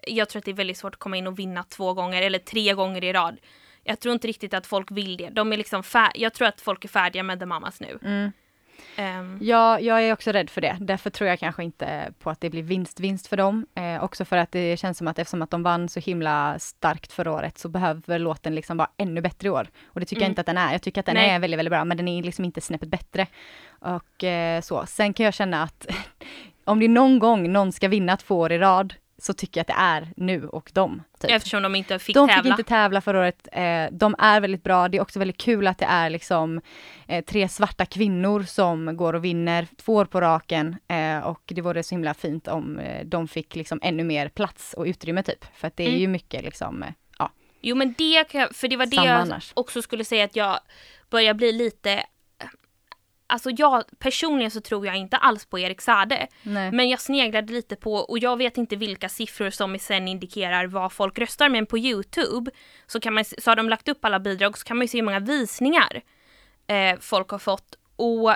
jag 0.06 0.28
tror 0.28 0.38
att 0.38 0.44
det 0.44 0.50
är 0.50 0.54
väldigt 0.54 0.76
svårt 0.76 0.94
att 0.94 1.00
komma 1.00 1.16
in 1.16 1.26
och 1.26 1.38
vinna 1.38 1.62
två 1.64 1.94
gånger 1.94 2.22
eller 2.22 2.38
tre 2.38 2.74
gånger 2.74 3.04
i 3.04 3.12
rad. 3.12 3.36
Jag 3.84 4.00
tror 4.00 4.12
inte 4.12 4.28
riktigt 4.28 4.54
att 4.54 4.66
folk 4.66 4.90
vill 4.90 5.16
det. 5.16 5.28
De 5.28 5.52
är 5.52 5.56
liksom 5.56 5.82
jag 6.14 6.34
tror 6.34 6.48
att 6.48 6.60
folk 6.60 6.84
är 6.84 6.88
färdiga 6.88 7.22
med 7.22 7.38
The 7.40 7.46
Mamas 7.46 7.80
nu. 7.80 7.98
Mm. 8.04 8.32
Ehm, 8.96 9.38
Ja, 9.42 9.80
jag 9.80 10.02
är 10.02 10.12
också 10.12 10.32
rädd 10.32 10.50
för 10.50 10.60
det. 10.60 10.76
Därför 10.80 11.10
tror 11.10 11.28
jag 11.30 11.38
kanske 11.38 11.64
inte 11.64 12.12
på 12.18 12.30
att 12.30 12.40
det 12.40 12.50
blir 12.50 12.62
vinst-vinst 12.62 13.26
för 13.26 13.36
dem. 13.36 13.66
Eh, 13.74 14.04
också 14.04 14.24
för 14.24 14.36
att 14.36 14.52
det 14.52 14.76
känns 14.76 14.98
som 14.98 15.08
att 15.08 15.18
eftersom 15.18 15.42
att 15.42 15.50
de 15.50 15.62
vann 15.62 15.88
så 15.88 16.00
himla 16.00 16.58
starkt 16.58 17.12
förra 17.12 17.32
året 17.32 17.58
så 17.58 17.68
behöver 17.68 18.18
låten 18.18 18.54
liksom 18.54 18.76
vara 18.76 18.90
ännu 18.96 19.20
bättre 19.20 19.46
i 19.46 19.50
år. 19.50 19.68
Och 19.86 20.00
det 20.00 20.06
tycker 20.06 20.22
jag 20.22 20.26
Mm. 20.26 20.30
inte 20.32 20.40
att 20.40 20.46
den 20.46 20.58
är. 20.58 20.72
Jag 20.72 20.82
tycker 20.82 21.00
att 21.00 21.06
den 21.06 21.14
Nej. 21.14 21.30
är 21.30 21.38
väldigt, 21.38 21.58
väldigt 21.58 21.72
bra, 21.72 21.84
men 21.84 21.96
den 21.96 22.08
är 22.08 22.22
liksom 22.22 22.44
inte 22.44 22.60
snäppet 22.60 22.88
bättre. 22.88 23.26
Och 23.68 24.24
eh, 24.24 24.60
så. 24.60 24.86
Sen 24.86 25.12
kan 25.14 25.24
jag 25.24 25.34
känna 25.34 25.62
att 25.62 25.86
om 26.64 26.80
det 26.80 26.88
någon 26.88 27.18
gång 27.18 27.52
någon 27.52 27.72
ska 27.72 27.88
vinna 27.88 28.16
två 28.16 28.38
år 28.38 28.52
i 28.52 28.58
rad 28.58 28.94
så 29.20 29.32
tycker 29.32 29.58
jag 29.60 29.62
att 29.62 29.66
det 29.76 29.82
är 29.82 30.12
nu 30.16 30.46
och 30.48 30.70
dem. 30.74 31.02
Typ. 31.20 31.30
Eftersom 31.30 31.62
de 31.62 31.74
inte 31.74 31.98
fick 31.98 32.14
De 32.14 32.28
tävla. 32.28 32.42
fick 32.42 32.50
inte 32.50 32.62
tävla 32.68 33.00
förra 33.00 33.18
året. 33.20 33.48
Eh, 33.52 33.86
de 33.92 34.14
är 34.18 34.40
väldigt 34.40 34.62
bra. 34.62 34.88
Det 34.88 34.96
är 34.98 35.02
också 35.02 35.18
väldigt 35.18 35.36
kul 35.40 35.66
att 35.66 35.78
det 35.78 35.84
är 35.84 36.10
liksom 36.10 36.60
eh, 37.06 37.24
tre 37.24 37.48
svarta 37.48 37.86
kvinnor 37.86 38.42
som 38.42 38.96
går 38.96 39.12
och 39.14 39.24
vinner 39.24 39.66
två 39.76 39.94
år 39.94 40.04
på 40.04 40.20
raken. 40.20 40.76
Eh, 40.88 41.18
och 41.18 41.42
det 41.46 41.60
vore 41.60 41.82
så 41.82 41.94
himla 41.94 42.14
fint 42.14 42.48
om 42.48 42.80
de 43.04 43.28
fick 43.28 43.56
liksom 43.56 43.78
ännu 43.82 44.04
mer 44.04 44.28
plats 44.28 44.74
och 44.74 44.84
utrymme 44.84 45.22
typ. 45.22 45.44
För 45.54 45.68
att 45.68 45.76
det 45.76 45.84
är 45.84 45.88
Mm. 45.88 46.00
ju 46.00 46.08
mycket 46.08 46.44
liksom, 46.44 46.84
ja. 47.18 47.30
Jo 47.60 47.76
men 47.76 47.94
det 47.98 48.24
för 48.52 48.68
det 48.68 48.76
var 48.76 48.86
det 48.86 48.96
Samma 48.96 49.08
jag 49.08 49.20
annars. 49.20 49.52
också 49.56 49.82
skulle 49.82 50.04
säga 50.04 50.24
att 50.24 50.36
jag 50.36 50.58
börjar 51.10 51.34
bli 51.34 51.52
lite 51.52 52.02
Alltså 53.30 53.50
jag 53.50 53.84
personligen 53.98 54.50
så 54.50 54.60
tror 54.60 54.86
jag 54.86 54.96
inte 54.96 55.16
alls 55.16 55.46
på 55.46 55.58
Erik 55.58 55.80
Sade. 55.80 56.26
Nej. 56.42 56.72
Men 56.72 56.88
jag 56.88 57.00
sneglade 57.00 57.52
lite 57.52 57.76
på, 57.76 57.94
och 57.94 58.18
jag 58.18 58.36
vet 58.36 58.58
inte 58.58 58.76
vilka 58.76 59.08
siffror 59.08 59.50
som 59.50 59.78
sen 59.78 60.08
indikerar 60.08 60.66
vad 60.66 60.92
folk 60.92 61.18
röstar, 61.18 61.48
men 61.48 61.66
på 61.66 61.78
Youtube 61.78 62.50
så, 62.86 63.00
kan 63.00 63.14
man, 63.14 63.24
så 63.24 63.50
har 63.50 63.56
de 63.56 63.68
lagt 63.68 63.88
upp 63.88 64.04
alla 64.04 64.20
bidrag 64.20 64.58
så 64.58 64.64
kan 64.64 64.76
man 64.76 64.84
ju 64.84 64.88
se 64.88 64.98
hur 64.98 65.04
många 65.04 65.20
visningar 65.20 66.02
eh, 66.66 66.98
folk 67.00 67.28
har 67.30 67.38
fått. 67.38 67.74
Och 67.96 68.34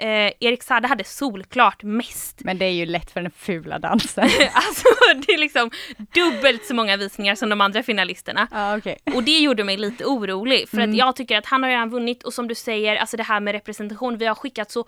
eh, 0.00 0.32
Erik 0.40 0.62
Sade 0.62 0.88
hade 0.88 1.04
solklart 1.04 1.82
mest. 1.82 2.40
Men 2.44 2.58
det 2.58 2.64
är 2.64 2.70
ju 2.72 2.86
lätt 2.86 3.10
för 3.10 3.20
den 3.22 3.30
fula 3.30 3.78
dansen. 3.78 4.24
alltså 4.52 4.84
det 5.26 5.32
är 5.32 5.38
liksom 5.38 5.70
dubbelt 6.14 6.64
så 6.66 6.74
många 6.74 6.96
visningar 6.96 7.34
som 7.34 7.48
de 7.48 7.60
andra 7.60 7.82
finalisterna. 7.82 8.48
ja, 8.50 8.76
okej. 8.76 8.98
Och 9.14 9.22
det 9.22 9.38
gjorde 9.38 9.64
mig 9.64 9.76
lite 9.76 10.04
orolig 10.04 10.68
för 10.68 10.76
Mm. 10.76 10.90
att 10.90 10.96
jag 10.96 11.16
tycker 11.16 11.38
att 11.38 11.46
han 11.46 11.62
har 11.62 11.70
redan 11.70 11.90
vunnit 11.90 12.22
och 12.22 12.34
som 12.34 12.48
du 12.48 12.54
säger, 12.54 12.96
alltså 12.96 13.16
det 13.16 13.22
här 13.22 13.40
med 13.40 13.52
representation, 13.52 14.18
vi 14.18 14.26
har 14.26 14.34
skickat 14.34 14.70
så 14.70 14.84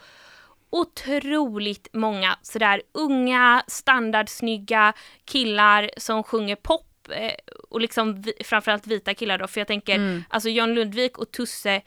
otroligt 0.70 1.88
många 1.92 2.36
sådär 2.42 2.82
unga, 2.94 3.62
standardsnygga 3.66 4.92
killar 5.24 5.90
som 5.96 6.22
sjunger 6.22 6.56
pop 6.56 6.86
eh, 7.10 7.32
och 7.70 7.80
liksom 7.80 8.22
vi, 8.22 8.32
framförallt 8.44 8.86
vita 8.86 9.14
killar 9.14 9.38
då, 9.38 9.46
för 9.46 9.60
jag 9.60 9.68
tänker 9.68 9.94
Mm. 9.94 10.24
alltså 10.28 10.48
John 10.48 10.74
Lundvik 10.74 11.18
och 11.18 11.30
Tusse 11.32 11.80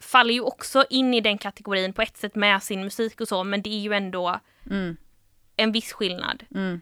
faller 0.00 0.34
ju 0.34 0.40
också 0.40 0.84
in 0.90 1.14
i 1.14 1.20
den 1.20 1.38
kategorin 1.38 1.92
på 1.92 2.02
ett 2.02 2.16
sätt 2.16 2.34
med 2.34 2.62
sin 2.62 2.84
musik 2.84 3.20
och 3.20 3.28
så, 3.28 3.44
men 3.44 3.62
det 3.62 3.70
är 3.70 3.80
ju 3.80 3.92
ändå 3.92 4.40
Mm. 4.70 4.96
en 5.56 5.72
viss 5.72 5.92
skillnad. 5.92 6.44
Mm. 6.54 6.80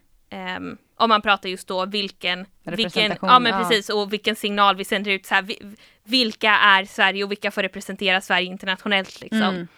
Um, 0.56 0.78
om 0.96 1.08
man 1.08 1.22
pratar 1.22 1.48
just 1.48 1.68
då 1.68 1.86
vilken, 1.86 2.46
vilken, 2.62 3.16
ja 3.22 3.38
men 3.38 3.52
ja. 3.52 3.58
precis 3.58 3.88
och 3.88 4.12
vilken 4.12 4.36
signal 4.36 4.76
vi 4.76 4.84
sänder 4.84 5.10
ut 5.10 5.26
så 5.26 5.34
här, 5.34 5.42
vi, 5.42 5.76
vilka 6.04 6.50
är 6.50 6.84
Sverige 6.84 7.24
och 7.24 7.30
vilka 7.30 7.50
får 7.50 7.62
representera 7.62 8.20
Sverige 8.20 8.46
internationellt 8.46 9.20
liksom. 9.20 9.42
Mm. 9.42 9.68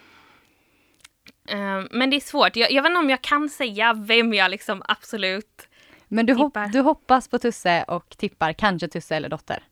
Ehm, 1.47 1.87
men 1.91 2.09
det 2.09 2.15
är 2.15 2.19
svårt, 2.19 2.55
jag, 2.55 2.71
jag 2.71 2.83
vet 2.83 2.89
inte 2.89 2.99
om 2.99 3.09
jag 3.09 3.21
kan 3.21 3.49
säga 3.49 3.93
vem 3.93 4.33
jag 4.33 4.51
liksom 4.51 4.83
absolut, 4.87 5.67
Men 6.07 6.25
du, 6.25 6.33
hopp, 6.33 6.57
du 6.73 6.79
hoppas 6.79 7.27
på 7.27 7.39
Tusse 7.39 7.83
och 7.87 8.09
tippar 8.17 8.53
kanske 8.53 8.87
Tusse 8.87 9.15
eller 9.15 9.29
Dotter. 9.29 9.63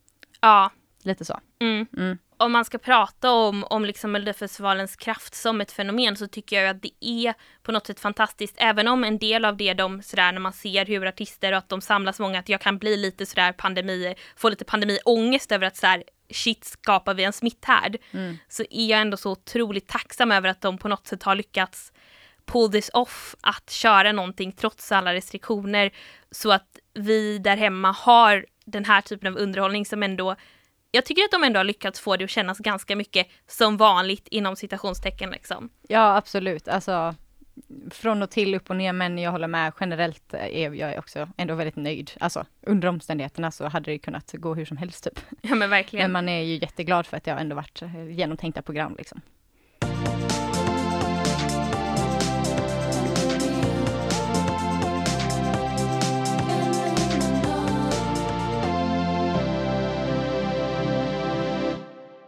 ja. 0.42 0.72
Lite 1.04 1.26
så. 1.26 1.40
Mm. 1.62 1.86
Mm. 1.98 2.18
Om 2.38 2.52
man 2.52 2.66
ska 2.66 2.78
prata 2.78 3.32
om, 3.32 3.64
om 3.64 3.86
liksom 3.86 4.12
Melodifestivalens 4.12 4.96
kraft 4.96 5.36
som 5.36 5.62
ett 5.62 5.72
fenomen 5.72 6.16
så 6.16 6.28
tycker 6.28 6.62
jag 6.62 6.70
att 6.76 6.82
det 6.82 7.06
är 7.06 7.34
på 7.64 7.72
något 7.72 7.88
sätt 7.88 8.00
fantastiskt. 8.00 8.56
Även 8.58 8.88
om 8.88 9.04
en 9.04 9.18
del 9.18 9.46
av 9.46 9.58
det 9.58 9.74
de 9.74 10.02
sådär 10.02 10.32
när 10.32 10.40
man 10.40 10.54
ser 10.54 10.86
hur 10.86 11.06
artister 11.06 11.52
och 11.52 11.58
att 11.58 11.70
de 11.70 11.82
samlas 11.82 12.20
många, 12.20 12.40
att 12.40 12.50
jag 12.50 12.62
kan 12.62 12.78
bli 12.78 12.98
lite 12.98 13.26
sådär 13.26 13.52
pandemi, 13.52 14.16
få 14.36 14.50
lite 14.50 14.66
pandemiångest 14.66 15.52
över 15.52 15.68
att 15.68 15.78
sådär 15.78 16.04
shit 16.30 16.66
skapar 16.66 17.14
vi 17.14 17.24
en 17.24 17.34
smitthärd. 17.34 17.98
Mm. 18.12 18.38
Så 18.50 18.64
är 18.70 18.90
jag 18.90 19.02
ändå 19.02 19.18
så 19.18 19.32
otroligt 19.32 19.88
tacksam 19.88 20.32
över 20.32 20.50
att 20.50 20.62
de 20.62 20.78
på 20.78 20.88
något 20.88 21.08
sätt 21.08 21.24
har 21.24 21.36
lyckats 21.36 21.92
pull 22.46 22.72
this 22.72 22.90
off, 22.94 23.36
att 23.42 23.70
köra 23.70 24.12
någonting 24.12 24.52
trots 24.52 24.92
alla 24.92 25.14
restriktioner 25.14 25.92
så 26.32 26.52
att 26.52 26.80
vi 26.94 27.38
där 27.38 27.58
hemma 27.58 27.92
har 27.92 28.46
den 28.66 28.86
här 28.86 29.02
typen 29.02 29.34
av 29.34 29.38
underhållning 29.40 29.86
som 29.86 30.04
ändå 30.04 30.36
jag 30.92 31.06
tycker 31.06 31.24
att 31.24 31.32
de 31.32 31.44
ändå 31.44 31.60
har 31.60 31.64
lyckats 31.64 32.00
få 32.00 32.16
det 32.16 32.24
att 32.24 32.30
kännas 32.30 32.58
ganska 32.58 32.96
mycket 32.96 33.28
som 33.48 33.78
vanligt 33.78 34.28
inom 34.28 34.56
citationstecken 34.56 35.30
liksom. 35.30 35.70
Ja, 35.88 36.18
absolut. 36.18 36.68
Alltså, 36.68 37.16
från 37.92 38.22
och 38.22 38.30
till, 38.30 38.56
upp 38.56 38.70
och 38.70 38.76
ner, 38.76 38.94
men 38.94 39.18
jag 39.18 39.32
håller 39.32 39.48
med. 39.48 39.74
Generellt 39.80 40.34
är 40.34 40.74
jag 40.74 41.00
också 41.00 41.30
ändå 41.38 41.56
väldigt 41.56 41.76
nöjd. 41.76 42.12
Alltså, 42.20 42.46
under 42.62 42.88
omständigheterna 42.88 43.52
så 43.52 43.68
hade 43.68 43.92
det 43.92 44.00
kunnat 44.00 44.32
gå 44.34 44.56
hur 44.56 44.66
som 44.66 44.78
helst 44.78 45.04
typ. 45.04 45.20
Ja 45.42 45.56
men 45.56 45.70
verkligen. 45.70 46.04
Men 46.04 46.12
man 46.12 46.30
är 46.30 46.42
ju 46.42 46.56
jätteglad 46.56 47.08
för 47.08 47.18
att 47.18 47.24
det 47.24 47.32
har 47.32 47.40
ändå 47.40 47.56
varit 47.56 47.82
eh, 47.82 48.12
genomtänkta 48.12 48.62
program 48.62 48.96
liksom. 48.98 49.22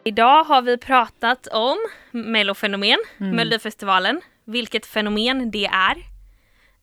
Idag 0.03 0.43
har 0.43 0.61
vi 0.61 0.77
pratat 0.77 1.47
om 1.47 1.77
mellofenomen, 2.11 2.97
Mm. 3.19 3.35
Melodifestivalen, 3.35 4.21
vilket 4.45 4.85
fenomen 4.85 5.51
det 5.51 5.65
är. 5.65 5.95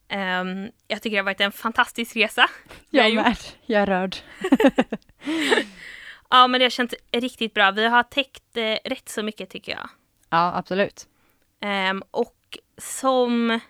Ehm, 0.08 0.68
jag 0.88 1.02
tycker 1.02 1.16
det 1.16 1.20
har 1.20 1.24
varit 1.24 1.40
en 1.40 1.52
fantastisk 1.52 2.16
resa. 2.16 2.48
Jag 2.90 3.10
gjort- 3.10 3.24
med. 3.24 3.36
Jag 3.66 3.82
är 3.82 3.86
rörd. 3.86 4.16
Ja 6.30 6.46
men 6.46 6.58
det 6.60 6.64
har 6.64 6.70
känts 6.70 6.94
riktigt 7.12 7.54
bra. 7.54 7.70
Vi 7.70 7.86
har 7.86 8.02
täckt 8.02 8.56
eh, 8.56 8.76
rätt 8.84 9.08
så 9.08 9.22
mycket 9.22 9.50
tycker 9.50 9.72
jag. 9.72 9.88
Ja, 10.30 10.52
absolut. 10.56 11.06
Ehm, 11.60 12.02
och 12.10 12.58
som, 12.78 13.60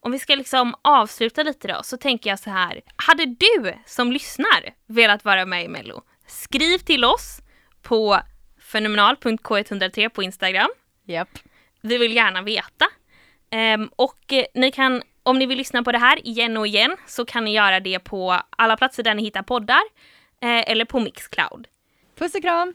om 0.00 0.12
vi 0.12 0.18
ska 0.18 0.34
liksom 0.34 0.74
avsluta 0.82 1.42
lite 1.42 1.68
då, 1.68 1.82
så 1.82 1.96
tänker 1.96 2.30
jag 2.30 2.38
så 2.38 2.50
här. 2.50 2.80
Hade 2.96 3.26
du 3.26 3.74
som 3.86 4.12
lyssnar 4.12 4.74
velat 4.86 5.24
vara 5.24 5.46
med 5.46 5.64
i 5.64 5.68
Mello? 5.68 6.02
Skriv 6.26 6.78
till 6.78 7.04
oss 7.04 7.38
på 7.82 8.20
fenomenal.k103 8.66 10.08
på 10.08 10.22
Instagram. 10.22 10.68
Japp. 11.04 11.28
Vi 11.80 11.98
vill 11.98 12.16
gärna 12.16 12.42
veta. 12.42 12.86
Ehm, 13.50 13.90
och 13.96 14.32
eh, 14.32 14.44
ni 14.54 14.70
kan, 14.70 15.02
om 15.22 15.38
ni 15.38 15.46
vill 15.46 15.58
lyssna 15.58 15.82
på 15.82 15.92
det 15.92 15.98
här 15.98 16.26
igen 16.26 16.56
och 16.56 16.66
igen 16.66 16.96
så 17.06 17.24
kan 17.24 17.44
ni 17.44 17.54
göra 17.54 17.80
det 17.80 17.98
på 17.98 18.40
alla 18.50 18.76
platser 18.76 19.02
där 19.02 19.14
ni 19.14 19.22
hittar 19.22 19.42
poddar 19.42 19.82
eh, 20.40 20.70
eller 20.70 20.84
på 20.84 21.00
Mixcloud. 21.00 21.66
Puss 22.18 22.34
och 22.34 22.42
kram! 22.42 22.74